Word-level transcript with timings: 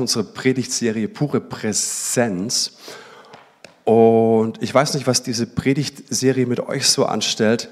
unsere 0.00 0.24
Predigtserie 0.24 1.08
Pure 1.08 1.40
Präsenz. 1.40 2.72
Und 3.84 4.62
ich 4.62 4.74
weiß 4.74 4.94
nicht, 4.94 5.06
was 5.06 5.22
diese 5.22 5.46
Predigtserie 5.46 6.46
mit 6.46 6.60
euch 6.60 6.88
so 6.88 7.06
anstellt. 7.06 7.68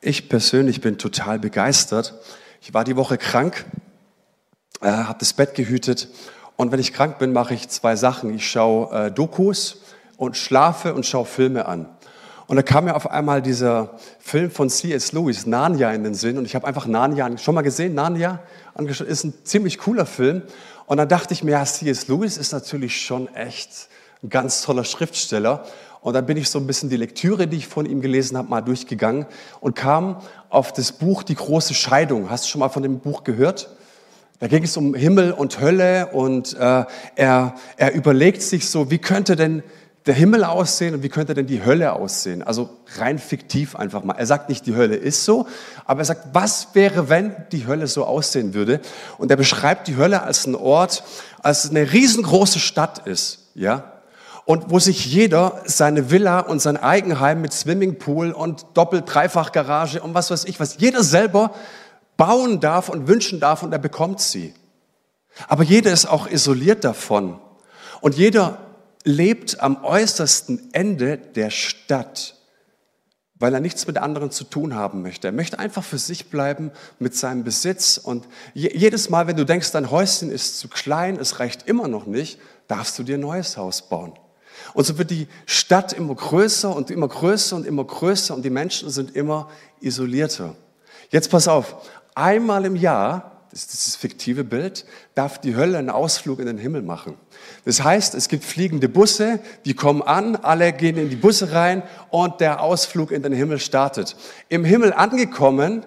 Ich 0.00 0.28
persönlich 0.28 0.80
bin 0.80 0.98
total 0.98 1.38
begeistert. 1.38 2.14
Ich 2.60 2.72
war 2.74 2.84
die 2.84 2.96
Woche 2.96 3.18
krank, 3.18 3.64
äh, 4.80 4.88
habe 4.88 5.18
das 5.18 5.32
Bett 5.32 5.54
gehütet. 5.54 6.08
Und 6.56 6.72
wenn 6.72 6.80
ich 6.80 6.92
krank 6.92 7.18
bin, 7.18 7.32
mache 7.32 7.54
ich 7.54 7.68
zwei 7.68 7.96
Sachen. 7.96 8.34
Ich 8.34 8.48
schaue 8.48 9.06
äh, 9.06 9.10
Dokus 9.10 9.82
und 10.16 10.36
schlafe 10.36 10.94
und 10.94 11.04
schaue 11.04 11.26
Filme 11.26 11.66
an. 11.66 11.88
Und 12.46 12.56
da 12.56 12.62
kam 12.62 12.84
mir 12.84 12.94
auf 12.94 13.10
einmal 13.10 13.42
dieser 13.42 13.98
Film 14.20 14.50
von 14.52 14.70
C.S. 14.70 15.12
Lewis, 15.12 15.46
Narnia, 15.46 15.90
in 15.90 16.04
den 16.04 16.14
Sinn. 16.14 16.38
Und 16.38 16.44
ich 16.44 16.54
habe 16.54 16.66
einfach 16.66 16.86
Narnia, 16.86 17.36
schon 17.38 17.56
mal 17.56 17.62
gesehen, 17.62 17.94
Narnia, 17.94 18.40
ist 18.78 19.24
ein 19.24 19.34
ziemlich 19.42 19.78
cooler 19.78 20.06
Film. 20.06 20.42
Und 20.86 20.98
dann 20.98 21.08
dachte 21.08 21.34
ich 21.34 21.42
mir, 21.42 21.52
ja, 21.52 21.64
C.S. 21.64 22.08
Lewis 22.08 22.36
ist 22.36 22.52
natürlich 22.52 23.00
schon 23.00 23.32
echt 23.34 23.88
ein 24.22 24.30
ganz 24.30 24.62
toller 24.62 24.84
Schriftsteller. 24.84 25.64
Und 26.00 26.14
dann 26.14 26.26
bin 26.26 26.36
ich 26.36 26.48
so 26.48 26.60
ein 26.60 26.66
bisschen 26.66 26.88
die 26.88 26.96
Lektüre, 26.96 27.48
die 27.48 27.56
ich 27.56 27.66
von 27.66 27.84
ihm 27.86 28.00
gelesen 28.00 28.36
habe, 28.36 28.48
mal 28.48 28.60
durchgegangen 28.60 29.26
und 29.60 29.74
kam 29.74 30.22
auf 30.48 30.72
das 30.72 30.92
Buch 30.92 31.24
Die 31.24 31.34
große 31.34 31.74
Scheidung. 31.74 32.30
Hast 32.30 32.44
du 32.44 32.48
schon 32.48 32.60
mal 32.60 32.68
von 32.68 32.84
dem 32.84 33.00
Buch 33.00 33.24
gehört? 33.24 33.70
Da 34.38 34.46
ging 34.46 34.62
es 34.62 34.76
um 34.76 34.94
Himmel 34.94 35.32
und 35.32 35.60
Hölle 35.60 36.08
und 36.08 36.54
äh, 36.54 36.84
er, 37.16 37.54
er 37.76 37.94
überlegt 37.94 38.42
sich 38.42 38.68
so, 38.68 38.90
wie 38.90 38.98
könnte 38.98 39.34
denn 39.34 39.62
der 40.06 40.14
Himmel 40.14 40.44
aussehen 40.44 40.94
und 40.94 41.02
wie 41.02 41.08
könnte 41.08 41.34
denn 41.34 41.46
die 41.46 41.64
Hölle 41.64 41.92
aussehen? 41.92 42.42
Also 42.44 42.70
rein 42.96 43.18
fiktiv 43.18 43.74
einfach 43.74 44.04
mal. 44.04 44.14
Er 44.14 44.26
sagt 44.26 44.48
nicht, 44.48 44.64
die 44.64 44.76
Hölle 44.76 44.94
ist 44.94 45.24
so, 45.24 45.48
aber 45.84 46.00
er 46.00 46.04
sagt, 46.04 46.28
was 46.32 46.68
wäre, 46.74 47.08
wenn 47.08 47.34
die 47.50 47.66
Hölle 47.66 47.88
so 47.88 48.04
aussehen 48.04 48.54
würde? 48.54 48.80
Und 49.18 49.30
er 49.32 49.36
beschreibt 49.36 49.88
die 49.88 49.96
Hölle 49.96 50.22
als 50.22 50.46
einen 50.46 50.54
Ort, 50.54 51.02
als 51.42 51.68
eine 51.68 51.92
riesengroße 51.92 52.60
Stadt 52.60 53.06
ist, 53.06 53.50
ja? 53.54 53.92
Und 54.44 54.70
wo 54.70 54.78
sich 54.78 55.06
jeder 55.06 55.60
seine 55.64 56.12
Villa 56.12 56.38
und 56.38 56.62
sein 56.62 56.76
Eigenheim 56.76 57.40
mit 57.40 57.52
Swimmingpool 57.52 58.30
und 58.30 58.64
Doppel-, 58.74 59.02
Dreifach-Garage 59.02 60.00
und 60.00 60.14
was 60.14 60.30
weiß 60.30 60.44
ich, 60.44 60.60
was 60.60 60.76
jeder 60.78 61.02
selber 61.02 61.52
bauen 62.16 62.60
darf 62.60 62.88
und 62.88 63.08
wünschen 63.08 63.40
darf 63.40 63.64
und 63.64 63.72
er 63.72 63.80
bekommt 63.80 64.20
sie. 64.20 64.54
Aber 65.48 65.64
jeder 65.64 65.92
ist 65.92 66.06
auch 66.06 66.30
isoliert 66.30 66.84
davon. 66.84 67.40
Und 68.00 68.14
jeder 68.14 68.58
lebt 69.06 69.60
am 69.60 69.84
äußersten 69.84 70.74
Ende 70.74 71.16
der 71.16 71.50
Stadt, 71.50 72.34
weil 73.36 73.54
er 73.54 73.60
nichts 73.60 73.86
mit 73.86 73.98
anderen 73.98 74.32
zu 74.32 74.42
tun 74.42 74.74
haben 74.74 75.00
möchte. 75.00 75.28
Er 75.28 75.32
möchte 75.32 75.60
einfach 75.60 75.84
für 75.84 75.98
sich 75.98 76.28
bleiben 76.28 76.72
mit 76.98 77.14
seinem 77.14 77.44
Besitz. 77.44 77.98
Und 77.98 78.26
jedes 78.52 79.08
Mal, 79.08 79.28
wenn 79.28 79.36
du 79.36 79.44
denkst, 79.44 79.70
dein 79.70 79.92
Häuschen 79.92 80.30
ist 80.30 80.58
zu 80.58 80.66
klein, 80.68 81.18
es 81.20 81.38
reicht 81.38 81.68
immer 81.68 81.86
noch 81.86 82.06
nicht, 82.06 82.40
darfst 82.66 82.98
du 82.98 83.04
dir 83.04 83.16
ein 83.16 83.20
neues 83.20 83.56
Haus 83.56 83.88
bauen. 83.88 84.12
Und 84.74 84.84
so 84.84 84.98
wird 84.98 85.10
die 85.12 85.28
Stadt 85.44 85.92
immer 85.92 86.14
größer 86.14 86.74
und 86.74 86.90
immer 86.90 87.06
größer 87.06 87.54
und 87.54 87.64
immer 87.64 87.84
größer 87.84 88.34
und 88.34 88.44
die 88.44 88.50
Menschen 88.50 88.90
sind 88.90 89.14
immer 89.14 89.50
isolierter. 89.80 90.56
Jetzt 91.10 91.30
pass 91.30 91.46
auf, 91.46 91.76
einmal 92.16 92.64
im 92.64 92.74
Jahr 92.74 93.36
das 93.56 93.62
ist 93.62 93.72
dieses 93.72 93.96
fiktive 93.96 94.44
Bild, 94.44 94.84
darf 95.14 95.40
die 95.40 95.56
Hölle 95.56 95.78
einen 95.78 95.88
Ausflug 95.88 96.40
in 96.40 96.46
den 96.46 96.58
Himmel 96.58 96.82
machen. 96.82 97.16
Das 97.64 97.82
heißt, 97.82 98.14
es 98.14 98.28
gibt 98.28 98.44
fliegende 98.44 98.88
Busse, 98.88 99.40
die 99.64 99.74
kommen 99.74 100.02
an, 100.02 100.36
alle 100.36 100.72
gehen 100.72 100.96
in 100.96 101.10
die 101.10 101.16
Busse 101.16 101.52
rein 101.52 101.82
und 102.10 102.40
der 102.40 102.60
Ausflug 102.60 103.10
in 103.10 103.22
den 103.22 103.32
Himmel 103.32 103.58
startet. 103.58 104.16
Im 104.48 104.64
Himmel 104.64 104.92
angekommen, 104.92 105.84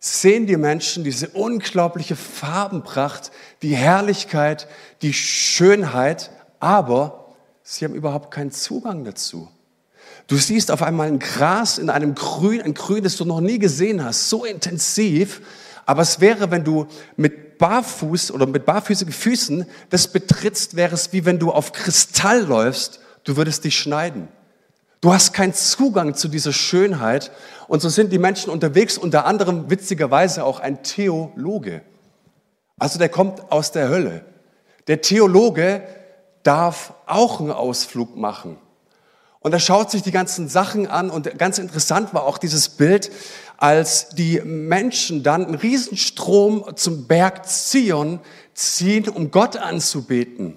sehen 0.00 0.46
die 0.46 0.56
Menschen 0.56 1.04
diese 1.04 1.28
unglaubliche 1.30 2.16
Farbenpracht, 2.16 3.32
die 3.62 3.74
Herrlichkeit, 3.74 4.68
die 5.02 5.12
Schönheit, 5.12 6.30
aber 6.60 7.34
sie 7.62 7.84
haben 7.84 7.94
überhaupt 7.94 8.30
keinen 8.30 8.52
Zugang 8.52 9.04
dazu. 9.04 9.48
Du 10.26 10.36
siehst 10.36 10.70
auf 10.70 10.82
einmal 10.82 11.08
ein 11.08 11.18
Gras 11.18 11.78
in 11.78 11.90
einem 11.90 12.14
Grün, 12.14 12.60
ein 12.60 12.74
Grün, 12.74 13.02
das 13.02 13.16
du 13.16 13.24
noch 13.24 13.40
nie 13.40 13.58
gesehen 13.58 14.04
hast, 14.04 14.28
so 14.28 14.44
intensiv, 14.44 15.40
aber 15.86 16.02
es 16.02 16.20
wäre, 16.20 16.50
wenn 16.50 16.64
du 16.64 16.86
mit 17.16 17.47
Barfuß 17.58 18.30
oder 18.30 18.46
mit 18.46 18.64
barfüßigen 18.64 19.12
Füßen 19.12 19.66
das 19.90 20.08
betrittst, 20.08 20.76
wäre 20.76 20.94
es 20.94 21.12
wie 21.12 21.24
wenn 21.24 21.38
du 21.38 21.50
auf 21.52 21.72
Kristall 21.72 22.42
läufst, 22.42 23.00
du 23.24 23.36
würdest 23.36 23.64
dich 23.64 23.78
schneiden. 23.78 24.28
Du 25.00 25.12
hast 25.12 25.32
keinen 25.32 25.54
Zugang 25.54 26.14
zu 26.14 26.28
dieser 26.28 26.52
Schönheit. 26.52 27.30
Und 27.68 27.80
so 27.80 27.88
sind 27.88 28.12
die 28.12 28.18
Menschen 28.18 28.50
unterwegs, 28.50 28.98
unter 28.98 29.26
anderem 29.26 29.70
witzigerweise 29.70 30.44
auch 30.44 30.58
ein 30.58 30.82
Theologe. 30.82 31.82
Also 32.78 32.98
der 32.98 33.08
kommt 33.08 33.52
aus 33.52 33.70
der 33.70 33.88
Hölle. 33.88 34.24
Der 34.88 35.00
Theologe 35.00 35.82
darf 36.42 36.94
auch 37.06 37.40
einen 37.40 37.52
Ausflug 37.52 38.16
machen. 38.16 38.58
Und 39.40 39.52
er 39.52 39.60
schaut 39.60 39.90
sich 39.90 40.02
die 40.02 40.10
ganzen 40.10 40.48
Sachen 40.48 40.88
an 40.88 41.10
und 41.10 41.38
ganz 41.38 41.58
interessant 41.58 42.12
war 42.12 42.24
auch 42.24 42.38
dieses 42.38 42.68
Bild, 42.70 43.10
als 43.58 44.10
die 44.10 44.40
Menschen 44.40 45.22
dann 45.22 45.44
einen 45.44 45.54
Riesenstrom 45.56 46.64
zum 46.76 47.06
Berg 47.06 47.46
Zion 47.46 48.20
ziehen, 48.54 49.08
um 49.08 49.30
Gott 49.30 49.56
anzubeten. 49.56 50.56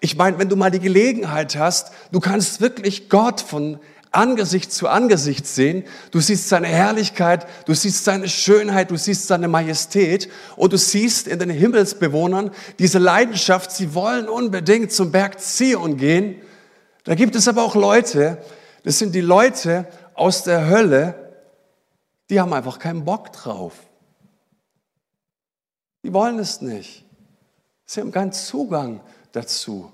Ich 0.00 0.16
meine, 0.16 0.38
wenn 0.38 0.48
du 0.48 0.56
mal 0.56 0.70
die 0.70 0.80
Gelegenheit 0.80 1.56
hast, 1.56 1.92
du 2.10 2.20
kannst 2.20 2.60
wirklich 2.60 3.08
Gott 3.08 3.40
von 3.40 3.78
Angesicht 4.12 4.72
zu 4.72 4.88
Angesicht 4.88 5.46
sehen. 5.46 5.84
Du 6.10 6.18
siehst 6.18 6.48
seine 6.48 6.66
Herrlichkeit, 6.66 7.46
du 7.66 7.74
siehst 7.74 8.04
seine 8.04 8.28
Schönheit, 8.28 8.90
du 8.90 8.96
siehst 8.96 9.28
seine 9.28 9.46
Majestät 9.46 10.28
und 10.56 10.72
du 10.72 10.76
siehst 10.76 11.28
in 11.28 11.38
den 11.38 11.50
Himmelsbewohnern 11.50 12.50
diese 12.80 12.98
Leidenschaft, 12.98 13.70
sie 13.70 13.94
wollen 13.94 14.28
unbedingt 14.28 14.90
zum 14.90 15.12
Berg 15.12 15.38
Zion 15.38 15.96
gehen. 15.96 16.36
Da 17.04 17.14
gibt 17.14 17.36
es 17.36 17.46
aber 17.46 17.62
auch 17.62 17.76
Leute, 17.76 18.38
das 18.82 18.98
sind 18.98 19.14
die 19.14 19.20
Leute 19.20 19.86
aus 20.14 20.42
der 20.42 20.68
Hölle, 20.68 21.29
die 22.30 22.40
haben 22.40 22.52
einfach 22.52 22.78
keinen 22.78 23.04
Bock 23.04 23.32
drauf. 23.32 23.74
Die 26.04 26.12
wollen 26.12 26.38
es 26.38 26.60
nicht. 26.60 27.04
Sie 27.84 28.00
haben 28.00 28.12
keinen 28.12 28.32
Zugang 28.32 29.00
dazu. 29.32 29.92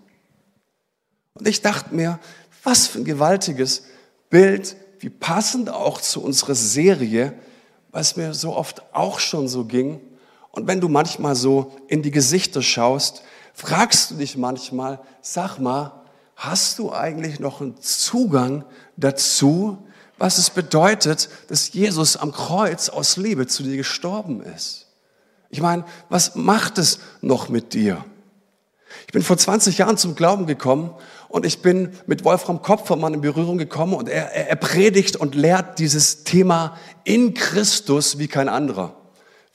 Und 1.35 1.49
ich 1.49 1.63
dachte 1.63 1.95
mir, 1.95 2.19
was 2.63 2.87
für 2.87 2.99
ein 2.99 3.05
gewaltiges 3.05 3.85
Bild, 4.29 4.77
wie 5.01 5.09
passend 5.09 5.71
auch 5.71 6.01
zu 6.01 6.23
unserer 6.23 6.55
Serie, 6.55 7.33
was 7.91 8.17
mir 8.17 8.35
so 8.35 8.55
oft 8.55 8.83
auch 8.95 9.19
schon 9.19 9.49
so 9.49 9.65
ging. 9.65 10.01
Und 10.51 10.67
wenn 10.67 10.81
du 10.81 10.89
manchmal 10.89 11.35
so 11.35 11.73
in 11.89 12.03
die 12.03 12.11
Gesichter 12.11 12.63
schaust, 12.63 13.23
fragst 13.55 14.11
du 14.11 14.17
dich 14.17 14.37
manchmal, 14.37 15.01
sag 15.23 15.59
mal, 15.59 16.05
hast 16.37 16.79
du 16.79 16.93
eigentlich 16.93 17.41
noch 17.41 17.63
einen 17.63 17.81
Zugang 17.81 18.65
dazu, 18.97 19.86
was 20.19 20.39
es 20.39 20.51
bedeutet, 20.51 21.29
dass 21.49 21.73
Jesus 21.73 22.17
am 22.17 22.33
Kreuz 22.33 22.89
aus 22.89 23.17
Liebe 23.17 23.47
zu 23.47 23.63
dir 23.63 23.77
gestorben 23.77 24.43
ist. 24.43 24.87
Ich 25.51 25.61
meine, 25.61 25.85
was 26.09 26.35
macht 26.35 26.79
es 26.79 26.99
noch 27.21 27.49
mit 27.49 27.75
dir? 27.75 28.05
Ich 29.07 29.13
bin 29.13 29.23
vor 29.23 29.37
20 29.37 29.79
Jahren 29.79 29.97
zum 29.97 30.15
Glauben 30.15 30.47
gekommen 30.47 30.91
und 31.29 31.45
ich 31.45 31.61
bin 31.61 31.93
mit 32.07 32.25
Wolfram 32.25 32.63
Kopfermann 32.63 33.15
in 33.15 33.21
Berührung 33.21 33.59
gekommen 33.59 33.95
und 33.95 34.09
er, 34.09 34.33
er 34.33 34.57
predigt 34.57 35.17
und 35.17 35.35
lehrt 35.35 35.79
dieses 35.79 36.25
Thema 36.25 36.77
in 37.05 37.35
Christus 37.35 38.19
wie 38.19 38.29
kein 38.29 38.49
anderer. 38.49 38.95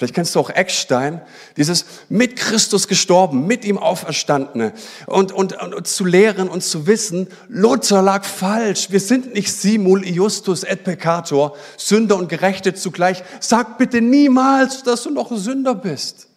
Vielleicht 0.02 0.16
kennst 0.16 0.34
du 0.34 0.40
auch 0.40 0.50
Eckstein, 0.50 1.22
dieses 1.58 1.86
mit 2.10 2.36
Christus 2.36 2.88
gestorben, 2.88 3.46
mit 3.46 3.64
ihm 3.64 3.78
auferstandene 3.78 4.74
und, 5.06 5.32
und, 5.32 5.62
und 5.62 5.86
zu 5.86 6.06
lehren 6.06 6.50
und 6.50 6.64
zu 6.64 6.88
wissen, 6.88 7.28
Luther 7.50 8.02
lag 8.02 8.26
falsch. 8.26 8.90
Wir 8.90 9.00
sind 9.00 9.36
nicht 9.36 9.54
simul 9.54 10.04
iustus 10.04 10.64
et 10.64 10.86
peccator, 10.86 11.56
Sünder 11.78 12.16
und 12.16 12.30
Gerechte 12.30 12.74
zugleich. 12.74 13.22
Sag 13.42 13.78
bitte 13.78 14.02
niemals, 14.02 14.82
dass 14.82 15.04
du 15.04 15.12
noch 15.12 15.30
ein 15.30 15.38
Sünder 15.38 15.76
bist. 15.76 16.31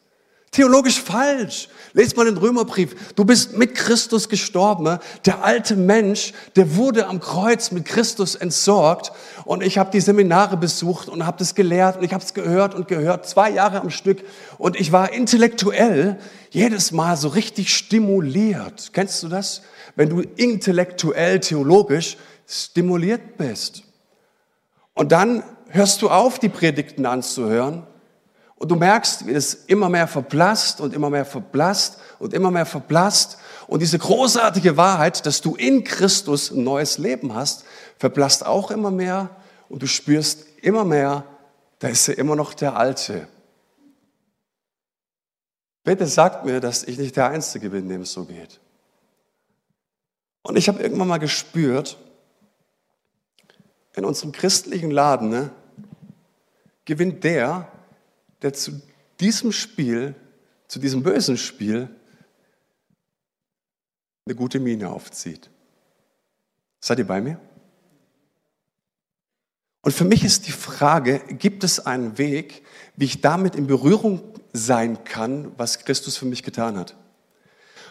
Theologisch 0.54 1.00
falsch. 1.00 1.69
Lest 1.94 2.16
mal 2.16 2.26
den 2.26 2.37
Römerbrief. 2.37 3.15
Du 3.16 3.25
bist 3.25 3.59
mit 3.59 3.75
Christus 3.75 4.28
gestorben. 4.28 5.01
Der 5.27 5.42
alte 5.42 5.74
Mensch, 5.74 6.33
der 6.54 6.77
wurde 6.77 7.09
am 7.09 7.18
Kreuz 7.18 7.72
mit 7.72 7.84
Christus 7.84 8.36
entsorgt. 8.36 9.10
Und 9.45 9.65
ich 9.65 9.78
habe 9.78 9.91
die 9.91 10.01
Seminare 10.01 10.56
besucht 10.56 11.09
und 11.09 11.27
habe 11.27 11.39
das 11.39 11.56
gelehrt 11.56 11.97
und 11.97 12.04
ich 12.04 12.12
habe 12.12 12.22
es 12.22 12.34
gehört 12.34 12.77
und 12.77 12.86
gehört, 12.86 13.28
zwei 13.28 13.51
Jahre 13.51 13.80
am 13.80 13.91
Stück. 13.91 14.22
Und 14.56 14.78
ich 14.78 14.92
war 14.92 15.12
intellektuell 15.12 16.21
jedes 16.51 16.92
Mal 16.92 17.16
so 17.16 17.27
richtig 17.27 17.74
stimuliert. 17.74 18.91
Kennst 18.92 19.24
du 19.24 19.28
das? 19.28 19.62
Wenn 19.97 20.09
du 20.09 20.21
intellektuell, 20.21 21.41
theologisch 21.41 22.16
stimuliert 22.47 23.39
bist. 23.39 23.83
Und 24.95 25.10
dann 25.10 25.42
hörst 25.71 26.01
du 26.01 26.10
auf, 26.10 26.39
die 26.39 26.48
Predigten 26.48 27.06
anzuhören 27.06 27.89
und 28.56 28.71
du 28.71 28.77
merkst, 28.77 29.27
wie 29.27 29.33
es 29.33 29.54
immer 29.54 29.89
mehr 29.89 30.06
verblasst 30.06 30.80
und 30.80 30.95
immer 30.95 31.10
mehr 31.10 31.24
verblasst 31.24 31.98
und 32.18 32.33
immer 32.33 32.51
mehr 32.51 32.66
verblasst. 32.66 33.39
Und 33.66 33.80
diese 33.80 33.98
großartige 33.98 34.77
Wahrheit, 34.77 35.27
dass 35.27 35.41
du 35.41 35.56
in 35.56 35.84
Christus 35.84 36.51
ein 36.51 36.62
neues 36.62 36.98
Leben 36.98 37.34
hast, 37.34 37.65
verblasst 37.98 38.47
auch 38.47 38.71
immer 38.71 38.91
mehr. 38.91 39.30
Und 39.68 39.83
du 39.83 39.86
spürst 39.86 40.47
immer 40.62 40.84
mehr, 40.84 41.24
da 41.80 41.89
ist 41.89 42.06
ja 42.06 42.15
immer 42.15 42.36
noch 42.36 42.54
der 42.54 42.77
Alte. 42.77 43.27
Bitte 45.83 46.06
sagt 46.06 46.45
mir, 46.45 46.60
dass 46.60 46.84
ich 46.84 46.97
nicht 46.97 47.16
der 47.16 47.28
Einzige 47.28 47.71
bin, 47.71 47.89
dem 47.89 48.03
es 48.03 48.12
so 48.12 48.24
geht. 48.24 48.60
Und 50.42 50.56
ich 50.56 50.68
habe 50.68 50.83
irgendwann 50.83 51.09
mal 51.09 51.18
gespürt, 51.18 51.98
in 53.97 54.04
unserem 54.04 54.33
christlichen 54.33 54.91
Laden 54.91 55.28
ne, 55.28 55.51
gewinnt 56.84 57.24
der, 57.24 57.68
der 58.44 58.52
zu 58.52 58.80
diesem 59.20 59.52
Spiel, 59.52 60.14
zu 60.68 60.78
diesem 60.78 61.02
bösen 61.02 61.36
Spiel, 61.36 61.88
eine 64.26 64.36
gute 64.36 64.60
Miene 64.60 64.91
aufzieht. 64.91 65.50
Seid 66.80 66.98
ihr 66.98 67.06
bei 67.06 67.20
mir? 67.20 67.41
Und 69.80 69.92
für 69.92 70.04
mich 70.04 70.24
ist 70.24 70.46
die 70.46 70.52
Frage, 70.52 71.20
gibt 71.28 71.64
es 71.64 71.84
einen 71.84 72.16
Weg, 72.18 72.64
wie 72.96 73.06
ich 73.06 73.20
damit 73.20 73.54
in 73.54 73.66
Berührung 73.66 74.22
sein 74.52 75.04
kann, 75.04 75.52
was 75.58 75.84
Christus 75.84 76.16
für 76.16 76.26
mich 76.26 76.42
getan 76.42 76.78
hat? 76.78 76.96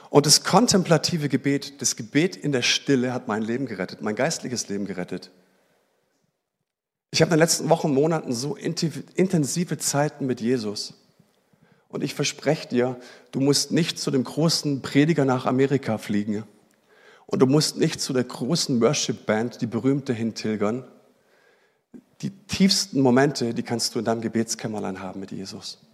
Und 0.10 0.28
das 0.28 0.44
kontemplative 0.44 1.30
Gebet, 1.30 1.82
das 1.82 1.96
Gebet 1.96 2.36
in 2.36 2.52
der 2.52 2.62
Stille 2.62 3.14
hat 3.14 3.28
mein 3.28 3.42
Leben 3.42 3.66
gerettet, 3.66 4.02
mein 4.02 4.16
geistliches 4.16 4.70
Leben 4.70 4.86
gerettet. 4.86 5.32
Ich 7.14 7.22
habe 7.22 7.30
in 7.30 7.36
den 7.36 7.42
letzten 7.42 7.70
Wochen 7.70 7.90
und 7.90 7.94
Monaten 7.94 8.34
so 8.34 8.56
intensive 8.56 9.78
Zeiten 9.78 10.26
mit 10.26 10.42
Jesus. 10.42 10.96
Und 11.88 12.04
ich 12.04 12.16
verspreche 12.16 12.68
dir, 12.68 13.00
du 13.32 13.40
musst 13.40 13.72
nicht 13.72 14.00
zu 14.00 14.10
dem 14.10 14.24
großen 14.24 14.82
Prediger 14.82 15.24
nach 15.24 15.46
Amerika 15.46 16.00
fliegen. 16.00 16.44
Und 17.28 17.44
du 17.44 17.46
musst 17.46 17.78
nicht 17.78 18.02
zu 18.02 18.14
der 18.14 18.24
großen 18.24 18.82
Worship-Band, 18.82 19.62
die 19.62 19.68
berühmte, 19.68 20.12
hintilgern. 20.12 20.88
Die 22.24 22.32
tiefsten 22.32 23.00
Momente, 23.02 23.54
die 23.54 23.62
kannst 23.62 23.94
du 23.94 24.00
in 24.00 24.06
deinem 24.06 24.22
Gebetskämmerlein 24.22 25.00
haben 25.00 25.20
mit 25.20 25.32
Jesus. 25.32 25.86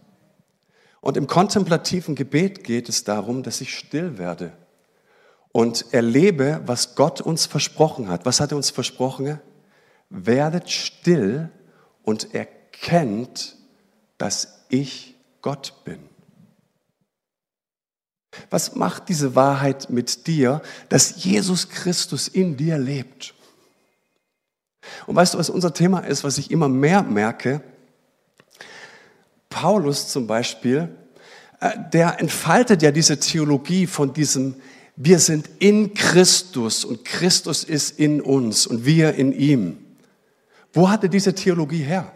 Und 1.01 1.17
im 1.17 1.27
kontemplativen 1.27 2.15
Gebet 2.15 2.63
geht 2.63 2.87
es 2.87 3.03
darum, 3.03 3.43
dass 3.43 3.59
ich 3.59 3.77
still 3.77 4.17
werde 4.17 4.53
und 5.51 5.93
erlebe, 5.93 6.61
was 6.65 6.95
Gott 6.95 7.19
uns 7.19 7.45
versprochen 7.45 8.07
hat. 8.07 8.25
Was 8.25 8.39
hat 8.39 8.53
er 8.53 8.55
uns 8.55 8.69
versprochen? 8.69 9.41
Werdet 10.09 10.69
still 10.69 11.49
und 12.03 12.33
erkennt, 12.33 13.55
dass 14.17 14.65
ich 14.69 15.15
Gott 15.41 15.83
bin. 15.85 15.99
Was 18.49 18.75
macht 18.75 19.09
diese 19.09 19.35
Wahrheit 19.35 19.89
mit 19.89 20.27
dir, 20.27 20.61
dass 20.89 21.23
Jesus 21.23 21.69
Christus 21.69 22.27
in 22.27 22.57
dir 22.57 22.77
lebt? 22.77 23.33
Und 25.07 25.15
weißt 25.15 25.33
du, 25.33 25.37
was 25.37 25.49
unser 25.49 25.73
Thema 25.73 25.99
ist, 25.99 26.23
was 26.23 26.37
ich 26.37 26.51
immer 26.51 26.69
mehr 26.69 27.03
merke? 27.03 27.61
Paulus 29.49 30.09
zum 30.09 30.27
Beispiel, 30.27 30.89
äh, 31.59 31.71
der 31.91 32.19
entfaltet 32.19 32.81
ja 32.81 32.91
diese 32.91 33.19
Theologie 33.19 33.87
von 33.87 34.13
diesem, 34.13 34.55
wir 34.95 35.19
sind 35.19 35.49
in 35.59 35.93
Christus 35.93 36.85
und 36.85 37.03
Christus 37.05 37.63
ist 37.63 37.99
in 37.99 38.21
uns 38.21 38.67
und 38.67 38.85
wir 38.85 39.15
in 39.15 39.31
ihm. 39.31 39.88
Wo 40.73 40.89
hatte 40.89 41.09
diese 41.09 41.33
Theologie 41.33 41.83
her? 41.83 42.11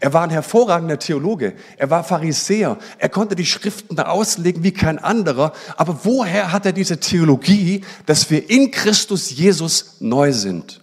Er 0.00 0.12
war 0.12 0.22
ein 0.22 0.30
hervorragender 0.30 0.98
Theologe. 0.98 1.54
Er 1.76 1.90
war 1.90 2.04
Pharisäer. 2.04 2.78
Er 2.98 3.08
konnte 3.08 3.34
die 3.34 3.46
Schriften 3.46 3.96
da 3.96 4.06
auslegen 4.06 4.62
wie 4.62 4.72
kein 4.72 4.98
anderer. 4.98 5.52
Aber 5.76 6.04
woher 6.04 6.52
hat 6.52 6.66
er 6.66 6.72
diese 6.72 7.00
Theologie, 7.00 7.84
dass 8.06 8.30
wir 8.30 8.48
in 8.48 8.70
Christus 8.70 9.30
Jesus 9.30 10.00
neu 10.00 10.32
sind? 10.32 10.82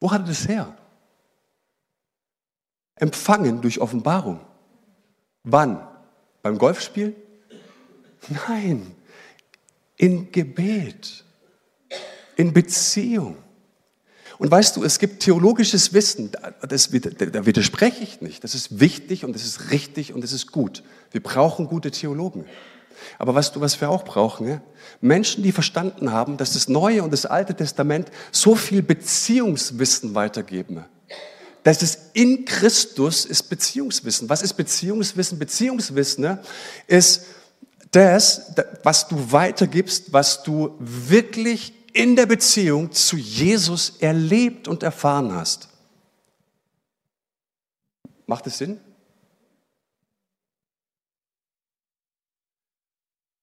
Wo 0.00 0.10
hat 0.10 0.22
er 0.22 0.28
das 0.28 0.48
her? 0.48 0.76
Empfangen 2.96 3.60
durch 3.60 3.80
Offenbarung. 3.80 4.40
Wann? 5.44 5.86
Beim 6.42 6.58
Golfspiel? 6.58 7.14
Nein, 8.48 8.94
in 9.96 10.30
Gebet, 10.30 11.24
in 12.36 12.52
Beziehung. 12.52 13.36
Und 14.42 14.50
weißt 14.50 14.74
du, 14.74 14.82
es 14.82 14.98
gibt 14.98 15.22
theologisches 15.22 15.92
Wissen, 15.92 16.32
das, 16.68 16.90
da 16.90 17.46
widerspreche 17.46 18.02
ich 18.02 18.20
nicht. 18.22 18.42
Das 18.42 18.56
ist 18.56 18.80
wichtig 18.80 19.24
und 19.24 19.36
das 19.36 19.44
ist 19.44 19.70
richtig 19.70 20.12
und 20.12 20.24
das 20.24 20.32
ist 20.32 20.50
gut. 20.50 20.82
Wir 21.12 21.22
brauchen 21.22 21.68
gute 21.68 21.92
Theologen. 21.92 22.44
Aber 23.20 23.36
weißt 23.36 23.54
du, 23.54 23.60
was 23.60 23.80
wir 23.80 23.88
auch 23.88 24.04
brauchen? 24.04 24.60
Menschen, 25.00 25.44
die 25.44 25.52
verstanden 25.52 26.10
haben, 26.10 26.38
dass 26.38 26.54
das 26.54 26.66
Neue 26.66 27.04
und 27.04 27.12
das 27.12 27.24
Alte 27.24 27.54
Testament 27.54 28.10
so 28.32 28.56
viel 28.56 28.82
Beziehungswissen 28.82 30.16
weitergeben. 30.16 30.86
Dass 31.62 31.80
es 31.80 32.10
in 32.12 32.44
Christus 32.44 33.24
ist 33.24 33.44
Beziehungswissen. 33.44 34.28
Was 34.28 34.42
ist 34.42 34.54
Beziehungswissen? 34.54 35.38
Beziehungswissen 35.38 36.38
ist 36.88 37.26
das, 37.92 38.56
was 38.82 39.06
du 39.06 39.30
weitergibst, 39.30 40.12
was 40.12 40.42
du 40.42 40.74
wirklich 40.80 41.74
in 41.92 42.16
der 42.16 42.26
Beziehung 42.26 42.92
zu 42.92 43.16
Jesus 43.16 43.98
erlebt 44.00 44.68
und 44.68 44.82
erfahren 44.82 45.32
hast. 45.32 45.68
Macht 48.26 48.46
es 48.46 48.58
Sinn? 48.58 48.80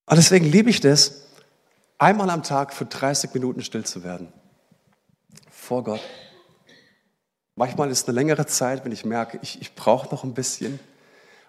Und 0.05 0.17
deswegen 0.17 0.45
liebe 0.45 0.71
ich 0.71 0.79
das, 0.79 1.27
einmal 1.99 2.29
am 2.31 2.41
Tag 2.41 2.73
für 2.73 2.85
30 2.85 3.31
Minuten 3.33 3.61
still 3.61 3.85
zu 3.85 4.03
werden. 4.03 4.33
Vor 5.51 5.83
Gott. 5.83 6.01
Manchmal 7.55 7.91
ist 7.91 7.99
es 7.99 8.07
eine 8.07 8.15
längere 8.15 8.47
Zeit, 8.47 8.85
wenn 8.85 8.91
ich 8.91 9.05
merke, 9.05 9.37
ich, 9.43 9.61
ich 9.61 9.75
brauche 9.75 10.09
noch 10.09 10.23
ein 10.23 10.33
bisschen. 10.33 10.79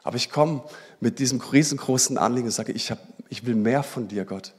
Aber 0.03 0.17
ich 0.17 0.31
komme 0.31 0.65
mit 0.99 1.19
diesem 1.19 1.41
riesengroßen 1.41 2.19
Anliegen 2.19 2.49
und 2.49 2.53
sage, 2.53 2.73
ich, 2.73 2.91
hab, 2.91 2.99
ich 3.29 3.47
will 3.47 3.55
mehr 3.55 3.83
von 3.83 4.09
dir, 4.09 4.25
Gott. 4.25 4.53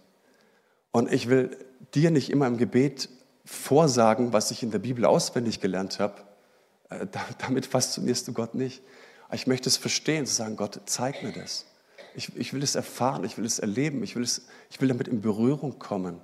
Und 0.92 1.12
ich 1.12 1.30
will 1.30 1.56
dir 1.94 2.12
nicht 2.12 2.30
immer 2.30 2.48
im 2.48 2.57
Gebet 2.57 3.10
vorsagen, 3.45 4.33
was 4.33 4.51
ich 4.51 4.63
in 4.63 4.72
der 4.72 4.80
Bibel 4.80 5.06
auswendig 5.06 5.60
gelernt 5.60 6.00
habe. 6.00 6.16
Äh, 6.89 7.07
damit 7.39 7.66
faszinierst 7.66 8.28
du 8.28 8.33
Gott 8.33 8.56
nicht. 8.56 8.81
ich 9.31 9.48
möchte 9.48 9.69
es 9.69 9.78
verstehen, 9.78 10.25
zu 10.25 10.33
sagen, 10.33 10.56
Gott, 10.56 10.80
zeig 10.86 11.24
mir 11.24 11.31
das. 11.31 11.66
Ich, 12.13 12.36
ich 12.36 12.54
will 12.54 12.63
es 12.63 12.75
erfahren, 12.75 13.24
ich 13.24 13.38
will 13.38 13.45
es 13.45 13.60
erleben, 13.60 14.04
ich 14.04 14.16
will, 14.16 14.24
es, 14.24 14.42
ich 14.69 14.81
will 14.81 14.89
damit 14.89 15.07
in 15.07 15.22
Berührung 15.22 15.80
kommen. 15.80 16.19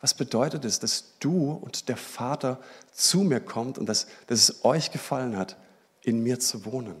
Was 0.00 0.14
bedeutet 0.14 0.64
es, 0.64 0.80
dass 0.80 1.18
du 1.18 1.52
und 1.52 1.88
der 1.88 1.96
Vater 1.96 2.60
zu 2.92 3.22
mir 3.22 3.40
kommt 3.40 3.78
und 3.78 3.88
dass, 3.88 4.06
dass 4.26 4.48
es 4.48 4.64
euch 4.64 4.90
gefallen 4.90 5.36
hat, 5.36 5.56
in 6.02 6.22
mir 6.22 6.38
zu 6.38 6.64
wohnen? 6.64 6.96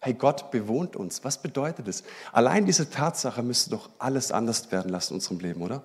Hey, 0.00 0.14
Gott 0.14 0.50
bewohnt 0.50 0.96
uns. 0.96 1.22
Was 1.22 1.40
bedeutet 1.40 1.86
es? 1.86 2.02
Allein 2.32 2.66
diese 2.66 2.90
Tatsache 2.90 3.42
müsste 3.42 3.70
doch 3.70 3.90
alles 3.98 4.32
anders 4.32 4.72
werden 4.72 4.90
lassen 4.90 5.12
in 5.12 5.16
unserem 5.16 5.38
Leben, 5.38 5.62
oder? 5.62 5.82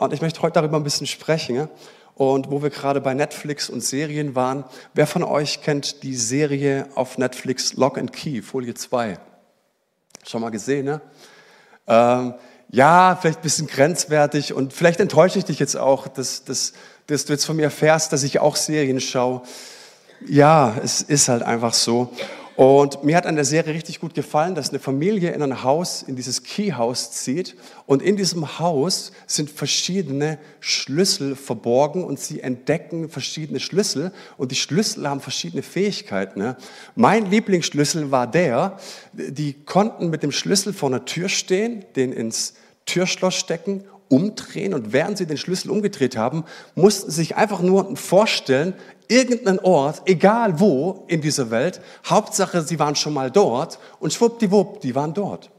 Und 0.00 0.14
ich 0.14 0.22
möchte 0.22 0.40
heute 0.40 0.54
darüber 0.54 0.78
ein 0.78 0.82
bisschen 0.82 1.06
sprechen. 1.06 1.68
Und 2.14 2.50
wo 2.50 2.62
wir 2.62 2.70
gerade 2.70 3.02
bei 3.02 3.12
Netflix 3.12 3.68
und 3.68 3.82
Serien 3.84 4.34
waren, 4.34 4.64
wer 4.94 5.06
von 5.06 5.22
euch 5.22 5.60
kennt 5.60 6.02
die 6.02 6.16
Serie 6.16 6.88
auf 6.94 7.18
Netflix 7.18 7.74
Lock 7.74 7.98
and 7.98 8.10
Key, 8.10 8.40
Folie 8.40 8.72
2? 8.72 9.18
Schon 10.26 10.40
mal 10.40 10.48
gesehen, 10.48 10.86
ne? 10.86 11.02
Ähm, 11.86 12.32
ja, 12.70 13.18
vielleicht 13.20 13.40
ein 13.40 13.42
bisschen 13.42 13.66
grenzwertig 13.66 14.54
und 14.54 14.72
vielleicht 14.72 15.00
enttäusche 15.00 15.38
ich 15.38 15.44
dich 15.44 15.58
jetzt 15.58 15.76
auch, 15.76 16.08
dass, 16.08 16.44
dass, 16.44 16.72
dass 17.06 17.26
du 17.26 17.34
jetzt 17.34 17.44
von 17.44 17.56
mir 17.56 17.64
erfährst, 17.64 18.12
dass 18.14 18.22
ich 18.22 18.38
auch 18.38 18.56
Serien 18.56 19.00
schaue. 19.00 19.42
Ja, 20.26 20.76
es 20.82 21.02
ist 21.02 21.28
halt 21.28 21.42
einfach 21.42 21.74
so. 21.74 22.10
Und 22.60 23.04
mir 23.04 23.16
hat 23.16 23.24
an 23.24 23.36
der 23.36 23.46
Serie 23.46 23.72
richtig 23.72 24.00
gut 24.00 24.12
gefallen, 24.12 24.54
dass 24.54 24.68
eine 24.68 24.80
Familie 24.80 25.30
in 25.30 25.40
ein 25.40 25.62
Haus, 25.62 26.02
in 26.02 26.14
dieses 26.14 26.42
Keyhaus 26.42 27.10
zieht. 27.10 27.56
Und 27.86 28.02
in 28.02 28.16
diesem 28.16 28.58
Haus 28.58 29.12
sind 29.26 29.48
verschiedene 29.48 30.36
Schlüssel 30.60 31.36
verborgen 31.36 32.04
und 32.04 32.20
sie 32.20 32.42
entdecken 32.42 33.08
verschiedene 33.08 33.60
Schlüssel. 33.60 34.12
Und 34.36 34.50
die 34.50 34.56
Schlüssel 34.56 35.08
haben 35.08 35.20
verschiedene 35.20 35.62
Fähigkeiten. 35.62 36.38
Ne? 36.38 36.58
Mein 36.96 37.30
Lieblingsschlüssel 37.30 38.10
war 38.10 38.30
der, 38.30 38.76
die 39.14 39.54
konnten 39.54 40.10
mit 40.10 40.22
dem 40.22 40.30
Schlüssel 40.30 40.74
vor 40.74 40.90
einer 40.90 41.06
Tür 41.06 41.30
stehen, 41.30 41.86
den 41.96 42.12
ins 42.12 42.52
Türschloss 42.84 43.36
stecken 43.36 43.84
umdrehen 44.10 44.74
und 44.74 44.92
während 44.92 45.16
sie 45.16 45.26
den 45.26 45.38
Schlüssel 45.38 45.70
umgedreht 45.70 46.16
haben, 46.16 46.44
mussten 46.74 47.10
sie 47.10 47.16
sich 47.16 47.36
einfach 47.36 47.62
nur 47.62 47.96
vorstellen, 47.96 48.74
irgendeinen 49.08 49.60
Ort, 49.60 50.02
egal 50.04 50.60
wo 50.60 51.04
in 51.06 51.20
dieser 51.20 51.50
Welt, 51.50 51.80
Hauptsache, 52.04 52.62
sie 52.62 52.78
waren 52.78 52.96
schon 52.96 53.14
mal 53.14 53.30
dort 53.30 53.78
und 54.00 54.12
schwuppdiwupp, 54.12 54.80
die 54.80 54.94
waren 54.94 55.14
dort. 55.14 55.50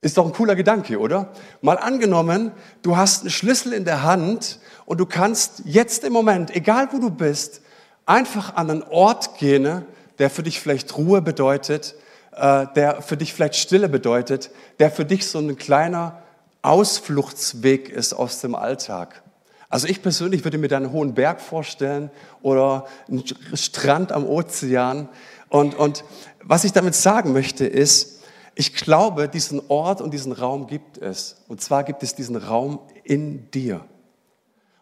Ist 0.00 0.16
doch 0.16 0.26
ein 0.26 0.32
cooler 0.32 0.56
Gedanke, 0.56 0.98
oder? 0.98 1.32
Mal 1.60 1.78
angenommen, 1.78 2.52
du 2.82 2.96
hast 2.96 3.22
einen 3.22 3.30
Schlüssel 3.30 3.72
in 3.72 3.84
der 3.84 4.02
Hand 4.02 4.58
und 4.84 4.98
du 4.98 5.06
kannst 5.06 5.62
jetzt 5.64 6.04
im 6.04 6.12
Moment, 6.12 6.54
egal 6.54 6.88
wo 6.92 6.98
du 6.98 7.10
bist, 7.10 7.60
einfach 8.06 8.56
an 8.56 8.70
einen 8.70 8.82
Ort 8.82 9.38
gehen, 9.38 9.84
der 10.18 10.30
für 10.30 10.42
dich 10.42 10.60
vielleicht 10.60 10.96
Ruhe 10.96 11.22
bedeutet, 11.22 11.94
äh, 12.32 12.66
der 12.74 13.02
für 13.02 13.16
dich 13.16 13.32
vielleicht 13.32 13.56
Stille 13.56 13.88
bedeutet, 13.88 14.50
der 14.78 14.90
für 14.90 15.04
dich 15.04 15.26
so 15.26 15.38
ein 15.38 15.56
kleiner 15.56 16.22
Ausfluchtsweg 16.62 17.88
ist 17.88 18.14
aus 18.14 18.40
dem 18.40 18.54
Alltag. 18.54 19.22
Also 19.68 19.88
ich 19.88 20.02
persönlich 20.02 20.44
würde 20.44 20.58
mir 20.58 20.68
da 20.68 20.76
einen 20.76 20.92
hohen 20.92 21.14
Berg 21.14 21.40
vorstellen 21.40 22.10
oder 22.42 22.86
einen 23.08 23.24
Strand 23.54 24.12
am 24.12 24.26
Ozean 24.26 25.08
Und, 25.48 25.74
und 25.74 26.04
was 26.42 26.64
ich 26.64 26.72
damit 26.72 26.94
sagen 26.94 27.32
möchte 27.32 27.66
ist, 27.66 28.22
ich 28.54 28.74
glaube, 28.74 29.28
diesen 29.28 29.60
Ort 29.68 30.00
und 30.00 30.12
diesen 30.12 30.32
Raum 30.32 30.66
gibt 30.66 30.98
es. 30.98 31.36
Und 31.48 31.60
zwar 31.60 31.84
gibt 31.84 32.02
es 32.02 32.14
diesen 32.14 32.36
Raum 32.36 32.80
in 33.02 33.50
dir. 33.50 33.84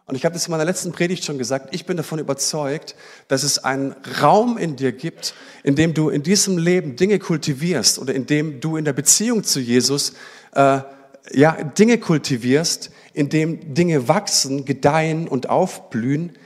Und 0.05 0.15
ich 0.15 0.25
habe 0.25 0.33
das 0.33 0.47
in 0.47 0.51
meiner 0.51 0.65
letzten 0.65 0.91
Predigt 0.91 1.23
schon 1.23 1.37
gesagt, 1.37 1.73
ich 1.73 1.85
bin 1.85 1.95
davon 1.95 2.19
überzeugt, 2.19 2.95
dass 3.29 3.43
es 3.43 3.63
einen 3.63 3.95
Raum 4.21 4.57
in 4.57 4.75
dir 4.75 4.91
gibt, 4.91 5.33
in 5.63 5.75
dem 5.75 5.93
du 5.93 6.09
in 6.09 6.21
diesem 6.21 6.57
Leben 6.57 6.97
Dinge 6.97 7.17
kultivierst 7.17 7.97
oder 7.97 8.13
in 8.13 8.25
dem 8.25 8.59
du 8.59 8.75
in 8.75 8.83
der 8.83 8.93
Beziehung 8.93 9.43
zu 9.43 9.61
Jesus 9.61 10.13
äh, 10.53 10.81
ja, 11.29 11.63
Dinge 11.63 11.99
kultivierst, 11.99 12.91
in 13.13 13.29
dem 13.29 13.73
Dinge 13.73 14.07
wachsen, 14.07 14.65
gedeihen 14.65 15.27
und 15.27 15.49
aufblühen, 15.49 16.37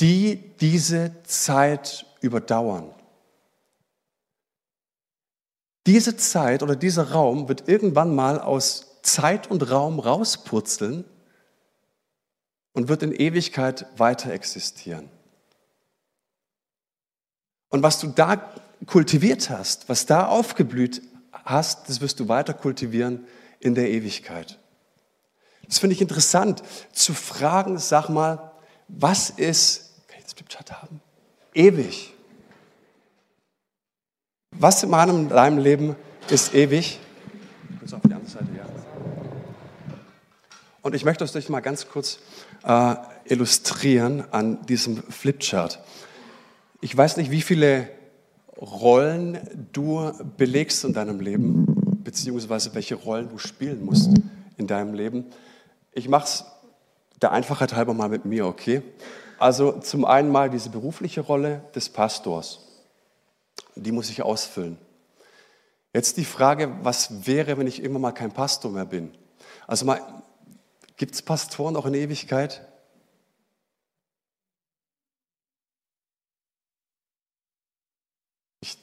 die 0.00 0.36
diese 0.60 1.12
Zeit 1.24 2.06
überdauern. 2.20 2.94
Diese 5.86 6.16
Zeit 6.16 6.62
oder 6.62 6.76
dieser 6.76 7.12
Raum 7.12 7.48
wird 7.48 7.68
irgendwann 7.68 8.14
mal 8.14 8.40
aus 8.40 9.00
Zeit 9.02 9.50
und 9.50 9.70
Raum 9.70 9.98
rauspurzeln 9.98 11.04
und 12.72 12.88
wird 12.88 13.02
in 13.02 13.12
Ewigkeit 13.12 13.86
weiter 13.98 14.32
existieren. 14.32 15.10
Und 17.68 17.82
was 17.82 18.00
du 18.00 18.08
da 18.08 18.54
kultiviert 18.86 19.50
hast, 19.50 19.88
was 19.88 20.06
da 20.06 20.26
aufgeblüht 20.26 21.02
hast, 21.32 21.88
das 21.88 22.00
wirst 22.00 22.18
du 22.20 22.28
weiter 22.28 22.54
kultivieren 22.54 23.26
in 23.64 23.74
der 23.74 23.90
Ewigkeit. 23.90 24.58
Das 25.66 25.78
finde 25.78 25.94
ich 25.94 26.02
interessant 26.02 26.62
zu 26.92 27.14
fragen, 27.14 27.78
sag 27.78 28.08
mal, 28.08 28.52
was 28.88 29.30
ist, 29.30 29.94
kann 30.06 30.18
ich 30.18 30.24
das 30.24 30.34
Flipchart 30.34 30.82
haben? 30.82 31.00
Ewig. 31.54 32.12
Was 34.52 34.82
in 34.82 34.90
meinem 34.90 35.28
deinem 35.30 35.58
Leben 35.58 35.96
ist 36.28 36.54
ewig? 36.54 37.00
Auf 37.90 38.00
die 38.06 38.12
andere 38.12 38.30
Seite, 38.30 38.46
ja. 38.56 38.64
Und 40.82 40.94
ich 40.94 41.04
möchte 41.04 41.24
euch 41.24 41.48
mal 41.48 41.60
ganz 41.60 41.88
kurz 41.88 42.18
äh, 42.64 42.94
illustrieren 43.24 44.24
an 44.30 44.64
diesem 44.66 45.02
Flipchart. 45.02 45.82
Ich 46.80 46.94
weiß 46.94 47.16
nicht, 47.16 47.30
wie 47.30 47.40
viele 47.40 47.88
Rollen 48.58 49.68
du 49.72 50.12
belegst 50.36 50.84
in 50.84 50.92
deinem 50.92 51.20
Leben 51.20 51.73
beziehungsweise 52.04 52.74
welche 52.74 52.94
Rollen 52.94 53.28
du 53.28 53.38
spielen 53.38 53.84
musst 53.84 54.10
in 54.56 54.66
deinem 54.66 54.94
Leben. 54.94 55.26
Ich 55.92 56.08
mache 56.08 56.24
es 56.24 56.44
der 57.20 57.32
Einfachheit 57.32 57.74
halber 57.74 57.94
mal 57.94 58.08
mit 58.08 58.24
mir, 58.24 58.46
okay? 58.46 58.82
Also 59.38 59.80
zum 59.80 60.04
einen 60.04 60.30
mal 60.30 60.50
diese 60.50 60.70
berufliche 60.70 61.22
Rolle 61.22 61.62
des 61.74 61.88
Pastors. 61.88 62.60
Die 63.74 63.92
muss 63.92 64.10
ich 64.10 64.22
ausfüllen. 64.22 64.78
Jetzt 65.92 66.16
die 66.16 66.24
Frage, 66.24 66.76
was 66.82 67.26
wäre, 67.26 67.56
wenn 67.56 67.66
ich 67.66 67.82
immer 67.82 67.98
mal 67.98 68.12
kein 68.12 68.32
Pastor 68.32 68.70
mehr 68.70 68.84
bin? 68.84 69.12
Also 69.66 69.84
mal, 69.84 70.00
gibt 70.96 71.14
es 71.14 71.22
Pastoren 71.22 71.76
auch 71.76 71.86
in 71.86 71.94
Ewigkeit? 71.94 72.66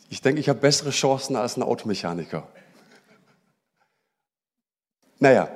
Ich, 0.10 0.22
denke, 0.22 0.40
ich 0.40 0.50
habe 0.50 0.60
bessere 0.60 0.92
Chancen 0.92 1.36
als 1.36 1.58
ein 1.58 1.64
Automechaniker. 1.64 2.48
Naja, 5.22 5.50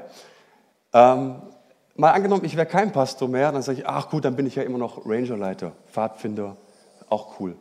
ähm, 0.94 1.42
mal 1.96 2.12
angenommen, 2.12 2.46
ich 2.46 2.56
wäre 2.56 2.68
kein 2.68 2.92
Pastor 2.92 3.28
mehr, 3.28 3.52
dann 3.52 3.64
sage 3.64 3.80
ich, 3.80 3.88
ach 3.88 4.12
gut, 4.12 4.24
dann 4.24 4.36
bin 4.36 4.46
ich 4.46 4.54
ja 4.54 4.62
immer 4.62 4.78
noch 4.78 5.08
Rangerleiter, 5.08 5.72
Pfadfinder, 5.92 6.56
auch 7.10 7.40
cool. 7.40 7.58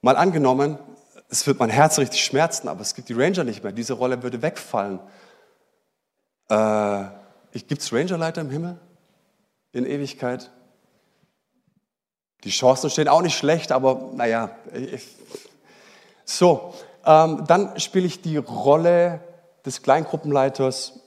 Mal 0.00 0.16
angenommen, 0.16 0.78
es 1.28 1.46
wird 1.46 1.58
mein 1.58 1.68
Herz 1.68 1.98
richtig 1.98 2.24
schmerzen, 2.24 2.68
aber 2.68 2.80
es 2.80 2.94
gibt 2.94 3.10
die 3.10 3.12
Ranger 3.12 3.44
nicht 3.44 3.62
mehr, 3.62 3.72
diese 3.72 3.92
Rolle 3.92 4.22
würde 4.22 4.40
wegfallen. 4.40 4.98
Äh, 6.48 7.04
gibt 7.68 7.82
es 7.82 7.92
Rangerleiter 7.92 8.40
im 8.40 8.48
Himmel 8.48 8.78
in 9.72 9.84
Ewigkeit? 9.84 10.50
Die 12.44 12.50
Chancen 12.50 12.88
stehen 12.88 13.08
auch 13.08 13.20
nicht 13.20 13.36
schlecht, 13.36 13.72
aber 13.72 14.10
naja. 14.14 14.52
So, 16.24 16.72
ähm, 17.04 17.44
dann 17.46 17.78
spiele 17.78 18.06
ich 18.06 18.22
die 18.22 18.38
Rolle 18.38 19.20
des 19.66 19.82
Kleingruppenleiters 19.82 21.00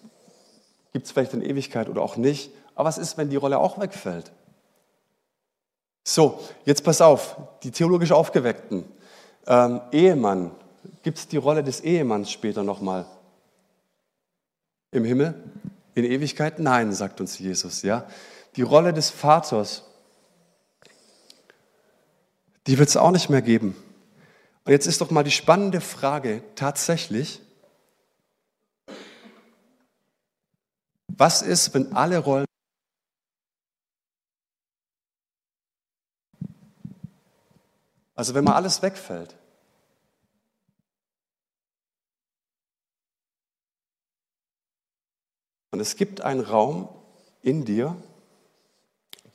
gibt 0.91 1.05
es 1.05 1.11
vielleicht 1.11 1.33
in 1.33 1.41
Ewigkeit 1.41 1.89
oder 1.89 2.01
auch 2.01 2.17
nicht. 2.17 2.51
Aber 2.75 2.87
was 2.87 2.97
ist, 2.97 3.17
wenn 3.17 3.29
die 3.29 3.35
Rolle 3.35 3.59
auch 3.59 3.79
wegfällt? 3.79 4.31
So, 6.03 6.39
jetzt 6.65 6.83
pass 6.83 7.01
auf, 7.01 7.37
die 7.63 7.71
theologisch 7.71 8.11
Aufgeweckten. 8.11 8.85
Ähm, 9.45 9.81
Ehemann, 9.91 10.51
gibt 11.03 11.17
es 11.17 11.27
die 11.27 11.37
Rolle 11.37 11.63
des 11.63 11.81
Ehemanns 11.81 12.31
später 12.31 12.63
nochmal? 12.63 13.05
Im 14.91 15.03
Himmel? 15.03 15.35
In 15.93 16.05
Ewigkeit? 16.05 16.59
Nein, 16.59 16.93
sagt 16.93 17.21
uns 17.21 17.37
Jesus. 17.37 17.83
Ja? 17.83 18.07
Die 18.55 18.61
Rolle 18.61 18.93
des 18.93 19.09
Vaters, 19.09 19.83
die 22.65 22.77
wird 22.77 22.89
es 22.89 22.97
auch 22.97 23.11
nicht 23.11 23.29
mehr 23.29 23.41
geben. 23.41 23.75
Und 24.65 24.71
jetzt 24.71 24.87
ist 24.87 25.01
doch 25.01 25.11
mal 25.11 25.23
die 25.23 25.31
spannende 25.31 25.81
Frage 25.81 26.43
tatsächlich, 26.55 27.41
Was 31.19 31.41
ist, 31.41 31.73
wenn 31.73 31.91
alle 31.91 32.17
Rollen 32.17 32.45
Also 38.15 38.33
wenn 38.33 38.43
mal 38.43 38.55
alles 38.55 38.81
wegfällt. 38.81 39.35
Und 45.71 45.79
es 45.81 45.95
gibt 45.95 46.21
einen 46.21 46.41
Raum 46.41 46.89
in 47.41 47.65
dir, 47.65 47.95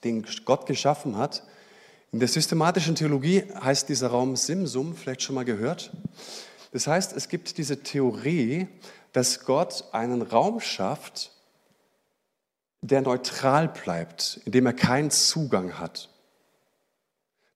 den 0.04 0.26
Gott 0.44 0.66
geschaffen 0.66 1.16
hat. 1.16 1.46
In 2.12 2.18
der 2.18 2.28
systematischen 2.28 2.94
Theologie 2.94 3.44
heißt 3.54 3.90
dieser 3.90 4.08
Raum 4.08 4.36
Simsum, 4.36 4.96
vielleicht 4.96 5.22
schon 5.22 5.34
mal 5.34 5.44
gehört. 5.44 5.92
Das 6.72 6.86
heißt, 6.86 7.12
es 7.14 7.28
gibt 7.28 7.58
diese 7.58 7.82
Theorie, 7.82 8.68
dass 9.12 9.44
Gott 9.44 9.84
einen 9.92 10.22
Raum 10.22 10.60
schafft, 10.60 11.33
der 12.84 13.00
neutral 13.00 13.68
bleibt, 13.68 14.40
indem 14.44 14.66
er 14.66 14.74
keinen 14.74 15.10
Zugang 15.10 15.78
hat. 15.78 16.10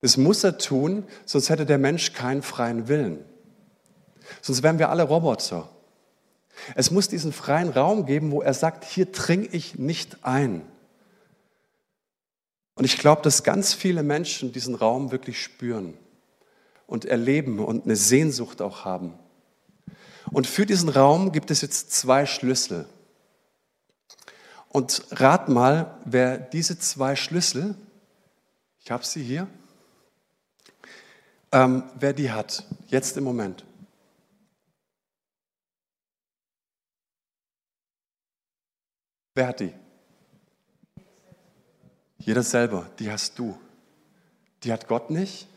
Das 0.01 0.17
muss 0.17 0.43
er 0.43 0.57
tun, 0.57 1.05
sonst 1.27 1.51
hätte 1.51 1.67
der 1.67 1.77
Mensch 1.77 2.15
keinen 2.15 2.43
freien 2.43 2.89
Willen. 2.89 3.25
Sonst 4.41 4.63
wären 4.63 4.79
wir 4.79 4.89
alle 4.89 5.03
Roboter. 5.03 5.69
Es 6.75 6.91
muss 6.91 7.09
diesen 7.09 7.33
freien 7.33 7.69
Raum 7.69 8.07
geben, 8.07 8.31
wo 8.31 8.41
er 8.41 8.55
sagt, 8.55 8.85
hier 8.85 9.07
dringe 9.07 9.47
ich 9.47 9.79
nicht 9.79 10.25
ein. 10.25 10.63
Und 12.75 12.85
ich 12.85 12.97
glaube, 12.97 13.23
dass 13.23 13.43
ganz 13.43 13.75
viele 13.75 14.03
Menschen 14.03 14.53
diesen 14.53 14.75
Raum 14.75 15.11
wirklich 15.11 15.43
spüren 15.43 15.95
und 16.87 17.05
erleben 17.05 17.59
und 17.59 17.85
eine 17.85 17.97
Sehnsucht 17.97 18.63
auch 18.63 18.85
haben. 18.85 19.13
Und 20.31 20.47
für 20.47 20.65
diesen 20.65 20.89
Raum 20.89 21.33
gibt 21.33 21.51
es 21.51 21.61
jetzt 21.61 21.93
zwei 21.93 22.25
Schlüssel. 22.25 22.87
Und 24.79 25.05
rat 25.11 25.49
mal, 25.49 25.99
wer 26.05 26.39
diese 26.39 26.79
zwei 26.79 27.17
Schlüssel, 27.17 27.75
ich 28.79 28.93
habe 28.93 29.05
sie 29.05 29.25
hier, 29.25 29.49
ähm, 31.51 31.83
wer 31.99 32.13
die 32.13 32.31
hat, 32.31 32.65
jetzt 32.87 33.17
im 33.17 33.25
Moment. 33.25 33.65
Wer 39.35 39.49
hat 39.49 39.59
die? 39.59 39.75
Jeder 42.19 42.45
selber, 42.45 42.89
die 43.01 43.11
hast 43.11 43.37
du. 43.37 43.59
Die 44.63 44.73
hat 44.73 44.87
Gott 44.87 45.11
nicht. 45.11 45.49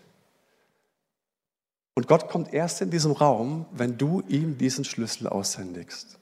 Und 1.94 2.08
Gott 2.08 2.28
kommt 2.28 2.52
erst 2.56 2.82
in 2.82 2.90
diesem 2.90 3.12
Raum, 3.12 3.68
wenn 3.72 4.00
du 4.00 4.22
ihm 4.22 4.58
diesen 4.58 4.84
Schlüssel 4.84 5.28
aushändigst. 5.28 6.18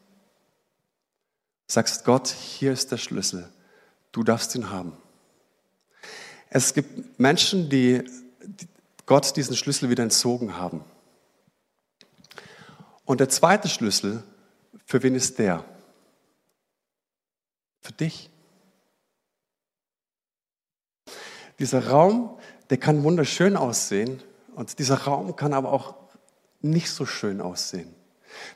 Sagst 1.72 2.04
Gott, 2.04 2.30
hier 2.30 2.74
ist 2.74 2.92
der 2.92 2.98
Schlüssel, 2.98 3.48
du 4.12 4.24
darfst 4.24 4.56
ihn 4.56 4.72
haben. 4.72 4.98
Es 6.50 6.74
gibt 6.74 7.20
Menschen, 7.20 7.70
die 7.70 8.04
Gott 9.06 9.36
diesen 9.36 9.56
Schlüssel 9.56 9.92
wieder 9.92 10.02
entzogen 10.02 10.58
haben. 10.58 10.84
Und 13.06 13.20
der 13.20 13.30
zweite 13.30 13.70
Schlüssel, 13.70 14.24
für 14.84 15.04
wen 15.04 15.14
ist 15.14 15.38
der? 15.38 15.64
Für 17.82 17.94
dich. 17.94 18.32
Dieser 21.60 21.88
Raum, 21.88 22.40
der 22.72 22.78
kann 22.78 23.04
wunderschön 23.04 23.56
aussehen 23.56 24.24
und 24.56 24.80
dieser 24.80 25.04
Raum 25.04 25.36
kann 25.36 25.54
aber 25.54 25.72
auch 25.72 25.94
nicht 26.62 26.90
so 26.90 27.06
schön 27.06 27.42
aussehen. 27.42 27.94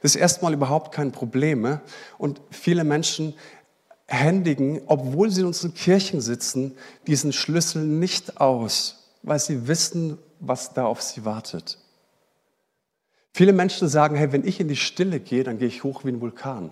Das 0.01 0.15
ist 0.15 0.21
erstmal 0.21 0.53
überhaupt 0.53 0.93
kein 0.93 1.11
Problem. 1.11 1.79
Und 2.17 2.41
viele 2.51 2.83
Menschen 2.83 3.33
händigen, 4.07 4.81
obwohl 4.87 5.29
sie 5.29 5.41
in 5.41 5.47
unseren 5.47 5.73
Kirchen 5.73 6.21
sitzen, 6.21 6.77
diesen 7.07 7.33
Schlüssel 7.33 7.83
nicht 7.83 8.39
aus, 8.39 9.11
weil 9.23 9.39
sie 9.39 9.67
wissen, 9.67 10.17
was 10.39 10.73
da 10.73 10.85
auf 10.85 11.01
sie 11.01 11.25
wartet. 11.25 11.79
Viele 13.33 13.53
Menschen 13.53 13.87
sagen, 13.87 14.15
hey, 14.15 14.31
wenn 14.31 14.45
ich 14.45 14.59
in 14.59 14.67
die 14.67 14.75
Stille 14.75 15.19
gehe, 15.19 15.43
dann 15.43 15.57
gehe 15.57 15.67
ich 15.67 15.83
hoch 15.83 16.03
wie 16.03 16.09
ein 16.09 16.21
Vulkan. 16.21 16.71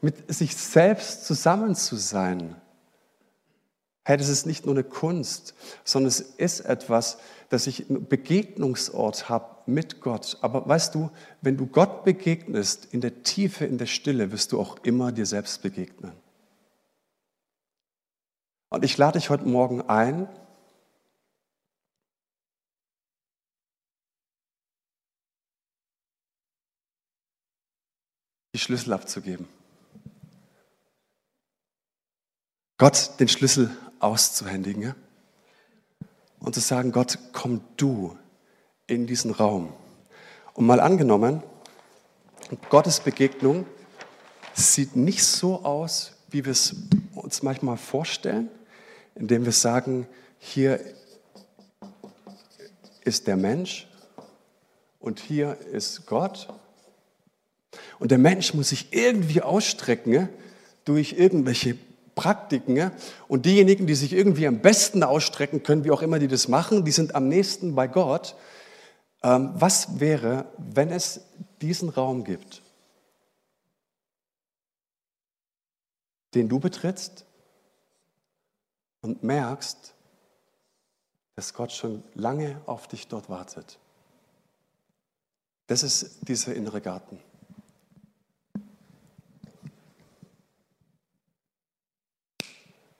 Mit 0.00 0.32
sich 0.32 0.56
selbst 0.56 1.26
zusammen 1.26 1.74
zu 1.74 1.96
sein, 1.96 2.56
hey, 4.04 4.16
das 4.16 4.28
ist 4.28 4.46
nicht 4.46 4.64
nur 4.64 4.74
eine 4.74 4.84
Kunst, 4.84 5.54
sondern 5.84 6.08
es 6.08 6.20
ist 6.20 6.60
etwas, 6.60 7.18
dass 7.50 7.66
ich 7.66 7.90
einen 7.90 8.06
Begegnungsort 8.06 9.28
habe 9.28 9.53
mit 9.66 10.00
Gott. 10.00 10.38
Aber 10.40 10.68
weißt 10.68 10.94
du, 10.94 11.10
wenn 11.40 11.56
du 11.56 11.66
Gott 11.66 12.04
begegnest, 12.04 12.86
in 12.92 13.00
der 13.00 13.22
Tiefe, 13.22 13.64
in 13.64 13.78
der 13.78 13.86
Stille, 13.86 14.32
wirst 14.32 14.52
du 14.52 14.60
auch 14.60 14.76
immer 14.84 15.12
dir 15.12 15.26
selbst 15.26 15.62
begegnen. 15.62 16.12
Und 18.68 18.84
ich 18.84 18.98
lade 18.98 19.18
dich 19.18 19.30
heute 19.30 19.46
Morgen 19.46 19.82
ein, 19.82 20.28
die 28.52 28.58
Schlüssel 28.58 28.92
abzugeben. 28.92 29.48
Gott 32.78 33.20
den 33.20 33.28
Schlüssel 33.28 33.70
auszuhändigen 34.00 34.94
und 36.40 36.54
zu 36.54 36.60
sagen, 36.60 36.92
Gott, 36.92 37.18
komm 37.32 37.62
du 37.76 38.18
in 38.86 39.06
diesen 39.06 39.30
Raum. 39.30 39.72
Und 40.54 40.66
mal 40.66 40.80
angenommen, 40.80 41.42
Gottes 42.68 43.00
Begegnung 43.00 43.66
sieht 44.52 44.96
nicht 44.96 45.24
so 45.24 45.64
aus, 45.64 46.12
wie 46.30 46.44
wir 46.44 46.52
es 46.52 46.76
uns 47.14 47.42
manchmal 47.42 47.76
vorstellen, 47.76 48.48
indem 49.14 49.44
wir 49.44 49.52
sagen, 49.52 50.06
hier 50.38 50.80
ist 53.04 53.26
der 53.26 53.36
Mensch 53.36 53.88
und 55.00 55.20
hier 55.20 55.58
ist 55.72 56.06
Gott. 56.06 56.48
Und 57.98 58.10
der 58.10 58.18
Mensch 58.18 58.54
muss 58.54 58.70
sich 58.70 58.88
irgendwie 58.92 59.42
ausstrecken 59.42 60.28
durch 60.84 61.14
irgendwelche 61.14 61.76
Praktiken. 62.14 62.90
Und 63.28 63.46
diejenigen, 63.46 63.86
die 63.86 63.94
sich 63.94 64.12
irgendwie 64.12 64.46
am 64.46 64.60
besten 64.60 65.02
ausstrecken 65.02 65.62
können, 65.62 65.84
wie 65.84 65.90
auch 65.90 66.02
immer 66.02 66.18
die 66.18 66.28
das 66.28 66.48
machen, 66.48 66.84
die 66.84 66.92
sind 66.92 67.14
am 67.14 67.28
nächsten 67.28 67.74
bei 67.74 67.86
Gott. 67.86 68.36
Ähm, 69.24 69.52
was 69.54 69.98
wäre, 70.00 70.52
wenn 70.58 70.90
es 70.90 71.22
diesen 71.62 71.88
Raum 71.88 72.24
gibt, 72.24 72.62
den 76.34 76.50
du 76.50 76.60
betrittst 76.60 77.24
und 79.00 79.22
merkst, 79.22 79.94
dass 81.36 81.54
Gott 81.54 81.72
schon 81.72 82.04
lange 82.12 82.60
auf 82.66 82.86
dich 82.86 83.08
dort 83.08 83.30
wartet? 83.30 83.78
Das 85.68 85.82
ist 85.82 86.28
dieser 86.28 86.54
innere 86.54 86.82
Garten. 86.82 87.18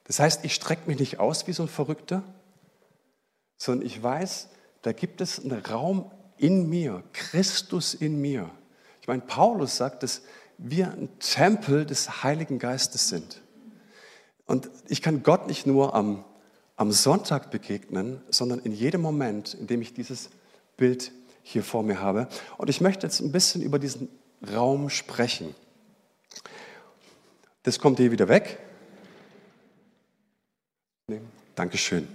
Das 0.05 0.19
heißt, 0.19 0.43
ich 0.43 0.55
strecke 0.55 0.87
mich 0.87 0.97
nicht 0.97 1.19
aus 1.19 1.45
wie 1.45 1.53
so 1.53 1.63
ein 1.63 1.69
Verrückter, 1.69 2.23
sondern 3.57 3.85
ich 3.85 4.01
weiß, 4.01 4.49
da 4.85 4.91
gibt 4.91 5.19
es 5.19 5.43
einen 5.43 5.65
Raum 5.65 6.11
in 6.37 6.69
mir, 6.69 7.03
Christus 7.11 7.95
in 7.95 8.21
mir. 8.21 8.51
Ich 9.01 9.07
meine, 9.07 9.23
Paulus 9.23 9.77
sagt, 9.77 10.03
dass 10.03 10.21
wir 10.59 10.91
ein 10.91 11.09
Tempel 11.17 11.87
des 11.87 12.23
Heiligen 12.23 12.59
Geistes 12.59 13.09
sind. 13.09 13.41
Und 14.45 14.69
ich 14.87 15.01
kann 15.01 15.23
Gott 15.23 15.47
nicht 15.47 15.65
nur 15.65 15.95
am, 15.95 16.23
am 16.75 16.91
Sonntag 16.91 17.49
begegnen, 17.49 18.21
sondern 18.29 18.59
in 18.59 18.73
jedem 18.73 19.01
Moment, 19.01 19.55
in 19.55 19.65
dem 19.65 19.81
ich 19.81 19.95
dieses 19.95 20.29
Bild 20.77 21.11
hier 21.41 21.63
vor 21.63 21.81
mir 21.81 21.99
habe. 21.99 22.27
Und 22.57 22.69
ich 22.69 22.79
möchte 22.79 23.07
jetzt 23.07 23.21
ein 23.21 23.31
bisschen 23.31 23.63
über 23.63 23.79
diesen 23.79 24.07
Raum 24.53 24.91
sprechen. 24.91 25.55
Das 27.63 27.79
kommt 27.79 27.97
hier 27.97 28.11
wieder 28.11 28.27
weg. 28.27 28.59
Dankeschön. 31.55 32.07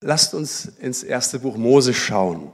Lasst 0.00 0.32
uns 0.32 0.66
ins 0.80 1.02
erste 1.02 1.40
Buch 1.40 1.56
Mose 1.56 1.92
schauen. 1.92 2.52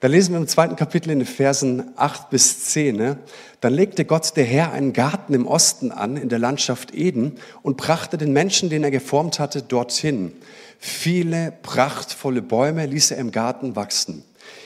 Da 0.00 0.08
lesen 0.08 0.32
wir 0.32 0.38
im 0.38 0.46
zweiten 0.46 0.76
Kapitel 0.76 1.10
in 1.10 1.20
den 1.20 1.26
Versen 1.26 1.92
8 1.96 2.28
bis 2.28 2.66
10. 2.66 2.96
Ne? 2.96 3.18
Dann 3.62 3.72
legte 3.72 4.04
Gott 4.04 4.36
der 4.36 4.44
Herr 4.44 4.72
einen 4.72 4.92
Garten 4.92 5.32
im 5.32 5.46
Osten 5.46 5.90
an, 5.90 6.18
in 6.18 6.28
der 6.28 6.38
Landschaft 6.38 6.94
Eden, 6.94 7.38
und 7.62 7.78
brachte 7.78 8.18
den 8.18 8.34
Menschen, 8.34 8.68
den 8.68 8.84
er 8.84 8.90
geformt 8.90 9.38
hatte, 9.38 9.62
dorthin. 9.62 10.32
Viele 10.78 11.54
prachtvolle 11.62 12.42
Bäume 12.42 12.84
ließ 12.84 13.12
er 13.12 13.18
im 13.18 13.30
Garten 13.30 13.74
wachsen. 13.74 14.22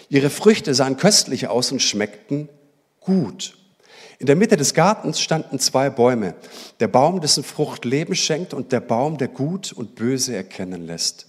Ihre 0.08 0.30
Früchte 0.30 0.74
sahen 0.74 0.96
köstlich 0.96 1.46
aus 1.46 1.70
und 1.70 1.80
schmeckten 1.80 2.48
gut. 2.98 3.56
In 4.18 4.26
der 4.26 4.36
Mitte 4.36 4.56
des 4.56 4.74
Gartens 4.74 5.20
standen 5.20 5.60
zwei 5.60 5.90
Bäume. 5.90 6.34
Der 6.80 6.88
Baum, 6.88 7.20
dessen 7.20 7.44
Frucht 7.44 7.84
Leben 7.84 8.16
schenkt 8.16 8.52
und 8.52 8.72
der 8.72 8.80
Baum, 8.80 9.16
der 9.16 9.28
Gut 9.28 9.72
und 9.72 9.94
Böse 9.94 10.34
erkennen 10.34 10.86
lässt. 10.86 11.28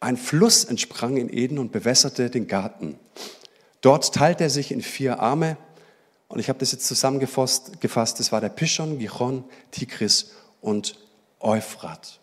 Ein 0.00 0.16
Fluss 0.16 0.64
entsprang 0.64 1.16
in 1.16 1.32
Eden 1.32 1.58
und 1.58 1.72
bewässerte 1.72 2.30
den 2.30 2.46
Garten. 2.46 2.98
Dort 3.80 4.14
teilte 4.14 4.44
er 4.44 4.50
sich 4.50 4.70
in 4.70 4.82
vier 4.82 5.20
Arme. 5.20 5.56
Und 6.28 6.40
ich 6.40 6.48
habe 6.48 6.58
das 6.58 6.72
jetzt 6.72 6.86
zusammengefasst. 6.86 7.80
Gefasst. 7.80 8.20
Das 8.20 8.32
war 8.32 8.40
der 8.40 8.50
Pishon, 8.50 8.98
Gichon, 8.98 9.44
Tigris 9.70 10.32
und 10.60 10.98
Euphrat. 11.40 12.20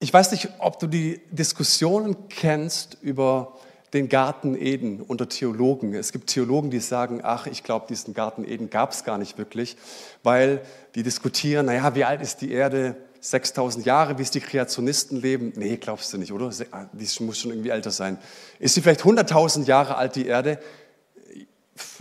Ich 0.00 0.12
weiß 0.12 0.32
nicht, 0.32 0.48
ob 0.58 0.80
du 0.80 0.88
die 0.88 1.20
Diskussionen 1.30 2.28
kennst 2.28 2.98
über 3.02 3.56
den 3.92 4.08
Garten 4.08 4.56
Eden 4.56 5.00
unter 5.00 5.28
Theologen. 5.28 5.94
Es 5.94 6.10
gibt 6.12 6.30
Theologen, 6.30 6.70
die 6.70 6.80
sagen, 6.80 7.20
ach, 7.22 7.46
ich 7.46 7.62
glaube, 7.62 7.86
diesen 7.88 8.14
Garten 8.14 8.44
Eden 8.44 8.68
gab 8.68 8.92
es 8.92 9.04
gar 9.04 9.18
nicht 9.18 9.38
wirklich, 9.38 9.76
weil 10.22 10.62
die 10.94 11.02
diskutieren, 11.02 11.66
naja, 11.66 11.94
wie 11.94 12.04
alt 12.04 12.20
ist 12.20 12.40
die 12.40 12.50
Erde? 12.50 12.96
6000 13.24 13.86
Jahre, 13.86 14.18
wie 14.18 14.22
es 14.22 14.32
die 14.32 14.40
Kreationisten 14.40 15.20
leben? 15.20 15.52
Nee, 15.54 15.76
glaubst 15.76 16.12
du 16.12 16.18
nicht, 16.18 16.32
oder? 16.32 16.50
Ah, 16.72 16.86
die 16.92 17.06
muss 17.22 17.38
schon 17.38 17.52
irgendwie 17.52 17.70
älter 17.70 17.92
sein. 17.92 18.18
Ist 18.58 18.74
sie 18.74 18.82
vielleicht 18.82 19.02
100.000 19.02 19.64
Jahre 19.64 19.96
alt, 19.96 20.16
die 20.16 20.26
Erde? 20.26 20.58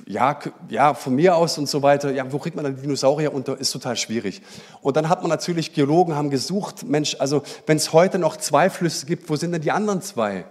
Ja, 0.08 0.40
ja, 0.68 0.96
von 0.96 1.14
mir 1.14 1.36
aus 1.36 1.60
und 1.60 1.70
so 1.70 1.84
weiter. 1.84 2.12
Ja, 2.12 2.32
wo 2.32 2.40
kriegt 2.40 2.56
man 2.56 2.66
dann 2.66 2.82
Dinosaurier 2.82 3.34
unter? 3.34 3.60
Ist 3.60 3.72
total 3.72 3.98
schwierig. 3.98 4.42
Und 4.82 4.98
dann 4.98 5.10
hat 5.10 5.22
man 5.22 5.30
natürlich 5.30 5.74
Geologen 5.74 6.16
haben 6.16 6.32
gesucht, 6.32 6.84
Mensch, 6.88 7.16
also 7.20 7.44
wenn 7.68 7.78
es 7.78 7.94
heute 7.94 8.18
noch 8.18 8.38
zwei 8.38 8.72
Flüsse 8.72 9.06
gibt, 9.06 9.30
wo 9.30 9.36
sind 9.36 9.52
denn 9.52 9.62
die 9.62 9.72
anderen 9.72 10.02
zwei? 10.02 10.46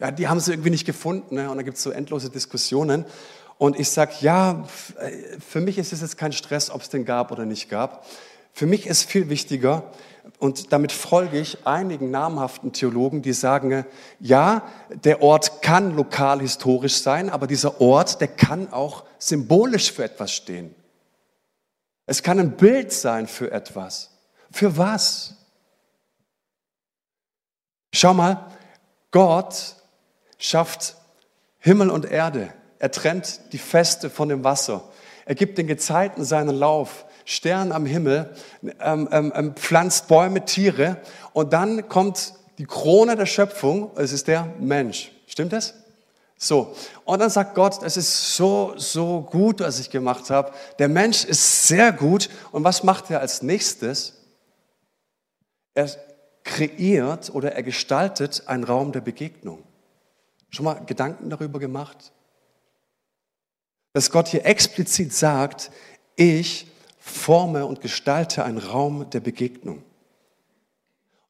Ja, 0.00 0.10
die 0.10 0.26
haben 0.26 0.40
sie 0.40 0.50
irgendwie 0.52 0.70
nicht 0.70 0.86
gefunden. 0.86 1.36
Ne? 1.36 1.48
Und 1.48 1.56
da 1.56 1.62
gibt 1.62 1.76
es 1.76 1.84
so 1.84 1.90
endlose 1.90 2.30
Diskussionen. 2.30 3.04
Und 3.58 3.78
ich 3.78 3.90
sage, 3.90 4.12
ja, 4.22 4.64
für 5.46 5.60
mich 5.60 5.78
ist 5.78 5.92
es 5.92 6.00
jetzt 6.00 6.18
kein 6.18 6.32
Stress, 6.32 6.68
ob 6.70 6.80
es 6.82 6.88
den 6.88 7.04
gab 7.04 7.30
oder 7.30 7.44
nicht 7.44 7.68
gab. 7.68 8.06
Für 8.52 8.66
mich 8.66 8.86
ist 8.86 9.04
viel 9.04 9.28
wichtiger, 9.28 9.90
und 10.38 10.72
damit 10.72 10.90
folge 10.92 11.38
ich 11.38 11.66
einigen 11.66 12.10
namhaften 12.10 12.72
Theologen, 12.72 13.20
die 13.20 13.34
sagen, 13.34 13.84
ja, 14.20 14.62
der 14.88 15.22
Ort 15.22 15.60
kann 15.60 15.94
lokal 15.94 16.40
historisch 16.40 17.02
sein, 17.02 17.28
aber 17.28 17.46
dieser 17.46 17.80
Ort, 17.80 18.20
der 18.22 18.28
kann 18.28 18.72
auch 18.72 19.04
symbolisch 19.18 19.92
für 19.92 20.04
etwas 20.04 20.32
stehen. 20.32 20.74
Es 22.06 22.22
kann 22.22 22.40
ein 22.40 22.56
Bild 22.56 22.92
sein 22.92 23.26
für 23.26 23.50
etwas. 23.52 24.10
Für 24.50 24.78
was? 24.78 25.36
Schau 27.92 28.14
mal, 28.14 28.46
Gott 29.10 29.76
schafft 30.38 30.96
Himmel 31.58 31.90
und 31.90 32.06
Erde. 32.06 32.52
Er 32.78 32.90
trennt 32.90 33.52
die 33.52 33.58
Feste 33.58 34.08
von 34.08 34.30
dem 34.30 34.42
Wasser. 34.42 34.84
Er 35.26 35.34
gibt 35.34 35.58
den 35.58 35.66
Gezeiten 35.66 36.24
seinen 36.24 36.56
Lauf. 36.56 37.04
Stern 37.30 37.70
am 37.70 37.86
Himmel, 37.86 38.34
ähm, 38.80 39.08
ähm, 39.12 39.32
ähm, 39.36 39.54
pflanzt 39.54 40.08
Bäume, 40.08 40.44
Tiere 40.44 40.96
und 41.32 41.52
dann 41.52 41.88
kommt 41.88 42.34
die 42.58 42.66
Krone 42.66 43.14
der 43.14 43.26
Schöpfung, 43.26 43.92
es 43.94 44.10
ist 44.10 44.26
der 44.26 44.52
Mensch. 44.58 45.12
Stimmt 45.28 45.52
das? 45.52 45.74
So, 46.36 46.74
und 47.04 47.20
dann 47.20 47.30
sagt 47.30 47.54
Gott, 47.54 47.84
es 47.84 47.96
ist 47.96 48.34
so, 48.34 48.74
so 48.76 49.20
gut, 49.20 49.60
was 49.60 49.78
ich 49.78 49.90
gemacht 49.90 50.28
habe. 50.30 50.52
Der 50.80 50.88
Mensch 50.88 51.24
ist 51.24 51.68
sehr 51.68 51.92
gut. 51.92 52.30
Und 52.50 52.64
was 52.64 52.82
macht 52.82 53.10
er 53.10 53.20
als 53.20 53.42
nächstes? 53.42 54.14
Er 55.74 55.88
kreiert 56.42 57.30
oder 57.32 57.52
er 57.52 57.62
gestaltet 57.62 58.42
einen 58.46 58.64
Raum 58.64 58.90
der 58.90 59.02
Begegnung. 59.02 59.62
Schon 60.48 60.64
mal 60.64 60.82
Gedanken 60.84 61.30
darüber 61.30 61.60
gemacht? 61.60 62.10
Dass 63.92 64.10
Gott 64.10 64.26
hier 64.26 64.46
explizit 64.46 65.12
sagt, 65.12 65.70
ich 66.16 66.66
forme 67.00 67.66
und 67.66 67.80
gestalte 67.80 68.44
einen 68.44 68.58
Raum 68.58 69.10
der 69.10 69.20
Begegnung. 69.20 69.82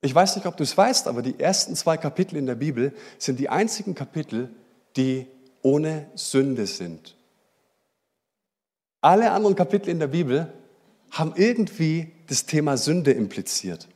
Ich 0.02 0.14
weiß 0.14 0.36
nicht, 0.36 0.46
ob 0.46 0.56
du 0.56 0.64
es 0.64 0.76
weißt, 0.76 1.08
aber 1.08 1.22
die 1.22 1.38
ersten 1.38 1.76
zwei 1.76 1.96
Kapitel 1.96 2.36
in 2.36 2.46
der 2.46 2.56
Bibel 2.56 2.92
sind 3.18 3.38
die 3.38 3.48
einzigen 3.48 3.94
Kapitel, 3.94 4.50
die 4.96 5.26
ohne 5.62 6.10
Sünde 6.14 6.66
sind. 6.66 7.16
Alle 9.00 9.30
anderen 9.30 9.56
Kapitel 9.56 9.90
in 9.90 9.98
der 9.98 10.08
Bibel 10.08 10.52
haben 11.10 11.34
irgendwie 11.36 12.12
das 12.28 12.46
Thema 12.46 12.76
Sünde 12.76 13.12
impliziert. 13.12 13.88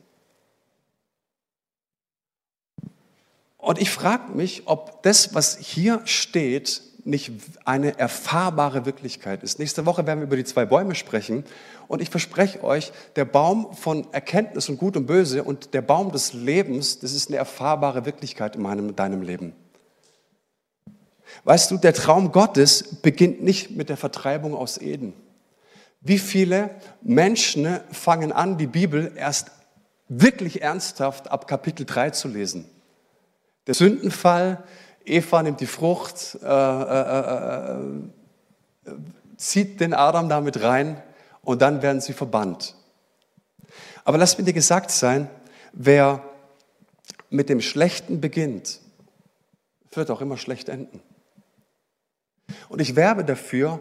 Und 3.57 3.79
ich 3.79 3.89
frage 3.89 4.31
mich, 4.31 4.63
ob 4.67 5.01
das, 5.03 5.33
was 5.33 5.57
hier 5.57 6.01
steht, 6.05 6.81
nicht 7.05 7.31
eine 7.65 7.99
erfahrbare 7.99 8.85
Wirklichkeit 8.85 9.43
ist. 9.43 9.59
Nächste 9.59 9.85
Woche 9.85 10.07
werden 10.07 10.19
wir 10.19 10.25
über 10.25 10.37
die 10.37 10.43
zwei 10.43 10.65
Bäume 10.65 10.95
sprechen. 10.95 11.45
Und 11.87 12.01
ich 12.01 12.09
verspreche 12.09 12.63
euch, 12.63 12.91
der 13.15 13.25
Baum 13.25 13.73
von 13.75 14.11
Erkenntnis 14.11 14.69
und 14.69 14.77
Gut 14.77 14.97
und 14.97 15.05
Böse 15.05 15.43
und 15.43 15.75
der 15.75 15.83
Baum 15.83 16.11
des 16.11 16.33
Lebens, 16.33 16.99
das 16.99 17.13
ist 17.13 17.29
eine 17.29 17.37
erfahrbare 17.37 18.05
Wirklichkeit 18.05 18.55
in 18.55 18.63
meinem, 18.63 18.89
in 18.89 18.95
deinem 18.95 19.21
Leben. 19.21 19.53
Weißt 21.43 21.69
du, 21.69 21.77
der 21.77 21.93
Traum 21.93 22.31
Gottes 22.31 23.01
beginnt 23.01 23.43
nicht 23.43 23.71
mit 23.71 23.89
der 23.89 23.97
Vertreibung 23.97 24.55
aus 24.55 24.79
Eden. 24.79 25.13
Wie 26.01 26.17
viele 26.19 26.71
Menschen 27.03 27.79
fangen 27.91 28.31
an, 28.31 28.57
die 28.57 28.67
Bibel 28.67 29.11
erst 29.15 29.51
wirklich 30.07 30.63
ernsthaft 30.63 31.29
ab 31.29 31.47
Kapitel 31.47 31.85
3 31.85 32.11
zu 32.11 32.27
lesen? 32.27 32.65
Der 33.67 33.73
Sündenfall, 33.75 34.63
Eva 35.05 35.43
nimmt 35.43 35.59
die 35.59 35.67
Frucht, 35.67 36.37
äh, 36.41 36.47
äh, 36.47 37.77
äh, 37.77 38.91
zieht 39.37 39.79
den 39.79 39.93
Adam 39.93 40.29
damit 40.29 40.61
rein 40.61 41.01
und 41.41 41.61
dann 41.61 41.81
werden 41.81 42.01
sie 42.01 42.13
verbannt. 42.13 42.75
Aber 44.03 44.17
lass 44.17 44.37
mir 44.37 44.43
dir 44.43 44.53
gesagt 44.53 44.91
sein, 44.91 45.29
wer 45.73 46.23
mit 47.29 47.49
dem 47.49 47.61
Schlechten 47.61 48.21
beginnt, 48.21 48.79
wird 49.91 50.11
auch 50.11 50.21
immer 50.21 50.37
schlecht 50.37 50.69
enden. 50.69 51.01
Und 52.69 52.81
ich 52.81 52.95
werbe 52.95 53.23
dafür, 53.23 53.79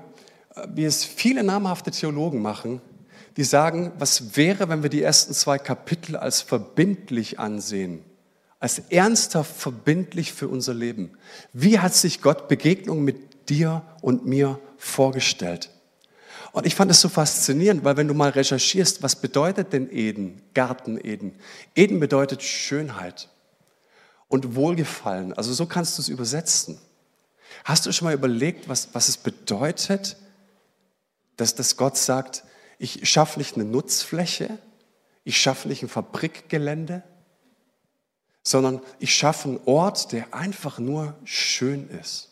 wie 0.69 0.85
es 0.85 1.05
viele 1.05 1.43
namhafte 1.43 1.91
Theologen 1.91 2.41
machen, 2.41 2.81
die 3.37 3.45
sagen, 3.45 3.93
was 3.99 4.37
wäre, 4.37 4.69
wenn 4.69 4.83
wir 4.83 4.91
die 4.91 5.03
ersten 5.03 5.35
zwei 5.35 5.59
Kapitel 5.59 6.17
als 6.17 6.41
verbindlich 6.41 7.39
ansehen, 7.39 8.05
als 8.65 8.79
ernsthaft 8.89 9.55
verbindlich 9.55 10.33
für 10.33 10.49
unser 10.49 10.73
Leben. 10.73 11.19
Wie 11.53 11.81
hat 11.81 11.93
sich 11.93 12.23
Gott 12.23 12.49
Begegnung 12.49 13.05
mit 13.05 13.51
dir 13.51 13.83
und 14.01 14.25
mir 14.25 14.59
vorgestellt? 14.79 15.69
Und 16.53 16.65
ich 16.65 16.75
fand 16.75 16.91
es 16.91 17.03
so 17.03 17.11
faszinierend, 17.11 17.85
weil 17.85 17.99
wenn 17.99 18.09
du 18.09 18.15
mal 18.15 18.31
recherchierst, 18.31 19.03
was 19.03 19.17
bedeutet 19.17 19.75
denn 19.75 19.91
Eden, 19.93 20.41
Garten 20.55 20.99
Eden? 20.99 21.35
Eden 21.75 22.01
bedeutet 22.01 22.43
Schönheit 22.43 23.29
und 24.29 24.55
Wohlgefallen. 24.55 25.35
Also 25.35 25.53
so 25.53 25.67
kannst 25.67 25.99
du 25.99 26.01
es 26.03 26.09
übersetzen. 26.09 26.79
Hast 27.65 27.85
du 27.85 27.93
schon 27.93 28.07
mal 28.07 28.15
überlegt, 28.15 28.67
was, 28.67 28.89
was 28.95 29.11
es 29.11 29.19
bedeutet, 29.19 30.17
dass, 31.37 31.55
dass 31.55 31.77
Gott 31.77 31.99
sagt, 31.99 32.45
ich 32.79 33.07
schaffe 33.11 33.39
nicht 33.41 33.57
eine 33.57 33.67
Nutzfläche, 33.67 34.57
ich 35.23 35.37
schaffe 35.37 35.69
nicht 35.69 35.83
ein 35.83 35.91
Fabrikgelände, 35.91 37.03
sondern 38.45 38.81
ich 38.99 39.15
schaffe 39.15 39.49
einen 39.49 39.61
Ort, 39.65 40.13
der 40.13 40.35
einfach 40.35 40.79
nur 40.79 41.15
schön 41.25 41.89
ist. 41.89 42.31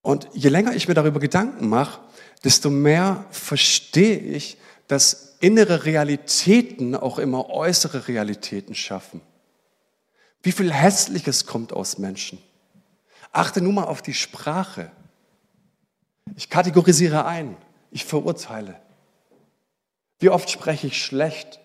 Und 0.00 0.28
je 0.32 0.48
länger 0.48 0.74
ich 0.74 0.88
mir 0.88 0.94
darüber 0.94 1.20
Gedanken 1.20 1.68
mache, 1.68 2.00
desto 2.44 2.70
mehr 2.70 3.26
verstehe 3.30 4.18
ich, 4.18 4.56
dass 4.86 5.36
innere 5.40 5.84
Realitäten 5.84 6.94
auch 6.94 7.18
immer 7.18 7.50
äußere 7.50 8.08
Realitäten 8.08 8.74
schaffen. 8.74 9.20
Wie 10.42 10.52
viel 10.52 10.72
Hässliches 10.72 11.46
kommt 11.46 11.72
aus 11.72 11.98
Menschen? 11.98 12.38
Achte 13.32 13.60
nur 13.60 13.72
mal 13.72 13.84
auf 13.84 14.02
die 14.02 14.14
Sprache. 14.14 14.90
Ich 16.36 16.48
kategorisiere 16.48 17.26
ein, 17.26 17.56
ich 17.90 18.04
verurteile. 18.04 18.80
Wie 20.20 20.30
oft 20.30 20.48
spreche 20.48 20.86
ich 20.86 21.04
schlecht? 21.04 21.60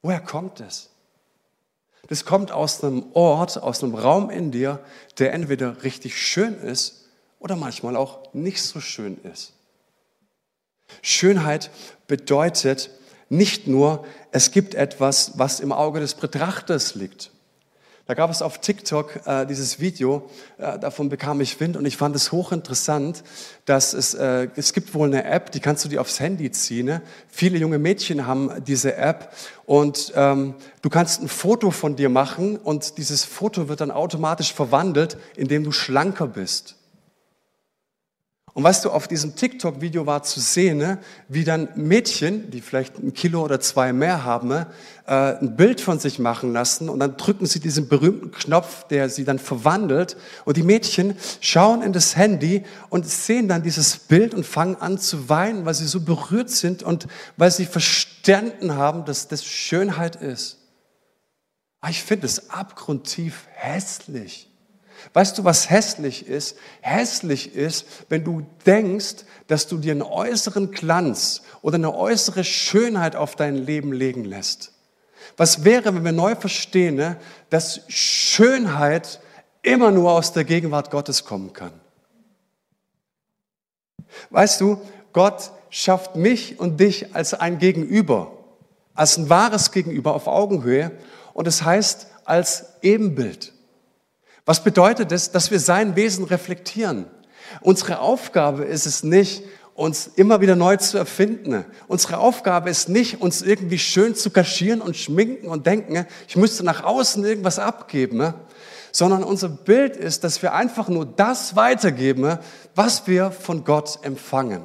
Woher 0.00 0.20
kommt 0.20 0.60
es? 0.60 0.91
Das 2.08 2.24
kommt 2.24 2.50
aus 2.50 2.82
einem 2.82 3.04
Ort, 3.14 3.62
aus 3.62 3.82
einem 3.82 3.94
Raum 3.94 4.30
in 4.30 4.50
dir, 4.50 4.80
der 5.18 5.32
entweder 5.32 5.82
richtig 5.84 6.20
schön 6.20 6.54
ist 6.54 7.08
oder 7.38 7.56
manchmal 7.56 7.96
auch 7.96 8.32
nicht 8.34 8.62
so 8.62 8.80
schön 8.80 9.18
ist. 9.24 9.52
Schönheit 11.00 11.70
bedeutet 12.06 12.90
nicht 13.28 13.66
nur, 13.66 14.04
es 14.30 14.50
gibt 14.50 14.74
etwas, 14.74 15.38
was 15.38 15.60
im 15.60 15.72
Auge 15.72 16.00
des 16.00 16.14
Betrachters 16.14 16.94
liegt. 16.94 17.30
Da 18.06 18.14
gab 18.14 18.30
es 18.30 18.42
auf 18.42 18.58
TikTok 18.58 19.20
äh, 19.26 19.46
dieses 19.46 19.78
Video, 19.78 20.28
äh, 20.58 20.76
davon 20.76 21.08
bekam 21.08 21.40
ich 21.40 21.60
Wind 21.60 21.76
und 21.76 21.86
ich 21.86 21.96
fand 21.96 22.16
es 22.16 22.32
hochinteressant, 22.32 23.22
dass 23.64 23.92
es, 23.94 24.14
äh, 24.14 24.48
es 24.56 24.72
gibt 24.72 24.92
wohl 24.94 25.06
eine 25.06 25.24
App, 25.24 25.52
die 25.52 25.60
kannst 25.60 25.84
du 25.84 25.88
dir 25.88 26.00
aufs 26.00 26.18
Handy 26.18 26.50
ziehen. 26.50 26.86
Ne? 26.86 27.02
Viele 27.28 27.58
junge 27.58 27.78
Mädchen 27.78 28.26
haben 28.26 28.50
diese 28.66 28.96
App 28.96 29.32
und 29.66 30.12
ähm, 30.16 30.54
du 30.82 30.90
kannst 30.90 31.22
ein 31.22 31.28
Foto 31.28 31.70
von 31.70 31.94
dir 31.94 32.08
machen 32.08 32.56
und 32.56 32.98
dieses 32.98 33.24
Foto 33.24 33.68
wird 33.68 33.80
dann 33.80 33.92
automatisch 33.92 34.52
verwandelt, 34.52 35.16
indem 35.36 35.62
du 35.62 35.70
schlanker 35.70 36.26
bist. 36.26 36.74
Und 38.54 38.64
weißt 38.64 38.84
du, 38.84 38.90
auf 38.90 39.08
diesem 39.08 39.34
TikTok-Video 39.34 40.04
war 40.04 40.22
zu 40.24 40.38
sehen, 40.38 40.76
ne, 40.76 40.98
wie 41.26 41.42
dann 41.42 41.70
Mädchen, 41.74 42.50
die 42.50 42.60
vielleicht 42.60 42.98
ein 42.98 43.14
Kilo 43.14 43.42
oder 43.42 43.60
zwei 43.60 43.94
mehr 43.94 44.24
haben, 44.24 44.48
ne, 44.48 44.66
äh, 45.06 45.38
ein 45.38 45.56
Bild 45.56 45.80
von 45.80 45.98
sich 45.98 46.18
machen 46.18 46.52
lassen 46.52 46.90
und 46.90 47.00
dann 47.00 47.16
drücken 47.16 47.46
sie 47.46 47.60
diesen 47.60 47.88
berühmten 47.88 48.30
Knopf, 48.30 48.86
der 48.88 49.08
sie 49.08 49.24
dann 49.24 49.38
verwandelt. 49.38 50.18
Und 50.44 50.58
die 50.58 50.62
Mädchen 50.62 51.16
schauen 51.40 51.80
in 51.80 51.94
das 51.94 52.14
Handy 52.14 52.64
und 52.90 53.06
sehen 53.06 53.48
dann 53.48 53.62
dieses 53.62 53.96
Bild 53.96 54.34
und 54.34 54.44
fangen 54.44 54.76
an 54.76 54.98
zu 54.98 55.30
weinen, 55.30 55.64
weil 55.64 55.74
sie 55.74 55.86
so 55.86 56.00
berührt 56.00 56.50
sind 56.50 56.82
und 56.82 57.06
weil 57.38 57.50
sie 57.50 57.64
verstanden 57.64 58.74
haben, 58.74 59.06
dass 59.06 59.28
das 59.28 59.46
Schönheit 59.46 60.16
ist. 60.16 60.58
Ah, 61.80 61.88
ich 61.88 62.02
finde 62.02 62.26
es 62.26 62.50
abgrundtief 62.50 63.46
hässlich. 63.54 64.51
Weißt 65.12 65.36
du, 65.38 65.44
was 65.44 65.70
hässlich 65.70 66.26
ist? 66.26 66.56
Hässlich 66.80 67.54
ist, 67.54 67.86
wenn 68.08 68.24
du 68.24 68.46
denkst, 68.66 69.24
dass 69.46 69.66
du 69.66 69.78
dir 69.78 69.92
einen 69.92 70.02
äußeren 70.02 70.70
Glanz 70.70 71.42
oder 71.60 71.76
eine 71.76 71.94
äußere 71.94 72.44
Schönheit 72.44 73.16
auf 73.16 73.36
dein 73.36 73.56
Leben 73.56 73.92
legen 73.92 74.24
lässt. 74.24 74.72
Was 75.36 75.64
wäre, 75.64 75.94
wenn 75.94 76.04
wir 76.04 76.12
neu 76.12 76.34
verstehen, 76.34 76.96
ne, 76.96 77.16
dass 77.50 77.82
Schönheit 77.88 79.20
immer 79.62 79.90
nur 79.90 80.12
aus 80.12 80.32
der 80.32 80.44
Gegenwart 80.44 80.90
Gottes 80.90 81.24
kommen 81.24 81.52
kann? 81.52 81.72
Weißt 84.30 84.60
du, 84.60 84.80
Gott 85.12 85.52
schafft 85.70 86.16
mich 86.16 86.58
und 86.60 86.80
dich 86.80 87.14
als 87.14 87.34
ein 87.34 87.58
Gegenüber, 87.58 88.32
als 88.94 89.16
ein 89.16 89.28
wahres 89.30 89.72
Gegenüber 89.72 90.14
auf 90.14 90.26
Augenhöhe 90.26 90.92
und 91.34 91.46
es 91.46 91.58
das 91.58 91.66
heißt 91.66 92.06
als 92.24 92.66
Ebenbild. 92.82 93.52
Was 94.44 94.64
bedeutet 94.64 95.12
es, 95.12 95.30
dass 95.30 95.50
wir 95.50 95.60
sein 95.60 95.94
Wesen 95.94 96.24
reflektieren? 96.24 97.06
Unsere 97.60 98.00
Aufgabe 98.00 98.64
ist 98.64 98.86
es 98.86 99.02
nicht, 99.04 99.44
uns 99.74 100.06
immer 100.06 100.40
wieder 100.40 100.56
neu 100.56 100.76
zu 100.76 100.98
erfinden. 100.98 101.64
Unsere 101.88 102.18
Aufgabe 102.18 102.70
ist 102.70 102.88
nicht, 102.88 103.20
uns 103.20 103.42
irgendwie 103.42 103.78
schön 103.78 104.14
zu 104.14 104.30
kaschieren 104.30 104.80
und 104.80 104.96
schminken 104.96 105.48
und 105.48 105.66
denken, 105.66 106.06
ich 106.28 106.36
müsste 106.36 106.64
nach 106.64 106.84
außen 106.84 107.24
irgendwas 107.24 107.58
abgeben, 107.58 108.34
sondern 108.90 109.24
unser 109.24 109.48
Bild 109.48 109.96
ist, 109.96 110.24
dass 110.24 110.42
wir 110.42 110.52
einfach 110.52 110.88
nur 110.88 111.06
das 111.06 111.56
weitergeben, 111.56 112.38
was 112.74 113.06
wir 113.06 113.30
von 113.30 113.64
Gott 113.64 114.00
empfangen. 114.02 114.62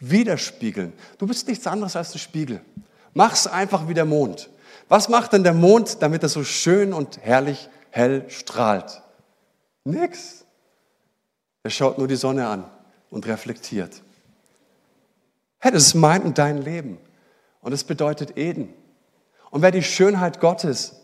Widerspiegeln. 0.00 0.94
Du 1.18 1.26
bist 1.26 1.46
nichts 1.46 1.66
anderes 1.66 1.94
als 1.94 2.14
ein 2.14 2.18
Spiegel. 2.18 2.60
Mach's 3.12 3.46
einfach 3.46 3.86
wie 3.86 3.94
der 3.94 4.06
Mond. 4.06 4.50
Was 4.88 5.08
macht 5.08 5.34
denn 5.34 5.44
der 5.44 5.54
Mond, 5.54 5.98
damit 6.00 6.22
er 6.22 6.28
so 6.28 6.42
schön 6.42 6.92
und 6.92 7.18
herrlich 7.22 7.68
hell 7.90 8.24
strahlt? 8.28 9.02
Nix. 9.84 10.44
Er 11.62 11.70
schaut 11.70 11.98
nur 11.98 12.08
die 12.08 12.16
Sonne 12.16 12.46
an 12.46 12.70
und 13.10 13.26
reflektiert. 13.26 14.02
Hey, 15.58 15.72
das 15.72 15.88
ist 15.88 15.94
mein 15.94 16.22
und 16.22 16.38
dein 16.38 16.62
Leben. 16.62 16.98
Und 17.60 17.72
es 17.72 17.84
bedeutet 17.84 18.36
Eden. 18.38 18.72
Und 19.50 19.62
wer 19.62 19.70
die 19.70 19.82
Schönheit 19.82 20.40
Gottes, 20.40 20.96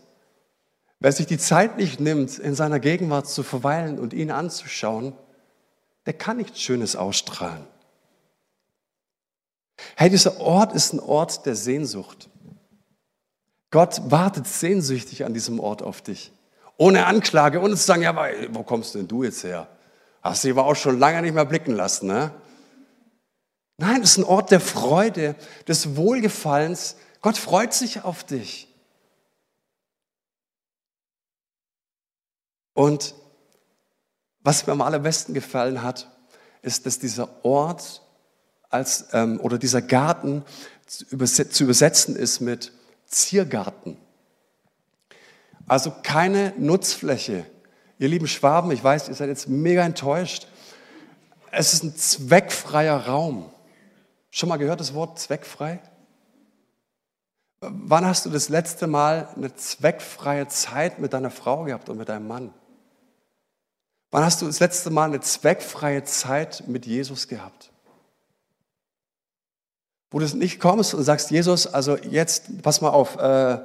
wer 0.99 1.11
sich 1.11 1.27
die 1.27 1.37
Zeit 1.37 1.77
nicht 1.77 1.99
nimmt, 1.99 2.39
in 2.39 2.55
seiner 2.55 2.79
Gegenwart 2.79 3.27
zu 3.27 3.43
verweilen 3.43 3.99
und 3.99 4.13
ihn 4.13 4.31
anzuschauen, 4.31 5.13
der 6.05 6.13
kann 6.13 6.37
nichts 6.37 6.61
Schönes 6.61 6.95
ausstrahlen. 6.95 7.67
Hey, 9.95 10.09
dieser 10.09 10.39
Ort 10.39 10.73
ist 10.73 10.93
ein 10.93 10.99
Ort 10.99 11.45
der 11.45 11.55
Sehnsucht. 11.55 12.29
Gott 13.69 14.01
wartet 14.09 14.47
sehnsüchtig 14.47 15.25
an 15.25 15.33
diesem 15.33 15.59
Ort 15.59 15.83
auf 15.83 16.01
dich. 16.01 16.31
Ohne 16.77 17.05
Anklage, 17.07 17.59
ohne 17.59 17.75
zu 17.75 17.83
sagen, 17.83 18.03
ja, 18.03 18.15
wo 18.49 18.63
kommst 18.63 18.95
denn 18.95 19.07
du 19.07 19.23
jetzt 19.23 19.43
her? 19.43 19.67
Hast 20.21 20.43
du 20.43 20.51
aber 20.51 20.65
auch 20.65 20.75
schon 20.75 20.99
lange 20.99 21.21
nicht 21.21 21.33
mehr 21.33 21.45
blicken 21.45 21.75
lassen, 21.75 22.07
ne? 22.07 22.31
Nein, 23.77 24.01
es 24.01 24.11
ist 24.11 24.17
ein 24.17 24.23
Ort 24.23 24.51
der 24.51 24.59
Freude, 24.59 25.35
des 25.67 25.95
Wohlgefallens. 25.95 26.95
Gott 27.21 27.37
freut 27.37 27.73
sich 27.73 28.03
auf 28.03 28.23
dich. 28.23 28.67
Und 32.73 33.15
was 34.39 34.65
mir 34.65 34.73
am 34.73 34.81
allerbesten 34.81 35.33
gefallen 35.33 35.83
hat, 35.83 36.09
ist, 36.61 36.85
dass 36.85 36.99
dieser 36.99 37.43
Ort 37.43 38.01
als, 38.69 39.07
ähm, 39.13 39.39
oder 39.41 39.57
dieser 39.57 39.81
Garten 39.81 40.43
zu 40.85 41.63
übersetzen 41.63 42.15
ist 42.15 42.39
mit 42.39 42.71
Ziergarten. 43.05 43.97
Also 45.67 45.93
keine 46.01 46.53
Nutzfläche. 46.57 47.45
Ihr 47.99 48.07
lieben 48.07 48.27
Schwaben, 48.27 48.71
ich 48.71 48.83
weiß, 48.83 49.09
ihr 49.09 49.15
seid 49.15 49.27
jetzt 49.27 49.49
mega 49.49 49.83
enttäuscht. 49.83 50.47
Es 51.51 51.73
ist 51.73 51.83
ein 51.83 51.95
zweckfreier 51.95 53.07
Raum. 53.07 53.49
Schon 54.31 54.49
mal 54.49 54.57
gehört 54.57 54.79
das 54.79 54.93
Wort 54.93 55.19
zweckfrei? 55.19 55.81
Wann 57.59 58.05
hast 58.05 58.25
du 58.25 58.29
das 58.29 58.49
letzte 58.49 58.87
Mal 58.87 59.29
eine 59.35 59.55
zweckfreie 59.55 60.47
Zeit 60.47 60.99
mit 60.99 61.13
deiner 61.13 61.31
Frau 61.31 61.63
gehabt 61.63 61.89
und 61.89 61.97
mit 61.97 62.07
deinem 62.07 62.27
Mann? 62.27 62.53
Wann 64.11 64.23
hast 64.23 64.41
du 64.41 64.45
das 64.45 64.59
letzte 64.59 64.89
Mal 64.89 65.05
eine 65.05 65.21
zweckfreie 65.21 66.03
Zeit 66.03 66.63
mit 66.67 66.85
Jesus 66.85 67.27
gehabt? 67.27 67.71
Wo 70.11 70.19
du 70.19 70.37
nicht 70.37 70.59
kommst 70.59 70.93
und 70.93 71.03
sagst, 71.03 71.31
Jesus, 71.31 71.67
also 71.67 71.97
jetzt, 71.97 72.61
pass 72.61 72.79
mal 72.79 72.89
auf, 72.89 73.17
äh, 73.17 73.59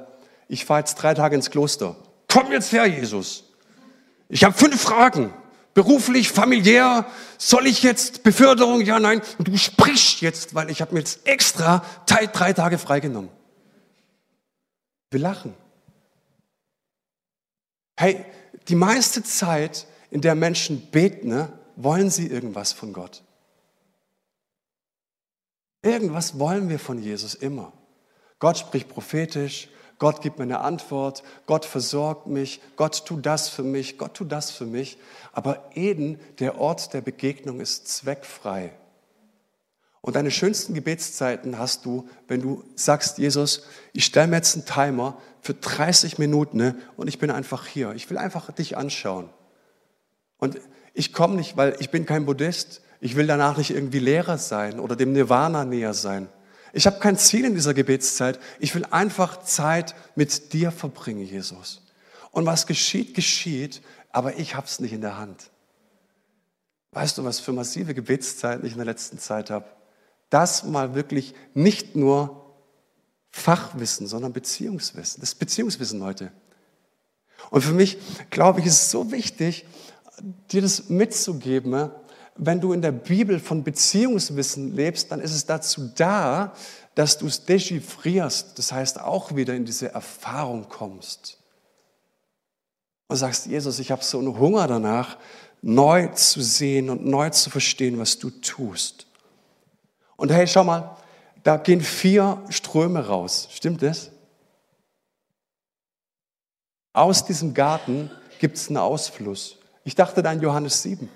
ich 0.53 0.65
fahre 0.65 0.81
jetzt 0.81 0.95
drei 0.95 1.15
Tage 1.15 1.35
ins 1.35 1.49
Kloster. 1.49 1.95
Komm 2.27 2.51
jetzt 2.51 2.71
her, 2.71 2.85
Jesus. 2.85 3.43
Ich 4.29 4.43
habe 4.43 4.55
fünf 4.55 4.79
Fragen. 4.79 5.33
Beruflich, 5.73 6.29
familiär, 6.29 7.07
soll 7.39 7.65
ich 7.65 7.81
jetzt 7.81 8.21
Beförderung? 8.21 8.81
Ja, 8.81 8.99
nein. 8.99 9.23
Und 9.39 9.47
du 9.47 9.57
sprichst 9.57 10.21
jetzt, 10.21 10.53
weil 10.53 10.69
ich 10.69 10.81
habe 10.81 10.93
mir 10.93 10.99
jetzt 10.99 11.25
extra 11.25 11.83
drei 12.05 12.53
Tage 12.53 12.77
freigenommen. 12.77 13.31
Wir 15.09 15.19
lachen. 15.19 15.55
Hey, 17.97 18.23
die 18.67 18.75
meiste 18.75 19.23
Zeit, 19.23 19.87
in 20.11 20.21
der 20.21 20.35
Menschen 20.35 20.91
beten, 20.91 21.29
ne, 21.29 21.51
wollen 21.75 22.11
sie 22.11 22.27
irgendwas 22.27 22.71
von 22.71 22.93
Gott. 22.93 23.23
Irgendwas 25.81 26.37
wollen 26.37 26.69
wir 26.69 26.77
von 26.77 26.99
Jesus 26.99 27.33
immer. 27.33 27.73
Gott 28.37 28.59
spricht 28.59 28.89
prophetisch, 28.89 29.69
Gott 30.03 30.21
gibt 30.21 30.37
mir 30.37 30.43
eine 30.43 30.59
Antwort, 30.59 31.23
Gott 31.45 31.63
versorgt 31.63 32.27
mich, 32.27 32.59
Gott 32.75 33.05
tut 33.05 33.25
das 33.25 33.47
für 33.47 33.63
mich, 33.63 33.97
Gott 33.97 34.15
tut 34.15 34.33
das 34.33 34.51
für 34.51 34.65
mich. 34.65 34.97
Aber 35.31 35.69
Eden, 35.75 36.19
der 36.39 36.59
Ort 36.59 36.93
der 36.93 36.99
Begegnung, 36.99 37.61
ist 37.61 37.87
zweckfrei. 37.87 38.73
Und 40.01 40.17
deine 40.17 40.29
schönsten 40.29 40.73
Gebetszeiten 40.73 41.57
hast 41.57 41.85
du, 41.85 42.09
wenn 42.27 42.41
du 42.41 42.65
sagst, 42.75 43.17
Jesus, 43.17 43.63
ich 43.93 44.03
stelle 44.03 44.27
mir 44.27 44.35
jetzt 44.35 44.55
einen 44.55 44.65
Timer 44.65 45.17
für 45.39 45.53
30 45.53 46.17
Minuten 46.17 46.57
ne, 46.57 46.75
und 46.97 47.07
ich 47.07 47.17
bin 47.17 47.31
einfach 47.31 47.65
hier. 47.65 47.93
Ich 47.93 48.09
will 48.09 48.17
einfach 48.17 48.51
dich 48.51 48.75
anschauen. 48.75 49.29
Und 50.37 50.59
ich 50.93 51.13
komme 51.13 51.35
nicht, 51.35 51.55
weil 51.55 51.77
ich 51.79 51.91
bin 51.91 52.05
kein 52.05 52.25
Buddhist. 52.25 52.81
Ich 52.99 53.15
will 53.15 53.25
danach 53.25 53.55
nicht 53.55 53.71
irgendwie 53.71 53.99
Lehrer 53.99 54.37
sein 54.37 54.81
oder 54.81 54.97
dem 54.97 55.13
Nirvana 55.13 55.63
näher 55.63 55.93
sein. 55.93 56.27
Ich 56.75 56.87
habe 56.87 56.99
kein 56.99 57.17
Ziel 57.17 57.45
in 57.45 57.53
dieser 57.53 57.75
Gebetszeit. 57.75 58.39
Ich 58.59 58.73
will 58.73 58.83
einfach 58.85 59.43
Zeit 59.43 59.95
mit 60.15 60.53
dir 60.53 60.71
verbringen, 60.71 61.23
Jesus. 61.23 61.81
Und 62.31 62.47
was 62.47 62.65
geschieht, 62.65 63.13
geschieht, 63.13 63.81
aber 64.11 64.39
ich 64.39 64.55
habe 64.55 64.65
es 64.65 64.79
nicht 64.79 64.91
in 64.91 65.01
der 65.01 65.17
Hand. 65.17 65.51
Weißt 66.91 67.17
du, 67.17 67.23
was 67.23 67.39
für 67.39 67.53
massive 67.53 67.93
Gebetszeiten 67.93 68.65
ich 68.65 68.71
in 68.71 68.79
der 68.79 68.85
letzten 68.85 69.19
Zeit 69.19 69.51
habe? 69.51 69.65
Das 70.31 70.63
mal 70.63 70.95
wirklich 70.95 71.35
nicht 71.53 71.95
nur 71.95 72.55
Fachwissen, 73.29 74.07
sondern 74.07 74.33
Beziehungswissen. 74.33 75.21
Das 75.21 75.29
ist 75.29 75.39
Beziehungswissen 75.39 76.03
heute. 76.03 76.31
Und 77.51 77.61
für 77.61 77.73
mich, 77.73 77.99
glaube 78.31 78.61
ich, 78.61 78.65
ist 78.65 78.73
es 78.73 78.91
so 78.91 79.11
wichtig, 79.11 79.65
dir 80.51 80.61
das 80.61 80.89
mitzugeben, 80.89 81.91
wenn 82.35 82.59
du 82.59 82.73
in 82.73 82.81
der 82.81 82.91
Bibel 82.91 83.39
von 83.39 83.63
Beziehungswissen 83.63 84.75
lebst, 84.75 85.11
dann 85.11 85.19
ist 85.19 85.33
es 85.33 85.45
dazu 85.45 85.89
da, 85.95 86.53
dass 86.95 87.17
du 87.17 87.27
es 87.27 87.45
dechiffrierst, 87.45 88.57
das 88.57 88.71
heißt 88.71 88.99
auch 88.99 89.35
wieder 89.35 89.53
in 89.53 89.65
diese 89.65 89.91
Erfahrung 89.91 90.67
kommst. 90.69 91.37
Und 93.07 93.17
sagst, 93.17 93.45
Jesus, 93.45 93.79
ich 93.79 93.91
habe 93.91 94.03
so 94.03 94.19
einen 94.19 94.37
Hunger 94.39 94.67
danach, 94.67 95.17
neu 95.61 96.07
zu 96.07 96.41
sehen 96.41 96.89
und 96.89 97.05
neu 97.05 97.29
zu 97.29 97.49
verstehen, 97.49 97.99
was 97.99 98.19
du 98.19 98.29
tust. 98.29 99.07
Und 100.15 100.31
hey, 100.31 100.47
schau 100.47 100.63
mal, 100.63 100.97
da 101.43 101.57
gehen 101.57 101.81
vier 101.81 102.43
Ströme 102.49 103.07
raus. 103.07 103.47
Stimmt 103.51 103.81
das? 103.81 104.11
Aus 106.93 107.25
diesem 107.25 107.53
Garten 107.53 108.11
gibt 108.39 108.57
es 108.57 108.67
einen 108.67 108.77
Ausfluss. 108.77 109.57
Ich 109.83 109.95
dachte 109.95 110.21
da 110.21 110.31
an 110.31 110.41
Johannes 110.41 110.81
7 110.83 111.09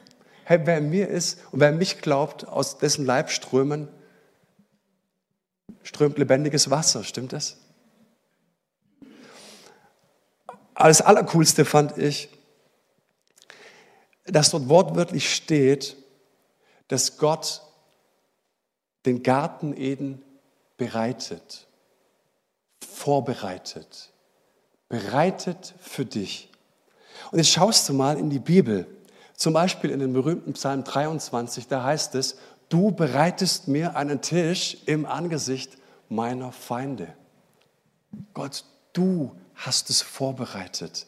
hey, 0.47 0.61
wer 0.63 0.77
in 0.77 0.89
mir 0.89 1.09
ist 1.09 1.39
und 1.51 1.59
wer 1.59 1.73
mich 1.73 1.99
glaubt, 1.99 2.47
aus 2.47 2.77
dessen 2.77 3.05
Leib 3.05 3.29
strömen, 3.31 3.89
strömt 5.83 6.17
lebendiges 6.17 6.69
Wasser. 6.69 7.03
Stimmt 7.03 7.33
das? 7.33 7.57
Aber 10.73 10.87
das 10.87 11.01
Allercoolste 11.01 11.65
fand 11.65 11.97
ich, 11.97 12.29
dass 14.23 14.51
dort 14.51 14.69
wortwörtlich 14.69 15.35
steht, 15.35 15.97
dass 16.87 17.17
Gott 17.17 17.61
den 19.05 19.23
Garten 19.23 19.75
Eden 19.75 20.23
bereitet, 20.77 21.67
vorbereitet, 22.87 24.13
bereitet 24.87 25.73
für 25.81 26.05
dich. 26.05 26.49
Und 27.31 27.39
jetzt 27.39 27.51
schaust 27.51 27.89
du 27.89 27.93
mal 27.93 28.17
in 28.17 28.29
die 28.29 28.39
Bibel. 28.39 28.87
Zum 29.37 29.53
Beispiel 29.53 29.91
in 29.91 29.99
dem 29.99 30.13
berühmten 30.13 30.53
Psalm 30.53 30.83
23, 30.83 31.67
da 31.67 31.83
heißt 31.83 32.15
es, 32.15 32.37
du 32.69 32.91
bereitest 32.91 33.67
mir 33.67 33.95
einen 33.95 34.19
Tisch 34.19 34.77
im 34.87 35.05
Angesicht 35.05 35.77
meiner 36.09 36.51
Feinde. 36.51 37.13
Gott, 38.33 38.65
du 38.93 39.31
hast 39.53 39.91
es 39.91 40.01
vorbereitet. 40.01 41.05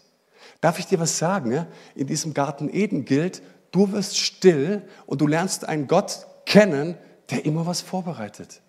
Darf 0.61 0.77
ich 0.77 0.85
dir 0.85 0.99
was 0.99 1.17
sagen? 1.17 1.65
In 1.95 2.05
diesem 2.05 2.35
Garten 2.35 2.69
Eden 2.71 3.03
gilt, 3.03 3.41
du 3.71 3.91
wirst 3.91 4.17
still 4.19 4.87
und 5.07 5.21
du 5.21 5.27
lernst 5.27 5.67
einen 5.67 5.87
Gott 5.87 6.27
kennen, 6.45 6.97
der 7.31 7.45
immer 7.45 7.65
was 7.65 7.81
vorbereitet. 7.81 8.61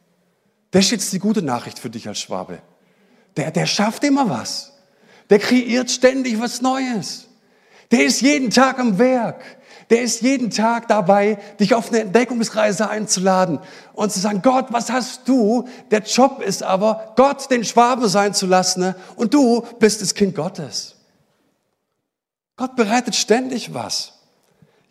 Das 0.71 0.87
ist 0.87 0.91
jetzt 0.91 1.13
die 1.13 1.19
gute 1.19 1.43
Nachricht 1.43 1.79
für 1.79 1.91
dich 1.91 2.09
als 2.09 2.19
Schwabe. 2.19 2.63
Der, 3.37 3.51
der 3.51 3.67
schafft 3.67 4.05
immer 4.05 4.31
was. 4.31 4.73
Der 5.29 5.39
kreiert 5.39 5.91
ständig 5.91 6.41
was 6.41 6.63
Neues. 6.63 7.27
Der 7.91 8.05
ist 8.05 8.21
jeden 8.21 8.51
Tag 8.51 8.79
am 8.79 8.99
Werk. 8.99 9.43
Der 9.91 10.03
ist 10.03 10.23
jeden 10.23 10.51
Tag 10.51 10.87
dabei, 10.87 11.37
dich 11.59 11.75
auf 11.75 11.89
eine 11.89 12.03
Entdeckungsreise 12.03 12.89
einzuladen 12.89 13.59
und 13.93 14.13
zu 14.13 14.21
sagen, 14.21 14.41
Gott, 14.41 14.67
was 14.71 14.91
hast 14.91 15.27
du? 15.27 15.67
Der 15.91 16.03
Job 16.03 16.41
ist 16.41 16.63
aber, 16.63 17.13
Gott 17.17 17.51
den 17.51 17.65
Schwaben 17.65 18.09
sein 18.09 18.33
zu 18.33 18.47
lassen 18.47 18.81
ne? 18.81 18.95
und 19.17 19.35
du 19.35 19.63
bist 19.81 20.01
das 20.01 20.15
Kind 20.15 20.37
Gottes. 20.37 20.95
Gott 22.57 22.77
bereitet 22.77 23.17
ständig 23.17 23.75
was. 23.75 24.20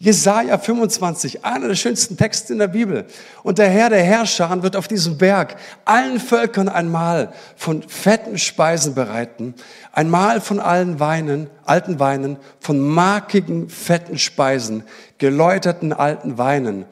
Jesaja 0.02 0.58
25, 0.58 1.44
einer 1.44 1.68
der 1.68 1.76
schönsten 1.76 2.16
Texte 2.16 2.54
in 2.54 2.60
der 2.60 2.70
Bibel. 2.70 3.06
Und 3.44 3.58
der 3.58 3.68
Herr 3.68 3.90
der 3.90 4.02
Herrscher 4.02 4.64
wird 4.64 4.78
auf 4.78 4.88
diesem 4.88 5.18
Berg 5.18 5.58
allen 5.84 6.22
Völkern 6.22 6.70
ein 6.70 6.90
Mahl 6.90 7.34
von 7.58 7.84
fetten 7.84 8.38
Speisen 8.38 8.96
bereiten, 8.96 9.56
ein 9.92 10.10
Mahl 10.10 10.40
von 10.40 10.62
allen 10.62 11.02
Weinen, 11.02 11.50
alten 11.66 12.00
Weinen, 12.00 12.38
von 12.62 12.80
markigen, 12.80 13.68
fetten 13.68 14.18
Speisen, 14.18 14.86
geläuterten 15.18 15.92
alten 15.92 16.38
Weinen. 16.38 16.86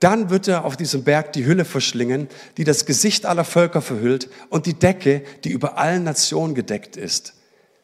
Dann 0.00 0.30
wird 0.30 0.48
er 0.48 0.64
auf 0.64 0.78
diesem 0.78 1.04
Berg 1.04 1.34
die 1.34 1.44
Hülle 1.44 1.66
verschlingen, 1.66 2.28
die 2.56 2.64
das 2.64 2.86
Gesicht 2.86 3.26
aller 3.26 3.44
Völker 3.44 3.82
verhüllt 3.82 4.30
und 4.48 4.64
die 4.64 4.78
Decke, 4.78 5.22
die 5.44 5.50
über 5.50 5.76
allen 5.76 6.04
Nationen 6.04 6.54
gedeckt 6.54 6.96
ist. 6.96 7.34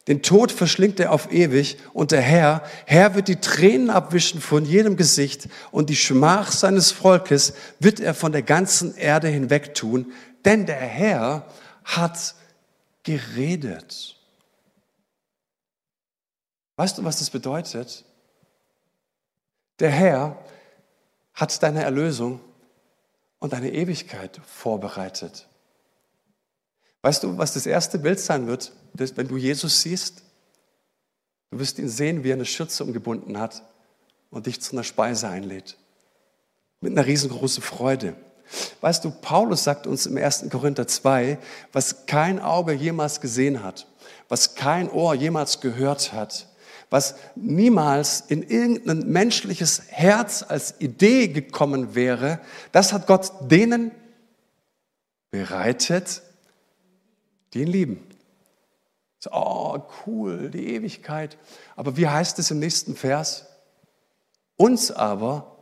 Den 0.06 0.22
Tod 0.22 0.52
verschlingt 0.52 1.00
er 1.00 1.12
auf 1.12 1.32
ewig 1.32 1.78
und 1.94 2.12
der 2.12 2.20
Herr, 2.20 2.62
Herr 2.84 3.14
wird 3.14 3.28
die 3.28 3.40
Tränen 3.40 3.88
abwischen 3.88 4.40
von 4.40 4.66
jedem 4.66 4.96
Gesicht 4.96 5.48
und 5.70 5.88
die 5.88 5.96
Schmach 5.96 6.52
seines 6.52 6.92
Volkes 6.92 7.54
wird 7.80 8.00
er 8.00 8.12
von 8.12 8.32
der 8.32 8.42
ganzen 8.42 8.94
Erde 8.96 9.28
hinweg 9.28 9.74
tun, 9.74 10.12
denn 10.44 10.66
der 10.66 10.76
Herr 10.76 11.46
hat 11.84 12.34
geredet. 13.02 14.16
Weißt 16.76 16.98
du, 16.98 17.04
was 17.04 17.20
das 17.20 17.30
bedeutet? 17.30 18.04
Der 19.78 19.90
Herr 19.90 20.38
hat 21.32 21.62
deine 21.62 21.82
Erlösung 21.82 22.40
und 23.38 23.52
deine 23.52 23.72
Ewigkeit 23.72 24.40
vorbereitet. 24.46 25.48
Weißt 27.04 27.22
du, 27.22 27.36
was 27.36 27.52
das 27.52 27.66
erste 27.66 27.98
Bild 27.98 28.18
sein 28.18 28.46
wird, 28.46 28.72
das, 28.94 29.14
wenn 29.14 29.28
du 29.28 29.36
Jesus 29.36 29.82
siehst? 29.82 30.22
Du 31.50 31.58
wirst 31.58 31.78
ihn 31.78 31.90
sehen, 31.90 32.24
wie 32.24 32.30
er 32.30 32.34
eine 32.34 32.46
Schürze 32.46 32.82
umgebunden 32.82 33.38
hat 33.38 33.62
und 34.30 34.46
dich 34.46 34.62
zu 34.62 34.72
einer 34.72 34.84
Speise 34.84 35.28
einlädt. 35.28 35.76
Mit 36.80 36.92
einer 36.92 37.06
riesengroßen 37.06 37.62
Freude. 37.62 38.16
Weißt 38.80 39.04
du, 39.04 39.10
Paulus 39.10 39.64
sagt 39.64 39.86
uns 39.86 40.06
im 40.06 40.16
1. 40.16 40.46
Korinther 40.48 40.86
2, 40.86 41.36
was 41.74 42.06
kein 42.06 42.40
Auge 42.40 42.72
jemals 42.72 43.20
gesehen 43.20 43.62
hat, 43.62 43.86
was 44.30 44.54
kein 44.54 44.90
Ohr 44.90 45.14
jemals 45.14 45.60
gehört 45.60 46.14
hat, 46.14 46.48
was 46.88 47.16
niemals 47.34 48.22
in 48.28 48.42
irgendein 48.42 49.00
menschliches 49.00 49.82
Herz 49.88 50.42
als 50.42 50.80
Idee 50.80 51.28
gekommen 51.28 51.94
wäre, 51.94 52.40
das 52.72 52.94
hat 52.94 53.06
Gott 53.06 53.30
denen 53.50 53.90
bereitet, 55.30 56.22
die 57.54 57.62
ihn 57.62 57.68
lieben. 57.68 58.08
Oh, 59.30 59.78
cool, 60.06 60.50
die 60.50 60.74
Ewigkeit. 60.74 61.38
Aber 61.76 61.96
wie 61.96 62.08
heißt 62.08 62.38
es 62.38 62.50
im 62.50 62.58
nächsten 62.58 62.94
Vers? 62.94 63.46
Uns 64.56 64.90
aber 64.90 65.56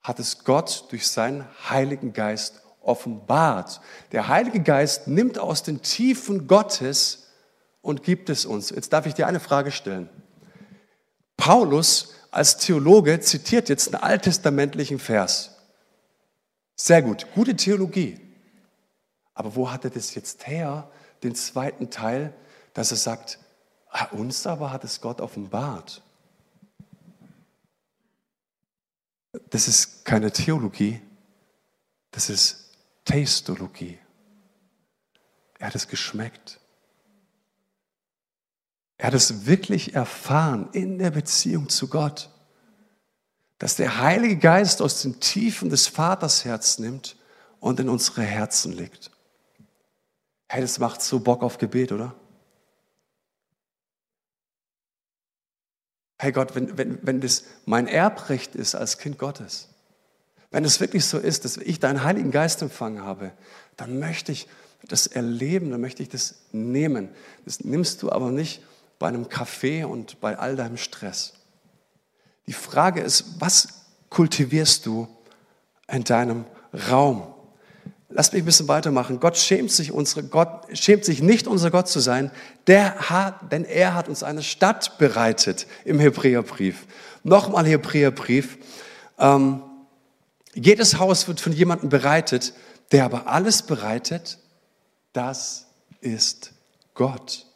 hat 0.00 0.18
es 0.18 0.44
Gott 0.44 0.86
durch 0.90 1.06
seinen 1.08 1.46
Heiligen 1.68 2.14
Geist 2.14 2.62
offenbart. 2.80 3.80
Der 4.12 4.28
Heilige 4.28 4.60
Geist 4.60 5.06
nimmt 5.06 5.38
aus 5.38 5.62
den 5.62 5.82
Tiefen 5.82 6.46
Gottes 6.46 7.28
und 7.82 8.02
gibt 8.02 8.30
es 8.30 8.46
uns. 8.46 8.70
Jetzt 8.70 8.92
darf 8.92 9.04
ich 9.06 9.14
dir 9.14 9.26
eine 9.26 9.40
Frage 9.40 9.70
stellen. 9.70 10.08
Paulus 11.36 12.14
als 12.30 12.56
Theologe 12.56 13.20
zitiert 13.20 13.68
jetzt 13.68 13.94
einen 13.94 14.02
alttestamentlichen 14.02 14.98
Vers. 14.98 15.56
Sehr 16.76 17.02
gut, 17.02 17.26
gute 17.34 17.56
Theologie. 17.56 18.18
Aber 19.40 19.56
wo 19.56 19.70
hat 19.70 19.84
er 19.84 19.90
das 19.90 20.14
jetzt 20.14 20.46
her, 20.46 20.90
den 21.22 21.34
zweiten 21.34 21.88
Teil, 21.88 22.34
dass 22.74 22.90
er 22.90 22.98
sagt, 22.98 23.38
ah, 23.88 24.04
uns 24.10 24.46
aber 24.46 24.70
hat 24.70 24.84
es 24.84 25.00
Gott 25.00 25.22
offenbart. 25.22 26.02
Das 29.48 29.66
ist 29.66 30.04
keine 30.04 30.30
Theologie, 30.30 31.00
das 32.10 32.28
ist 32.28 32.76
Tastologie. 33.06 33.98
Er 35.58 35.68
hat 35.68 35.74
es 35.74 35.88
geschmeckt. 35.88 36.60
Er 38.98 39.06
hat 39.06 39.14
es 39.14 39.46
wirklich 39.46 39.94
erfahren 39.94 40.68
in 40.72 40.98
der 40.98 41.12
Beziehung 41.12 41.70
zu 41.70 41.88
Gott, 41.88 42.28
dass 43.58 43.76
der 43.76 44.02
Heilige 44.02 44.36
Geist 44.36 44.82
aus 44.82 45.00
den 45.00 45.18
Tiefen 45.18 45.70
des 45.70 45.86
Vaters 45.86 46.44
Herz 46.44 46.78
nimmt 46.78 47.16
und 47.58 47.80
in 47.80 47.88
unsere 47.88 48.20
Herzen 48.20 48.72
legt. 48.72 49.10
Hey, 50.52 50.62
das 50.62 50.80
macht 50.80 51.00
so 51.00 51.20
Bock 51.20 51.44
auf 51.44 51.58
Gebet, 51.58 51.92
oder? 51.92 52.12
Hey 56.18 56.32
Gott, 56.32 56.56
wenn, 56.56 56.76
wenn, 56.76 56.98
wenn 57.06 57.20
das 57.20 57.44
mein 57.66 57.86
Erbrecht 57.86 58.56
ist 58.56 58.74
als 58.74 58.98
Kind 58.98 59.16
Gottes, 59.16 59.68
wenn 60.50 60.64
es 60.64 60.80
wirklich 60.80 61.04
so 61.04 61.18
ist, 61.18 61.44
dass 61.44 61.56
ich 61.56 61.78
deinen 61.78 62.02
Heiligen 62.02 62.32
Geist 62.32 62.62
empfangen 62.62 63.04
habe, 63.04 63.30
dann 63.76 64.00
möchte 64.00 64.32
ich 64.32 64.48
das 64.88 65.06
erleben, 65.06 65.70
dann 65.70 65.80
möchte 65.80 66.02
ich 66.02 66.08
das 66.08 66.34
nehmen. 66.50 67.10
Das 67.44 67.60
nimmst 67.60 68.02
du 68.02 68.10
aber 68.10 68.32
nicht 68.32 68.60
bei 68.98 69.06
einem 69.06 69.28
Kaffee 69.28 69.84
und 69.84 70.20
bei 70.20 70.36
all 70.36 70.56
deinem 70.56 70.78
Stress. 70.78 71.34
Die 72.48 72.54
Frage 72.54 73.02
ist, 73.02 73.40
was 73.40 73.84
kultivierst 74.08 74.84
du 74.84 75.06
in 75.86 76.02
deinem 76.02 76.44
Raum? 76.90 77.36
Lass 78.12 78.32
mich 78.32 78.42
ein 78.42 78.44
bisschen 78.44 78.66
weitermachen. 78.66 79.20
Gott 79.20 79.36
schämt 79.36 79.70
sich, 79.70 79.92
unsere 79.92 80.24
Gott 80.24 80.66
schämt 80.72 81.04
sich 81.04 81.22
nicht, 81.22 81.46
unser 81.46 81.70
Gott 81.70 81.88
zu 81.88 82.00
sein, 82.00 82.32
der 82.66 83.08
hat, 83.08 83.52
denn 83.52 83.64
er 83.64 83.94
hat 83.94 84.08
uns 84.08 84.24
eine 84.24 84.42
Stadt 84.42 84.98
bereitet 84.98 85.68
im 85.84 86.00
Hebräerbrief. 86.00 86.86
Nochmal 87.22 87.66
Hebräerbrief. 87.66 88.58
Ähm, 89.18 89.62
jedes 90.54 90.98
Haus 90.98 91.28
wird 91.28 91.40
von 91.40 91.52
jemandem 91.52 91.88
bereitet, 91.88 92.52
der 92.90 93.04
aber 93.04 93.28
alles 93.28 93.62
bereitet, 93.62 94.38
das 95.12 95.66
ist 96.00 96.52
Gott. 96.94 97.46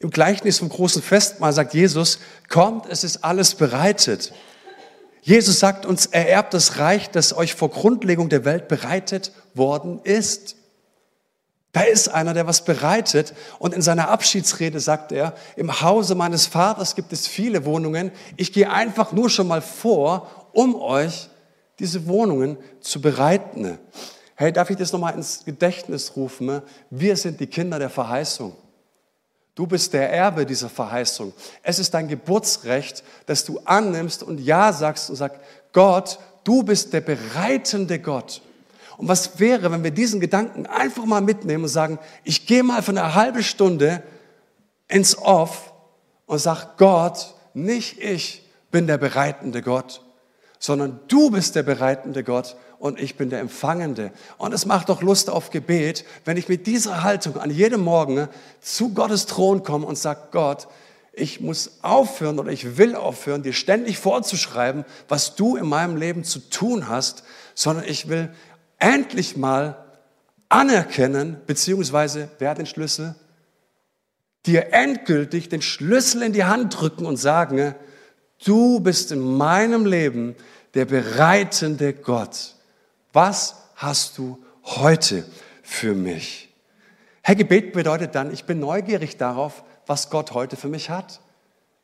Im 0.00 0.10
Gleichnis 0.10 0.58
vom 0.58 0.68
großen 0.68 1.02
Festmahl 1.02 1.52
sagt 1.52 1.72
Jesus, 1.72 2.18
kommt, 2.48 2.86
es 2.86 3.04
ist 3.04 3.22
alles 3.24 3.54
bereitet. 3.54 4.32
Jesus 5.26 5.58
sagt 5.58 5.86
uns, 5.86 6.04
er 6.04 6.28
erbt 6.28 6.52
das 6.52 6.78
Reich, 6.78 7.10
das 7.10 7.34
euch 7.34 7.54
vor 7.54 7.70
Grundlegung 7.70 8.28
der 8.28 8.44
Welt 8.44 8.68
bereitet 8.68 9.32
worden 9.54 10.00
ist. 10.04 10.56
Da 11.72 11.80
ist 11.80 12.08
einer, 12.08 12.34
der 12.34 12.46
was 12.46 12.66
bereitet. 12.66 13.32
Und 13.58 13.72
in 13.72 13.80
seiner 13.80 14.10
Abschiedsrede 14.10 14.80
sagt 14.80 15.12
er, 15.12 15.34
im 15.56 15.80
Hause 15.80 16.14
meines 16.14 16.46
Vaters 16.46 16.94
gibt 16.94 17.10
es 17.14 17.26
viele 17.26 17.64
Wohnungen. 17.64 18.12
Ich 18.36 18.52
gehe 18.52 18.70
einfach 18.70 19.12
nur 19.12 19.30
schon 19.30 19.48
mal 19.48 19.62
vor, 19.62 20.50
um 20.52 20.74
euch 20.74 21.30
diese 21.78 22.06
Wohnungen 22.06 22.58
zu 22.80 23.00
bereiten. 23.00 23.78
Hey, 24.34 24.52
darf 24.52 24.68
ich 24.68 24.76
das 24.76 24.92
nochmal 24.92 25.14
ins 25.14 25.46
Gedächtnis 25.46 26.16
rufen? 26.16 26.60
Wir 26.90 27.16
sind 27.16 27.40
die 27.40 27.46
Kinder 27.46 27.78
der 27.78 27.90
Verheißung. 27.90 28.54
Du 29.54 29.66
bist 29.66 29.92
der 29.92 30.12
Erbe 30.12 30.46
dieser 30.46 30.68
Verheißung. 30.68 31.32
Es 31.62 31.78
ist 31.78 31.94
dein 31.94 32.08
Geburtsrecht, 32.08 33.04
dass 33.26 33.44
du 33.44 33.60
annimmst 33.64 34.22
und 34.22 34.40
Ja 34.40 34.72
sagst 34.72 35.10
und 35.10 35.16
sagst, 35.16 35.40
Gott, 35.72 36.18
du 36.42 36.62
bist 36.62 36.92
der 36.92 37.00
bereitende 37.00 38.00
Gott. 38.00 38.42
Und 38.96 39.08
was 39.08 39.38
wäre, 39.38 39.70
wenn 39.70 39.84
wir 39.84 39.90
diesen 39.90 40.20
Gedanken 40.20 40.66
einfach 40.66 41.04
mal 41.04 41.20
mitnehmen 41.20 41.64
und 41.64 41.70
sagen, 41.70 41.98
ich 42.24 42.46
gehe 42.46 42.62
mal 42.62 42.82
für 42.82 42.92
eine 42.92 43.14
halbe 43.14 43.42
Stunde 43.42 44.02
ins 44.88 45.16
Off 45.18 45.72
und 46.26 46.38
sag, 46.38 46.76
Gott, 46.76 47.34
nicht 47.54 47.98
ich 48.00 48.48
bin 48.70 48.86
der 48.86 48.98
bereitende 48.98 49.62
Gott, 49.62 50.02
sondern 50.58 51.00
du 51.08 51.30
bist 51.30 51.54
der 51.54 51.62
bereitende 51.62 52.24
Gott 52.24 52.56
und 52.84 53.00
ich 53.00 53.16
bin 53.16 53.30
der 53.30 53.40
Empfangende. 53.40 54.12
Und 54.36 54.52
es 54.52 54.66
macht 54.66 54.90
doch 54.90 55.00
Lust 55.00 55.30
auf 55.30 55.48
Gebet, 55.48 56.04
wenn 56.26 56.36
ich 56.36 56.50
mit 56.50 56.66
dieser 56.66 57.02
Haltung 57.02 57.38
an 57.38 57.48
jedem 57.48 57.80
Morgen 57.80 58.28
zu 58.60 58.92
Gottes 58.92 59.24
Thron 59.24 59.62
komme 59.62 59.86
und 59.86 59.96
sage, 59.96 60.28
Gott, 60.32 60.68
ich 61.14 61.40
muss 61.40 61.78
aufhören 61.80 62.38
oder 62.38 62.52
ich 62.52 62.76
will 62.76 62.94
aufhören, 62.94 63.42
dir 63.42 63.54
ständig 63.54 63.96
vorzuschreiben, 63.96 64.84
was 65.08 65.34
du 65.34 65.56
in 65.56 65.64
meinem 65.64 65.96
Leben 65.96 66.24
zu 66.24 66.40
tun 66.50 66.86
hast, 66.86 67.24
sondern 67.54 67.86
ich 67.88 68.10
will 68.10 68.28
endlich 68.78 69.34
mal 69.38 69.82
anerkennen, 70.50 71.38
beziehungsweise, 71.46 72.28
wer 72.38 72.50
hat 72.50 72.58
den 72.58 72.66
Schlüssel? 72.66 73.14
Dir 74.44 74.74
endgültig 74.74 75.48
den 75.48 75.62
Schlüssel 75.62 76.20
in 76.20 76.34
die 76.34 76.44
Hand 76.44 76.78
drücken 76.78 77.06
und 77.06 77.16
sagen, 77.16 77.74
du 78.44 78.80
bist 78.80 79.10
in 79.10 79.20
meinem 79.20 79.86
Leben 79.86 80.36
der 80.74 80.84
bereitende 80.84 81.94
Gott. 81.94 82.53
Was 83.14 83.54
hast 83.76 84.18
du 84.18 84.38
heute 84.64 85.24
für 85.62 85.94
mich? 85.94 86.52
Herr, 87.22 87.36
Gebet 87.36 87.72
bedeutet 87.72 88.16
dann, 88.16 88.32
ich 88.32 88.44
bin 88.44 88.58
neugierig 88.58 89.16
darauf, 89.16 89.62
was 89.86 90.10
Gott 90.10 90.32
heute 90.32 90.56
für 90.56 90.68
mich 90.68 90.90
hat. 90.90 91.20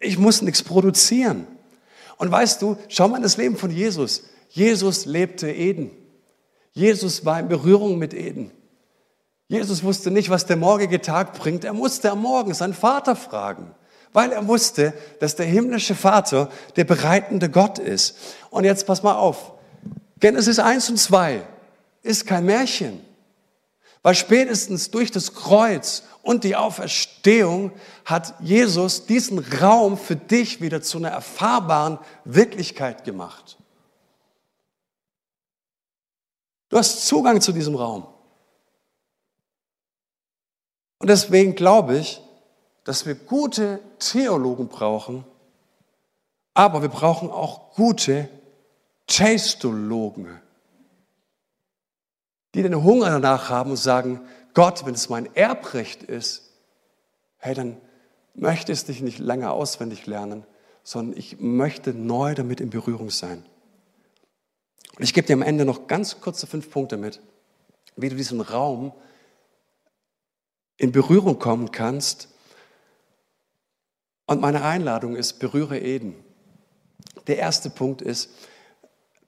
Ich 0.01 0.19
muss 0.19 0.43
nichts 0.43 0.65
produzieren. 0.65 1.47
Und 2.17 2.33
weißt 2.33 2.61
du, 2.61 2.77
schau 2.89 3.07
mal 3.07 3.19
in 3.19 3.23
das 3.23 3.37
Leben 3.37 3.57
von 3.57 3.71
Jesus. 3.71 4.25
Jesus 4.49 5.07
lebte 5.07 5.49
Eden. 5.53 5.93
Jesus 6.73 7.25
war 7.25 7.39
in 7.39 7.47
Berührung 7.47 7.97
mit 7.97 8.13
Eden. 8.13 8.51
Jesus 9.47 9.85
wusste 9.85 10.11
nicht, 10.11 10.31
was 10.31 10.47
der 10.47 10.57
morgige 10.57 11.01
Tag 11.01 11.39
bringt. 11.39 11.65
Er 11.65 11.75
musste 11.75 12.11
am 12.11 12.23
Morgen 12.23 12.55
seinen 12.55 12.75
Vater 12.75 13.15
fragen, 13.15 13.73
weil 14.13 14.33
er 14.33 14.49
wusste, 14.49 14.95
dass 15.21 15.37
der 15.37 15.47
himmlische 15.47 15.95
Vater 15.95 16.51
der 16.75 16.85
bereitende 16.85 17.51
Gott 17.51 17.79
ist. 17.79 18.17
Und 18.51 18.65
jetzt 18.65 18.85
pass 18.85 19.05
mal 19.05 19.15
auf. 19.15 19.53
Genesis 20.21 20.59
1 20.59 20.91
und 20.91 20.99
2 20.99 21.47
ist 22.03 22.27
kein 22.27 22.45
Märchen, 22.45 23.05
weil 24.03 24.15
spätestens 24.15 24.91
durch 24.91 25.11
das 25.11 25.35
Kreuz 25.35 26.05
und 26.23 26.45
die 26.45 26.57
Auferstehung 26.57 27.73
hat 28.05 28.35
Jesus 28.41 29.07
diesen 29.07 29.39
Raum 29.39 29.97
für 29.97 30.17
dich 30.17 30.61
wieder 30.61 30.83
zu 30.83 30.99
einer 30.99 31.09
erfahrbaren 31.09 31.99
Wirklichkeit 32.25 33.05
gemacht. 33.05 33.57
Du 36.69 36.77
hast 36.77 37.07
Zugang 37.07 37.41
zu 37.41 37.53
diesem 37.53 37.75
Raum. 37.75 38.07
Und 40.99 41.09
deswegen 41.09 41.55
glaube 41.55 41.97
ich, 41.97 42.21
dass 42.85 43.07
wir 43.07 43.15
gute 43.15 43.81
Theologen 43.99 44.69
brauchen, 44.69 45.25
aber 46.53 46.83
wir 46.83 46.91
brauchen 46.91 47.31
auch 47.31 47.73
gute 47.73 48.29
Chastologen, 49.11 50.41
die 52.55 52.63
den 52.63 52.83
Hunger 52.83 53.11
danach 53.11 53.51
haben 53.51 53.71
und 53.71 53.77
sagen, 53.77 54.21
Gott, 54.55 54.87
wenn 54.87 54.95
es 54.95 55.09
mein 55.09 55.35
Erbrecht 55.35 56.03
ist, 56.03 56.51
hey, 57.39 57.55
dann 57.55 57.77
möchte 58.35 58.73
ich 58.73 58.79
es 58.79 58.85
dich 58.85 59.03
nicht 59.03 59.19
länger 59.19 59.53
auswendig 59.53 60.07
lernen, 60.07 60.47
sondern 60.83 61.19
ich 61.19 61.41
möchte 61.41 61.93
neu 61.93 62.35
damit 62.35 62.61
in 62.61 62.71
Berührung 62.71 63.11
sein. 63.11 63.45
Und 64.97 65.05
ich 65.05 65.15
gebe 65.15 65.27
dir 65.27 65.35
am 65.35 65.43
Ende 65.43 65.65
noch 65.65 65.87
ganz 65.87 66.21
kurze 66.21 66.47
fünf 66.47 66.71
Punkte 66.71 66.97
mit, 66.97 67.21
wie 67.97 68.09
du 68.09 68.17
diesen 68.17 68.41
Raum 68.41 68.93
in 70.77 70.93
Berührung 70.93 71.39
kommen 71.39 71.73
kannst. 71.73 72.29
Und 74.27 74.41
meine 74.41 74.63
Einladung 74.63 75.17
ist, 75.17 75.35
berühre 75.35 75.79
Eden. 75.79 76.15
Der 77.27 77.39
erste 77.39 77.71
Punkt 77.71 78.03
ist, 78.03 78.31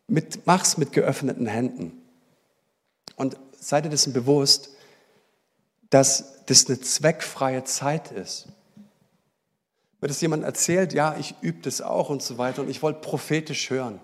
mit, 0.06 0.46
mach's 0.46 0.76
mit 0.76 0.92
geöffneten 0.92 1.46
Händen. 1.46 2.02
Und 3.16 3.36
seid 3.52 3.84
ihr 3.84 3.90
dessen 3.90 4.12
bewusst, 4.12 4.70
dass 5.90 6.44
das 6.46 6.66
eine 6.66 6.80
zweckfreie 6.80 7.64
Zeit 7.64 8.10
ist. 8.10 8.48
Wenn 10.00 10.08
das 10.08 10.20
jemand 10.20 10.42
erzählt, 10.42 10.92
ja, 10.92 11.16
ich 11.16 11.34
übe 11.42 11.62
das 11.62 11.80
auch 11.80 12.08
und 12.08 12.22
so 12.22 12.38
weiter 12.38 12.62
und 12.62 12.68
ich 12.68 12.82
wollte 12.82 13.00
prophetisch 13.00 13.70
hören. 13.70 14.00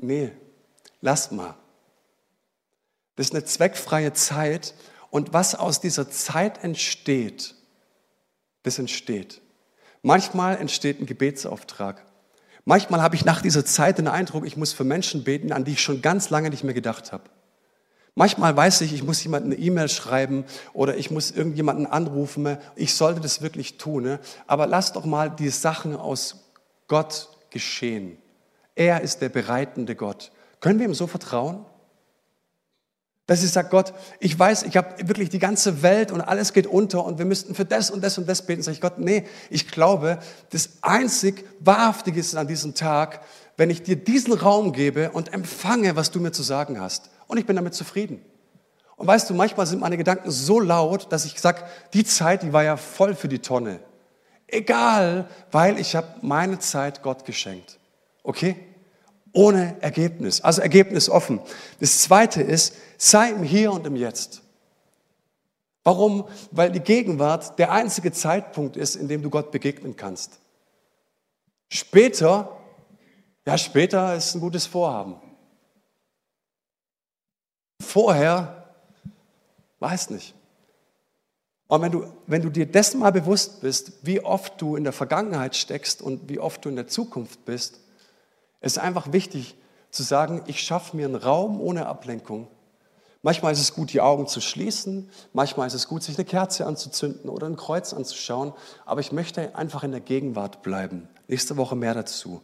Nee, 0.00 0.32
lass 1.00 1.30
mal. 1.30 1.54
Das 3.16 3.26
ist 3.26 3.34
eine 3.34 3.44
zweckfreie 3.44 4.12
Zeit 4.12 4.74
Und 5.10 5.32
was 5.32 5.54
aus 5.54 5.80
dieser 5.80 6.10
Zeit 6.10 6.62
entsteht, 6.62 7.54
das 8.62 8.78
entsteht. 8.78 9.40
Manchmal 10.02 10.56
entsteht 10.58 11.00
ein 11.00 11.06
Gebetsauftrag. 11.06 12.04
Manchmal 12.68 13.00
habe 13.00 13.16
ich 13.16 13.24
nach 13.24 13.40
dieser 13.40 13.64
Zeit 13.64 13.96
den 13.96 14.08
Eindruck, 14.08 14.44
ich 14.44 14.58
muss 14.58 14.74
für 14.74 14.84
Menschen 14.84 15.24
beten, 15.24 15.52
an 15.52 15.64
die 15.64 15.72
ich 15.72 15.80
schon 15.80 16.02
ganz 16.02 16.28
lange 16.28 16.50
nicht 16.50 16.64
mehr 16.64 16.74
gedacht 16.74 17.12
habe. 17.12 17.22
Manchmal 18.14 18.54
weiß 18.54 18.82
ich, 18.82 18.92
ich 18.92 19.02
muss 19.02 19.24
jemandem 19.24 19.52
eine 19.52 19.60
E-Mail 19.62 19.88
schreiben 19.88 20.44
oder 20.74 20.94
ich 20.98 21.10
muss 21.10 21.30
irgendjemanden 21.30 21.86
anrufen. 21.86 22.58
Ich 22.76 22.94
sollte 22.94 23.20
das 23.20 23.40
wirklich 23.40 23.78
tun. 23.78 24.02
Ne? 24.02 24.20
Aber 24.46 24.66
lass 24.66 24.92
doch 24.92 25.06
mal 25.06 25.30
die 25.30 25.48
Sachen 25.48 25.96
aus 25.96 26.44
Gott 26.88 27.30
geschehen. 27.48 28.18
Er 28.74 29.00
ist 29.00 29.22
der 29.22 29.30
bereitende 29.30 29.96
Gott. 29.96 30.30
Können 30.60 30.78
wir 30.78 30.84
ihm 30.84 30.92
so 30.92 31.06
vertrauen? 31.06 31.64
Dass 33.28 33.44
ich 33.44 33.50
sage, 33.50 33.68
Gott, 33.68 33.92
ich 34.20 34.36
weiß, 34.38 34.62
ich 34.62 34.78
habe 34.78 35.06
wirklich 35.06 35.28
die 35.28 35.38
ganze 35.38 35.82
Welt 35.82 36.10
und 36.12 36.22
alles 36.22 36.54
geht 36.54 36.66
unter 36.66 37.04
und 37.04 37.18
wir 37.18 37.26
müssten 37.26 37.54
für 37.54 37.66
das 37.66 37.90
und 37.90 38.02
das 38.02 38.16
und 38.16 38.26
das 38.26 38.46
beten. 38.46 38.62
Sag 38.62 38.72
ich, 38.72 38.80
Gott, 38.80 38.98
nee, 38.98 39.26
ich 39.50 39.68
glaube, 39.68 40.18
das 40.48 40.70
einzig 40.80 41.44
Wahrhaftige 41.60 42.18
ist 42.18 42.34
an 42.34 42.48
diesem 42.48 42.74
Tag, 42.74 43.20
wenn 43.58 43.68
ich 43.68 43.82
dir 43.82 43.96
diesen 43.96 44.32
Raum 44.32 44.72
gebe 44.72 45.10
und 45.10 45.34
empfange, 45.34 45.94
was 45.94 46.10
du 46.10 46.20
mir 46.20 46.32
zu 46.32 46.42
sagen 46.42 46.80
hast. 46.80 47.10
Und 47.26 47.36
ich 47.36 47.44
bin 47.44 47.54
damit 47.54 47.74
zufrieden. 47.74 48.24
Und 48.96 49.06
weißt 49.06 49.28
du, 49.28 49.34
manchmal 49.34 49.66
sind 49.66 49.80
meine 49.80 49.98
Gedanken 49.98 50.30
so 50.30 50.58
laut, 50.58 51.12
dass 51.12 51.26
ich 51.26 51.38
sage, 51.38 51.64
die 51.92 52.04
Zeit, 52.04 52.42
die 52.42 52.54
war 52.54 52.64
ja 52.64 52.78
voll 52.78 53.14
für 53.14 53.28
die 53.28 53.40
Tonne. 53.40 53.80
Egal, 54.46 55.28
weil 55.52 55.78
ich 55.78 55.94
habe 55.94 56.08
meine 56.22 56.60
Zeit 56.60 57.02
Gott 57.02 57.26
geschenkt. 57.26 57.78
Okay? 58.22 58.56
Ohne 59.38 59.80
Ergebnis. 59.80 60.40
Also 60.40 60.62
Ergebnis 60.62 61.08
offen. 61.08 61.40
Das 61.78 62.02
Zweite 62.02 62.42
ist, 62.42 62.74
sei 62.96 63.30
im 63.30 63.44
Hier 63.44 63.70
und 63.70 63.86
im 63.86 63.94
Jetzt. 63.94 64.42
Warum? 65.84 66.26
Weil 66.50 66.72
die 66.72 66.80
Gegenwart 66.80 67.56
der 67.56 67.70
einzige 67.70 68.10
Zeitpunkt 68.10 68.76
ist, 68.76 68.96
in 68.96 69.06
dem 69.06 69.22
du 69.22 69.30
Gott 69.30 69.52
begegnen 69.52 69.94
kannst. 69.94 70.40
Später, 71.68 72.58
ja, 73.46 73.56
später 73.56 74.16
ist 74.16 74.34
ein 74.34 74.40
gutes 74.40 74.66
Vorhaben. 74.66 75.14
Vorher, 77.80 78.74
weiß 79.78 80.10
nicht. 80.10 80.34
Und 81.68 81.80
wenn 81.82 81.92
du, 81.92 82.12
wenn 82.26 82.42
du 82.42 82.50
dir 82.50 82.66
dessen 82.66 82.98
mal 82.98 83.12
bewusst 83.12 83.60
bist, 83.60 83.92
wie 84.02 84.20
oft 84.20 84.60
du 84.60 84.74
in 84.74 84.82
der 84.82 84.92
Vergangenheit 84.92 85.54
steckst 85.54 86.02
und 86.02 86.28
wie 86.28 86.40
oft 86.40 86.64
du 86.64 86.70
in 86.70 86.74
der 86.74 86.88
Zukunft 86.88 87.44
bist, 87.44 87.78
ist 88.60 88.78
einfach 88.78 89.12
wichtig 89.12 89.56
zu 89.90 90.02
sagen, 90.02 90.42
ich 90.46 90.60
schaffe 90.60 90.96
mir 90.96 91.06
einen 91.06 91.14
Raum 91.14 91.60
ohne 91.60 91.86
Ablenkung. 91.86 92.48
Manchmal 93.22 93.52
ist 93.52 93.60
es 93.60 93.74
gut, 93.74 93.92
die 93.92 94.00
Augen 94.00 94.28
zu 94.28 94.40
schließen, 94.40 95.10
manchmal 95.32 95.66
ist 95.66 95.74
es 95.74 95.88
gut, 95.88 96.02
sich 96.02 96.16
eine 96.16 96.24
Kerze 96.24 96.66
anzuzünden 96.66 97.28
oder 97.28 97.46
ein 97.46 97.56
Kreuz 97.56 97.92
anzuschauen, 97.92 98.52
aber 98.86 99.00
ich 99.00 99.10
möchte 99.10 99.56
einfach 99.56 99.82
in 99.82 99.90
der 99.90 100.00
Gegenwart 100.00 100.62
bleiben. 100.62 101.08
Nächste 101.26 101.56
Woche 101.56 101.74
mehr 101.74 101.94
dazu. 101.94 102.42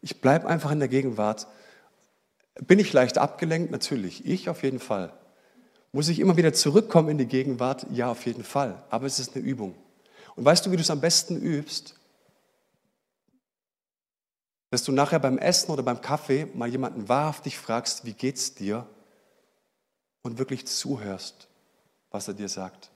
Ich 0.00 0.20
bleibe 0.20 0.46
einfach 0.46 0.70
in 0.70 0.78
der 0.78 0.88
Gegenwart. 0.88 1.46
Bin 2.66 2.78
ich 2.78 2.92
leicht 2.92 3.18
abgelenkt? 3.18 3.70
Natürlich. 3.70 4.24
Ich 4.24 4.48
auf 4.48 4.62
jeden 4.62 4.78
Fall. 4.78 5.12
Muss 5.92 6.08
ich 6.08 6.18
immer 6.18 6.36
wieder 6.36 6.52
zurückkommen 6.52 7.10
in 7.10 7.18
die 7.18 7.26
Gegenwart? 7.26 7.86
Ja, 7.90 8.10
auf 8.10 8.24
jeden 8.24 8.44
Fall. 8.44 8.82
Aber 8.88 9.06
es 9.06 9.18
ist 9.18 9.36
eine 9.36 9.44
Übung. 9.44 9.74
Und 10.34 10.44
weißt 10.44 10.64
du, 10.64 10.70
wie 10.70 10.76
du 10.76 10.82
es 10.82 10.90
am 10.90 11.00
besten 11.00 11.36
übst? 11.40 11.94
Dass 14.76 14.84
du 14.84 14.92
nachher 14.92 15.20
beim 15.20 15.38
Essen 15.38 15.70
oder 15.70 15.82
beim 15.82 16.02
Kaffee 16.02 16.48
mal 16.52 16.68
jemanden 16.68 17.08
wahrhaftig 17.08 17.56
fragst, 17.56 18.04
wie 18.04 18.12
geht's 18.12 18.52
dir? 18.52 18.84
Und 20.20 20.36
wirklich 20.38 20.66
zuhörst, 20.66 21.48
was 22.10 22.28
er 22.28 22.34
dir 22.34 22.50
sagt. 22.50 22.90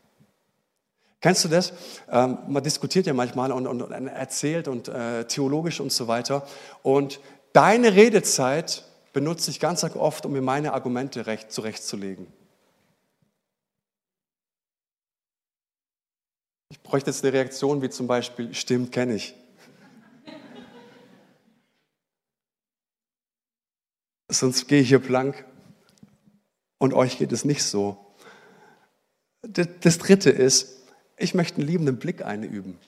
Kennst 1.22 1.42
du 1.42 1.48
das? 1.48 1.72
Ähm, 2.10 2.36
man 2.48 2.62
diskutiert 2.62 3.06
ja 3.06 3.14
manchmal 3.14 3.50
und, 3.50 3.66
und, 3.66 3.80
und 3.80 4.08
erzählt 4.08 4.68
und 4.68 4.88
äh, 4.88 5.24
theologisch 5.24 5.80
und 5.80 5.90
so 5.90 6.06
weiter. 6.06 6.46
Und 6.82 7.18
deine 7.54 7.94
Redezeit 7.94 8.84
benutze 9.14 9.50
ich 9.50 9.58
ganz 9.58 9.82
oft, 9.82 10.26
um 10.26 10.32
mir 10.32 10.42
meine 10.42 10.74
Argumente 10.74 11.26
recht, 11.26 11.50
zurechtzulegen. 11.50 12.26
Ich 16.68 16.82
bräuchte 16.82 17.08
jetzt 17.08 17.24
eine 17.24 17.32
Reaktion 17.32 17.80
wie 17.80 17.88
zum 17.88 18.06
Beispiel, 18.06 18.52
stimmt, 18.52 18.92
kenne 18.92 19.14
ich. 19.14 19.34
Sonst 24.30 24.68
gehe 24.68 24.80
ich 24.80 24.88
hier 24.88 25.00
blank. 25.00 25.44
Und 26.78 26.94
euch 26.94 27.18
geht 27.18 27.32
es 27.32 27.44
nicht 27.44 27.62
so. 27.62 28.14
Das 29.42 29.98
dritte 29.98 30.30
ist, 30.30 30.82
ich 31.16 31.34
möchte 31.34 31.58
einen 31.58 31.66
liebenden 31.66 31.98
Blick 31.98 32.24
einüben. 32.24 32.78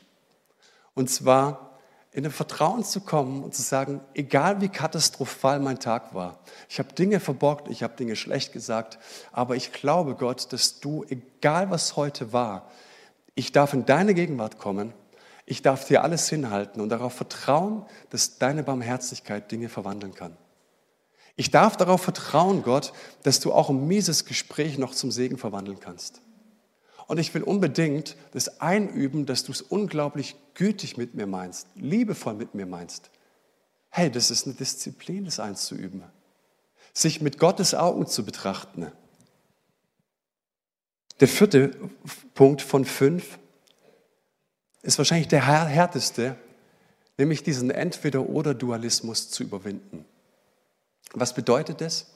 Und 0.95 1.11
zwar 1.11 1.79
in 2.11 2.25
dem 2.25 2.33
Vertrauen 2.33 2.85
zu 2.85 3.01
kommen 3.01 3.43
und 3.43 3.55
zu 3.55 3.63
sagen, 3.63 4.01
egal 4.15 4.61
wie 4.61 4.69
katastrophal 4.69 5.61
mein 5.61 5.81
Tag 5.81 6.15
war, 6.15 6.41
ich 6.69 6.79
habe 6.79 6.93
Dinge 6.93 7.21
verborgt, 7.21 7.69
ich 7.69 7.83
habe 7.83 7.97
Dinge 7.97 8.17
schlecht 8.17 8.53
gesagt, 8.53 8.99
aber 9.33 9.57
ich 9.57 9.73
glaube 9.73 10.15
Gott, 10.15 10.53
dass 10.53 10.81
du, 10.81 11.05
egal 11.09 11.71
was 11.71 11.97
heute 11.97 12.33
war, 12.33 12.71
ich 13.35 13.53
darf 13.53 13.73
in 13.73 13.87
deine 13.87 14.13
Gegenwart 14.13 14.59
kommen, 14.59 14.93
ich 15.47 15.63
darf 15.63 15.87
dir 15.87 16.05
alles 16.05 16.29
hinhalten 16.29 16.83
und 16.83 16.91
darauf 16.91 17.15
vertrauen, 17.15 17.87
dass 18.11 18.39
deine 18.39 18.63
Barmherzigkeit 18.63 19.51
Dinge 19.51 19.71
verwandeln 19.71 20.15
kann. 20.15 20.37
Ich 21.37 21.51
darf 21.51 21.77
darauf 21.77 22.03
vertrauen, 22.03 22.63
Gott, 22.63 22.93
dass 23.23 23.41
du 23.41 23.53
auch 23.53 23.71
ein 23.71 23.87
mieses 23.87 24.25
Gespräch 24.25 24.79
noch 24.79 24.95
zum 24.95 25.11
Segen 25.11 25.39
verwandeln 25.39 25.81
kannst. 25.81 26.21
Und 27.07 27.19
ich 27.19 27.33
will 27.35 27.43
unbedingt 27.43 28.17
das 28.33 28.61
einüben, 28.61 29.27
dass 29.27 29.45
du 29.45 29.53
es 29.53 29.63
unglaublich 29.63 30.37
gütig 30.55 30.97
mit 30.97 31.15
mir 31.15 31.27
meinst, 31.27 31.67
liebevoll 31.75 32.35
mit 32.35 32.55
mir 32.55 32.67
meinst. 32.67 33.11
Hey, 33.91 34.11
das 34.11 34.31
ist 34.31 34.47
eine 34.47 34.55
Disziplin, 34.55 35.25
das 35.25 35.41
einzuüben. 35.41 36.03
Sich 36.95 37.21
mit 37.21 37.39
Gottes 37.39 37.75
Augen 37.75 38.07
zu 38.07 38.25
betrachten. 38.25 38.91
Der 41.21 41.29
vierte 41.29 41.69
Punkt 42.35 42.63
von 42.63 42.85
fünf 42.85 43.39
ist 44.83 44.99
wahrscheinlich 44.99 45.29
der 45.29 45.47
härteste, 45.47 46.37
nämlich 47.19 47.43
diesen 47.43 47.71
Entweder-oder-Dualismus 47.71 49.31
zu 49.31 49.43
überwinden. 49.43 50.05
Was 51.15 51.35
bedeutet 51.35 51.81
das? 51.81 52.07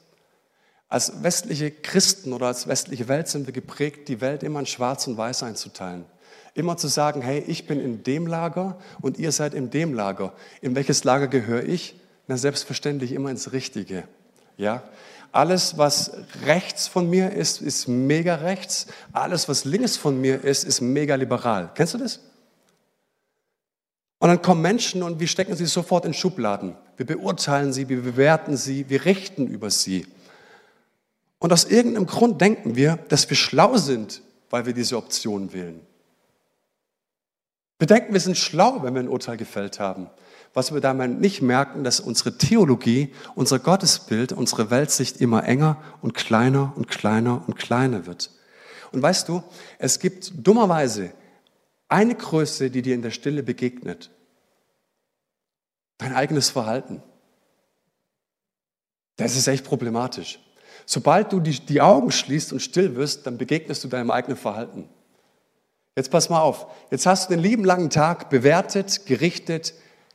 Als 0.89 1.23
westliche 1.23 1.71
Christen 1.71 2.33
oder 2.33 2.47
als 2.47 2.69
westliche 2.69 3.09
Welt 3.09 3.29
sind 3.29 3.47
wir 3.47 3.53
geprägt, 3.53 4.09
die 4.09 4.21
Welt 4.21 4.43
immer 4.43 4.61
in 4.61 4.67
Schwarz 4.67 5.07
und 5.07 5.17
Weiß 5.17 5.43
einzuteilen. 5.43 6.05
Immer 6.55 6.77
zu 6.77 6.89
sagen, 6.89 7.23
hey, 7.23 7.41
ich 7.47 7.67
bin 7.67 7.81
in 7.81 8.03
dem 8.03 8.27
Lager 8.27 8.79
und 9.01 9.19
ihr 9.19 9.33
seid 9.33 9.53
in 9.53 9.71
dem 9.71 9.93
Lager. 9.93 10.33
In 10.61 10.75
welches 10.75 11.05
Lager 11.05 11.29
gehöre 11.29 11.65
ich? 11.65 12.01
Na, 12.29 12.37
selbstverständlich 12.37 13.13
immer 13.13 13.31
ins 13.31 13.53
Richtige. 13.53 14.05
Ja? 14.57 14.83
Alles, 15.33 15.77
was 15.77 16.13
rechts 16.47 16.89
von 16.89 17.11
mir 17.11 17.33
ist, 17.33 17.61
ist 17.61 17.89
mega 17.89 18.37
rechts. 18.37 18.87
Alles, 19.13 19.49
was 19.49 19.65
links 19.65 19.97
von 19.97 20.19
mir 20.21 20.43
ist, 20.43 20.65
ist 20.65 20.81
mega 20.81 21.15
liberal. 21.17 21.71
Kennst 21.75 21.95
du 21.95 21.99
das? 21.99 22.21
Und 24.19 24.29
dann 24.29 24.41
kommen 24.41 24.63
Menschen 24.63 25.03
und 25.03 25.21
wir 25.21 25.29
stecken 25.29 25.55
sie 25.57 25.67
sofort 25.67 26.07
in 26.07 26.15
Schubladen. 26.15 26.77
Wir 26.97 27.07
beurteilen 27.07 27.73
sie, 27.73 27.89
wir 27.89 28.01
bewerten 28.03 28.57
sie, 28.57 28.89
wir 28.89 29.05
richten 29.05 29.47
über 29.47 29.71
sie. 29.71 30.07
Und 31.39 31.53
aus 31.53 31.65
irgendeinem 31.65 32.07
Grund 32.07 32.41
denken 32.41 32.77
wir, 32.77 32.99
dass 33.09 33.29
wir 33.29 33.37
schlau 33.37 33.77
sind, 33.77 34.23
weil 34.51 34.67
wir 34.67 34.73
diese 34.73 34.97
Option 34.97 35.53
wählen. 35.53 35.81
Wir 37.79 37.87
denken, 37.87 38.15
wir 38.15 38.21
sind 38.21 38.39
schlau, 38.39 38.83
wenn 38.83 38.95
wir 38.95 39.01
ein 39.01 39.09
Urteil 39.09 39.37
gefällt 39.37 39.79
haben. 39.79 40.09
Was 40.55 40.73
wir 40.73 40.81
dabei 40.81 41.07
nicht 41.07 41.43
merken, 41.43 41.85
dass 41.85 42.01
unsere 42.01 42.39
Theologie, 42.39 43.13
unser 43.35 43.59
Gottesbild, 43.59 44.33
unsere 44.33 44.71
Weltsicht 44.71 45.21
immer 45.21 45.45
enger 45.45 45.83
und 46.01 46.15
kleiner 46.15 46.73
und 46.77 46.89
kleiner 46.89 47.47
und 47.47 47.57
kleiner 47.57 48.07
wird. 48.07 48.31
Und 48.93 49.03
weißt 49.03 49.29
du, 49.29 49.43
es 49.79 49.99
gibt 49.99 50.33
dummerweise 50.37 51.13
eine 51.89 52.15
Größe, 52.15 52.71
die 52.71 52.81
dir 52.81 52.95
in 52.95 53.03
der 53.03 53.11
Stille 53.11 53.43
begegnet. 53.43 54.11
Dein 55.99 56.15
eigenes 56.15 56.51
Verhalten. 56.51 57.03
Das 59.17 59.37
ist 59.37 59.47
echt 59.47 59.65
problematisch. 59.65 60.39
Sobald 60.85 61.33
du 61.33 61.41
die, 61.41 61.59
die 61.59 61.81
Augen 61.81 62.11
schließt 62.11 62.53
und 62.53 62.61
still 62.61 62.97
wirst, 62.97 63.27
dann 63.27 63.39
begegnest 63.39 63.83
du 63.83 63.89
deinem 63.89 64.11
eigenen 64.11 64.37
Verhalten. 64.37 64.89
Jetzt 65.97 66.11
pass 66.11 66.29
mal 66.29 66.41
auf. 66.41 66.67
Jetzt 66.91 67.07
hast 67.07 67.29
du 67.29 67.35
den 67.35 67.43
lieben 67.43 67.65
langen 67.65 67.89
Tag 67.89 68.29
bewertet, 68.29 69.07
gerichtet, 69.07 69.73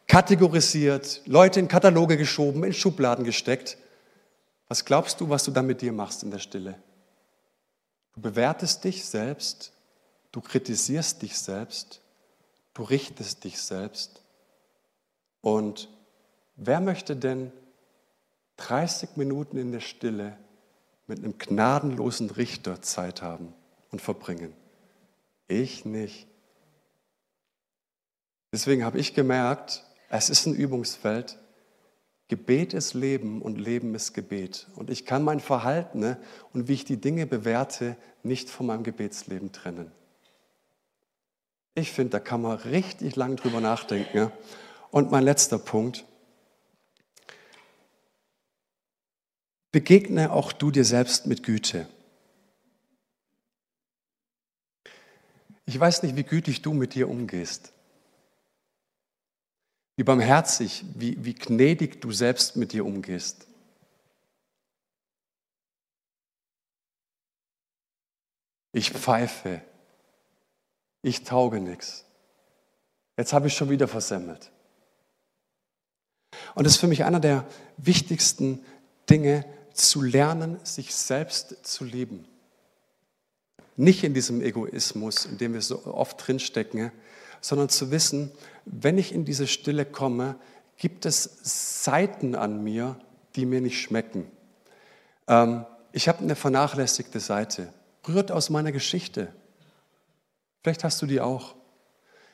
kategorisiert, 0.07 1.21
Leute 1.25 1.59
in 1.59 1.67
Kataloge 1.67 2.17
geschoben, 2.17 2.63
in 2.63 2.73
Schubladen 2.73 3.25
gesteckt. 3.25 3.77
Was 4.67 4.85
glaubst 4.85 5.19
du, 5.19 5.29
was 5.29 5.43
du 5.43 5.51
dann 5.51 5.65
mit 5.65 5.81
dir 5.81 5.91
machst 5.91 6.21
in 6.23 6.31
der 6.31 6.39
Stille? 6.39 6.75
Du 8.13 8.21
bewertest 8.21 8.83
dich 8.83 9.03
selbst 9.03 9.73
Du 10.31 10.39
kritisierst 10.39 11.21
dich 11.21 11.37
selbst, 11.37 12.01
du 12.73 12.83
richtest 12.83 13.43
dich 13.43 13.61
selbst. 13.61 14.20
Und 15.41 15.89
wer 16.55 16.79
möchte 16.79 17.15
denn 17.15 17.51
30 18.57 19.17
Minuten 19.17 19.57
in 19.57 19.71
der 19.71 19.79
Stille 19.79 20.37
mit 21.07 21.19
einem 21.19 21.37
gnadenlosen 21.37 22.29
Richter 22.29 22.81
Zeit 22.81 23.21
haben? 23.21 23.53
und 23.91 24.01
verbringen. 24.01 24.53
Ich 25.47 25.85
nicht. 25.85 26.27
Deswegen 28.53 28.83
habe 28.83 28.99
ich 28.99 29.13
gemerkt, 29.13 29.83
es 30.09 30.29
ist 30.29 30.45
ein 30.45 30.55
Übungsfeld. 30.55 31.37
Gebet 32.27 32.73
ist 32.73 32.93
Leben 32.93 33.41
und 33.41 33.57
Leben 33.59 33.93
ist 33.93 34.13
Gebet. 34.13 34.67
Und 34.75 34.89
ich 34.89 35.05
kann 35.05 35.23
mein 35.23 35.41
Verhalten 35.41 35.99
ne, 35.99 36.17
und 36.53 36.67
wie 36.67 36.73
ich 36.73 36.85
die 36.85 36.99
Dinge 36.99 37.25
bewerte, 37.25 37.97
nicht 38.23 38.49
von 38.49 38.65
meinem 38.65 38.83
Gebetsleben 38.83 39.51
trennen. 39.51 39.91
Ich 41.75 41.91
finde, 41.91 42.11
da 42.11 42.19
kann 42.19 42.41
man 42.41 42.57
richtig 42.57 43.15
lang 43.15 43.35
drüber 43.35 43.61
nachdenken. 43.61 44.31
Und 44.91 45.09
mein 45.09 45.23
letzter 45.23 45.57
Punkt. 45.57 46.05
Begegne 49.71 50.31
auch 50.31 50.51
du 50.51 50.69
dir 50.69 50.85
selbst 50.85 51.25
mit 51.25 51.43
Güte. 51.43 51.87
Ich 55.65 55.79
weiß 55.79 56.03
nicht, 56.03 56.17
wie 56.17 56.23
gütig 56.23 56.61
du 56.61 56.73
mit 56.73 56.93
dir 56.93 57.09
umgehst. 57.09 57.71
Wie 59.95 60.03
barmherzig, 60.03 60.83
wie, 60.95 61.23
wie 61.23 61.35
gnädig 61.35 62.01
du 62.01 62.11
selbst 62.11 62.57
mit 62.57 62.73
dir 62.73 62.85
umgehst. 62.85 63.47
Ich 68.73 68.91
pfeife. 68.91 69.61
Ich 71.01 71.23
tauge 71.23 71.61
nichts. 71.61 72.05
Jetzt 73.15 73.31
habe 73.31 73.47
ich 73.47 73.53
schon 73.53 73.69
wieder 73.69 73.87
versemmelt. 73.87 74.51
Und 76.55 76.65
das 76.65 76.73
ist 76.73 76.79
für 76.79 76.87
mich 76.87 77.03
einer 77.03 77.19
der 77.19 77.45
wichtigsten 77.77 78.63
Dinge, 79.09 79.45
zu 79.73 80.01
lernen, 80.01 80.59
sich 80.63 80.93
selbst 80.93 81.65
zu 81.65 81.85
lieben. 81.85 82.25
Nicht 83.77 84.03
in 84.03 84.13
diesem 84.13 84.41
Egoismus, 84.41 85.25
in 85.25 85.37
dem 85.37 85.53
wir 85.53 85.61
so 85.61 85.85
oft 85.85 86.27
drinstecken, 86.27 86.91
sondern 87.39 87.69
zu 87.69 87.89
wissen, 87.89 88.31
wenn 88.65 88.97
ich 88.97 89.13
in 89.13 89.25
diese 89.25 89.47
Stille 89.47 89.85
komme, 89.85 90.35
gibt 90.77 91.05
es 91.05 91.83
Seiten 91.83 92.35
an 92.35 92.63
mir, 92.63 92.99
die 93.35 93.45
mir 93.45 93.61
nicht 93.61 93.81
schmecken. 93.81 94.29
Ähm, 95.27 95.65
ich 95.91 96.07
habe 96.07 96.19
eine 96.19 96.35
vernachlässigte 96.35 97.19
Seite, 97.19 97.73
rührt 98.07 98.31
aus 98.31 98.49
meiner 98.49 98.71
Geschichte. 98.71 99.33
Vielleicht 100.61 100.83
hast 100.83 101.01
du 101.01 101.05
die 101.05 101.21
auch. 101.21 101.55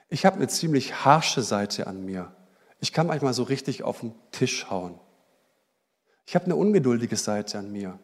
Ich 0.09 0.25
habe 0.25 0.37
eine 0.37 0.47
ziemlich 0.47 1.05
harsche 1.05 1.41
Seite 1.41 1.87
an 1.87 2.05
mir. 2.05 2.33
Ich 2.79 2.93
kann 2.93 3.07
manchmal 3.07 3.33
so 3.33 3.43
richtig 3.43 3.83
auf 3.83 4.01
den 4.01 4.13
Tisch 4.31 4.69
hauen. 4.69 4.99
Ich 6.25 6.35
habe 6.35 6.45
eine 6.45 6.55
ungeduldige 6.55 7.15
Seite 7.15 7.57
an 7.59 7.71
mir. 7.71 7.97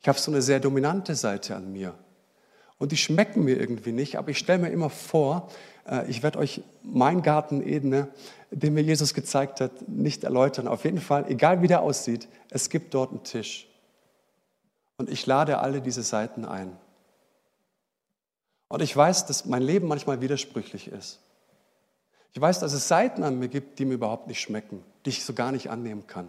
Ich 0.00 0.08
habe 0.08 0.18
so 0.18 0.30
eine 0.30 0.42
sehr 0.42 0.60
dominante 0.60 1.14
Seite 1.14 1.56
an 1.56 1.72
mir. 1.72 1.94
Und 2.78 2.92
die 2.92 2.96
schmecken 2.96 3.44
mir 3.44 3.58
irgendwie 3.58 3.92
nicht, 3.92 4.16
aber 4.16 4.30
ich 4.30 4.38
stelle 4.38 4.60
mir 4.60 4.70
immer 4.70 4.90
vor, 4.90 5.50
äh, 5.86 6.08
ich 6.10 6.22
werde 6.22 6.38
euch 6.38 6.62
mein 6.82 7.22
Garten 7.22 7.62
Edene, 7.62 8.08
den 8.50 8.74
mir 8.74 8.82
Jesus 8.82 9.14
gezeigt 9.14 9.60
hat, 9.60 9.88
nicht 9.88 10.24
erläutern. 10.24 10.68
Auf 10.68 10.84
jeden 10.84 11.00
Fall, 11.00 11.24
egal 11.28 11.62
wie 11.62 11.66
der 11.66 11.82
aussieht, 11.82 12.28
es 12.50 12.70
gibt 12.70 12.94
dort 12.94 13.10
einen 13.10 13.24
Tisch. 13.24 13.68
Und 14.96 15.10
ich 15.10 15.26
lade 15.26 15.58
alle 15.58 15.80
diese 15.80 16.02
Seiten 16.02 16.44
ein. 16.44 16.76
Und 18.68 18.82
ich 18.82 18.96
weiß, 18.96 19.26
dass 19.26 19.44
mein 19.44 19.62
Leben 19.62 19.88
manchmal 19.88 20.20
widersprüchlich 20.20 20.88
ist. 20.88 21.20
Ich 22.34 22.40
weiß, 22.40 22.58
dass 22.58 22.72
es 22.72 22.88
Seiten 22.88 23.22
an 23.22 23.38
mir 23.38 23.48
gibt, 23.48 23.78
die 23.78 23.84
mir 23.84 23.94
überhaupt 23.94 24.26
nicht 24.26 24.40
schmecken, 24.40 24.82
die 25.04 25.10
ich 25.10 25.24
so 25.24 25.34
gar 25.34 25.52
nicht 25.52 25.70
annehmen 25.70 26.08
kann. 26.08 26.28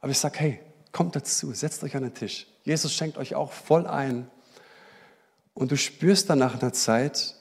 Aber 0.00 0.10
ich 0.10 0.18
sage, 0.18 0.38
hey, 0.38 0.60
kommt 0.90 1.14
dazu, 1.16 1.52
setzt 1.52 1.84
euch 1.84 1.94
an 1.96 2.02
den 2.02 2.14
Tisch. 2.14 2.46
Jesus 2.64 2.94
schenkt 2.94 3.18
euch 3.18 3.34
auch 3.34 3.52
voll 3.52 3.86
ein. 3.86 4.30
Und 5.52 5.70
du 5.70 5.76
spürst 5.76 6.30
dann 6.30 6.38
nach 6.38 6.60
einer 6.60 6.72
Zeit, 6.72 7.34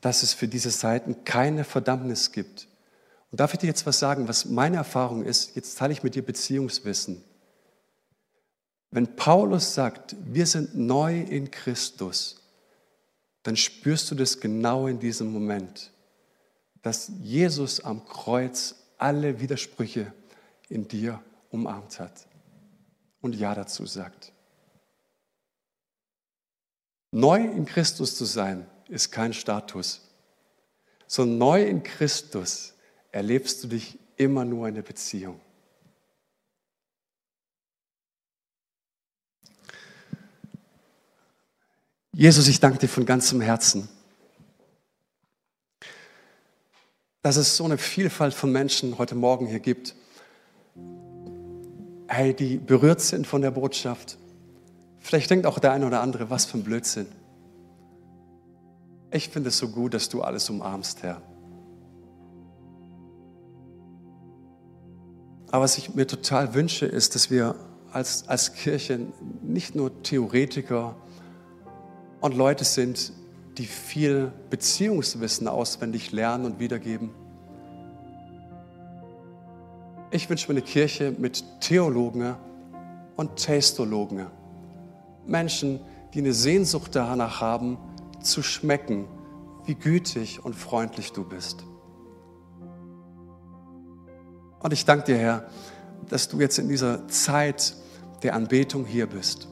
dass 0.00 0.22
es 0.22 0.34
für 0.34 0.46
diese 0.46 0.70
Seiten 0.70 1.24
keine 1.24 1.64
Verdammnis 1.64 2.30
gibt. 2.30 2.68
Und 3.32 3.40
darf 3.40 3.54
ich 3.54 3.58
dir 3.58 3.66
jetzt 3.66 3.86
was 3.86 3.98
sagen, 3.98 4.28
was 4.28 4.44
meine 4.44 4.76
Erfahrung 4.76 5.24
ist? 5.24 5.56
Jetzt 5.56 5.76
teile 5.78 5.92
ich 5.92 6.04
mit 6.04 6.14
dir 6.14 6.24
Beziehungswissen. 6.24 7.24
Wenn 8.92 9.16
Paulus 9.16 9.74
sagt, 9.74 10.14
wir 10.24 10.46
sind 10.46 10.76
neu 10.76 11.22
in 11.22 11.50
Christus, 11.50 12.36
dann 13.42 13.56
spürst 13.56 14.10
du 14.12 14.14
das 14.14 14.38
genau 14.38 14.86
in 14.86 15.00
diesem 15.00 15.32
Moment, 15.32 15.90
dass 16.82 17.10
Jesus 17.22 17.80
am 17.80 18.04
Kreuz 18.04 18.74
alle 18.98 19.40
Widersprüche 19.40 20.12
in 20.68 20.88
dir 20.88 21.22
umarmt 21.50 22.00
hat 22.00 22.26
und 23.20 23.34
Ja 23.34 23.54
dazu 23.54 23.86
sagt. 23.86 24.32
Neu 27.10 27.44
in 27.44 27.66
Christus 27.66 28.16
zu 28.16 28.24
sein, 28.24 28.66
ist 28.88 29.10
kein 29.10 29.32
Status. 29.32 30.02
So 31.06 31.24
neu 31.24 31.64
in 31.64 31.82
Christus 31.82 32.74
erlebst 33.10 33.62
du 33.62 33.68
dich 33.68 33.98
immer 34.16 34.44
nur 34.44 34.68
in 34.68 34.74
der 34.74 34.82
Beziehung. 34.82 35.40
Jesus, 42.14 42.48
ich 42.48 42.60
danke 42.60 42.78
dir 42.78 42.88
von 42.88 43.06
ganzem 43.06 43.40
Herzen, 43.40 43.88
dass 47.22 47.36
es 47.36 47.56
so 47.56 47.64
eine 47.64 47.78
Vielfalt 47.78 48.34
von 48.34 48.50
Menschen 48.50 48.98
heute 48.98 49.14
Morgen 49.14 49.46
hier 49.46 49.60
gibt, 49.60 49.94
hey, 52.08 52.34
die 52.34 52.58
berührt 52.58 53.00
sind 53.00 53.26
von 53.26 53.42
der 53.42 53.52
Botschaft. 53.52 54.18
Vielleicht 54.98 55.30
denkt 55.30 55.46
auch 55.46 55.60
der 55.60 55.72
eine 55.72 55.86
oder 55.86 56.00
andere, 56.00 56.30
was 56.30 56.44
für 56.44 56.58
ein 56.58 56.64
Blödsinn. 56.64 57.06
Ich 59.12 59.28
finde 59.28 59.50
es 59.50 59.58
so 59.58 59.68
gut, 59.68 59.94
dass 59.94 60.08
du 60.08 60.22
alles 60.22 60.50
umarmst, 60.50 61.02
Herr. 61.02 61.22
Aber 65.50 65.64
was 65.64 65.78
ich 65.78 65.94
mir 65.94 66.06
total 66.06 66.54
wünsche, 66.54 66.86
ist, 66.86 67.14
dass 67.14 67.30
wir 67.30 67.54
als, 67.92 68.26
als 68.26 68.54
Kirche 68.54 68.98
nicht 69.42 69.74
nur 69.74 70.02
Theoretiker 70.02 70.96
und 72.20 72.34
Leute 72.34 72.64
sind, 72.64 73.12
die 73.58 73.66
viel 73.66 74.32
Beziehungswissen 74.50 75.48
auswendig 75.48 76.12
lernen 76.12 76.46
und 76.46 76.58
wiedergeben, 76.58 77.10
ich 80.10 80.28
wünsche 80.28 80.52
mir 80.52 80.58
eine 80.58 80.66
Kirche 80.66 81.14
mit 81.16 81.42
Theologen 81.60 82.36
und 83.16 83.42
Tastologen. 83.42 84.26
Menschen, 85.26 85.80
die 86.12 86.18
eine 86.18 86.34
Sehnsucht 86.34 86.94
danach 86.94 87.40
haben, 87.40 87.78
zu 88.20 88.42
schmecken, 88.42 89.06
wie 89.64 89.74
gütig 89.74 90.44
und 90.44 90.54
freundlich 90.54 91.12
du 91.12 91.24
bist. 91.24 91.64
Und 94.60 94.72
ich 94.72 94.84
danke 94.84 95.06
dir, 95.06 95.16
Herr, 95.16 95.46
dass 96.08 96.28
du 96.28 96.40
jetzt 96.40 96.58
in 96.58 96.68
dieser 96.68 97.08
Zeit 97.08 97.74
der 98.22 98.34
Anbetung 98.34 98.84
hier 98.84 99.06
bist 99.06 99.48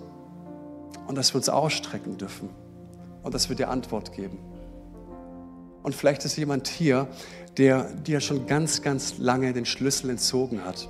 und 1.07 1.17
dass 1.17 1.33
wir 1.33 1.37
uns 1.39 1.49
ausstrecken 1.49 2.19
dürfen 2.19 2.51
und 3.23 3.35
dass 3.35 3.49
wir 3.49 3.57
dir 3.57 3.69
Antwort 3.69 4.13
geben. 4.13 4.39
Und 5.83 5.95
vielleicht 5.95 6.25
ist 6.25 6.37
jemand 6.37 6.69
hier, 6.69 7.09
der 7.57 7.85
dir 7.93 8.21
schon 8.21 8.47
ganz, 8.47 8.83
ganz 8.83 9.19
lange 9.19 9.53
den 9.53 9.65
Schlüssel 9.65 10.11
entzogen 10.11 10.65
hat. 10.65 10.89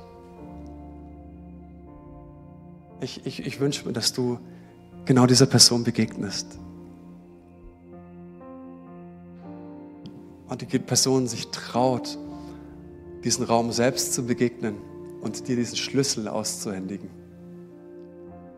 Ich, 3.01 3.24
ich, 3.24 3.47
ich 3.47 3.61
wünsche 3.61 3.87
mir, 3.87 3.93
dass 3.93 4.12
du 4.12 4.39
genau 5.05 5.26
dieser 5.26 5.47
Person 5.47 5.85
begegnest. 5.85 6.59
Und 10.49 10.61
die 10.72 10.78
Person 10.78 11.28
sich 11.28 11.49
traut, 11.49 12.18
diesen 13.24 13.45
Raum 13.45 13.72
selbst 13.72 14.12
zu 14.12 14.26
begegnen 14.26 14.74
und 15.20 15.47
dir 15.47 15.57
diesen 15.57 15.76
Schlüssel 15.76 16.28
auszuhändigen. 16.28 17.09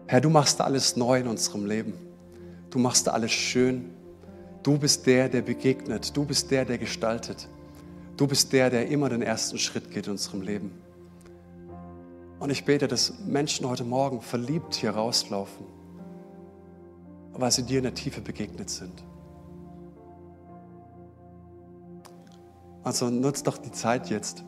Herr, 0.06 0.20
du 0.20 0.30
machst 0.30 0.60
alles 0.60 0.96
neu 0.96 1.20
in 1.20 1.28
unserem 1.28 1.66
Leben. 1.66 1.94
Du 2.72 2.78
machst 2.78 3.06
alles 3.06 3.32
schön. 3.32 3.90
Du 4.62 4.78
bist 4.78 5.06
der, 5.06 5.28
der 5.28 5.42
begegnet. 5.42 6.16
Du 6.16 6.24
bist 6.24 6.50
der, 6.50 6.64
der 6.64 6.78
gestaltet. 6.78 7.46
Du 8.16 8.26
bist 8.26 8.50
der, 8.54 8.70
der 8.70 8.88
immer 8.88 9.10
den 9.10 9.20
ersten 9.20 9.58
Schritt 9.58 9.90
geht 9.90 10.06
in 10.06 10.12
unserem 10.12 10.40
Leben. 10.40 10.72
Und 12.40 12.48
ich 12.48 12.64
bete, 12.64 12.88
dass 12.88 13.12
Menschen 13.26 13.68
heute 13.68 13.84
Morgen 13.84 14.22
verliebt 14.22 14.74
hier 14.74 14.92
rauslaufen, 14.92 15.66
weil 17.34 17.50
sie 17.50 17.62
dir 17.62 17.76
in 17.76 17.84
der 17.84 17.94
Tiefe 17.94 18.22
begegnet 18.22 18.70
sind. 18.70 19.04
Also 22.82 23.10
nutzt 23.10 23.46
doch 23.46 23.58
die 23.58 23.70
Zeit 23.70 24.08
jetzt 24.08 24.44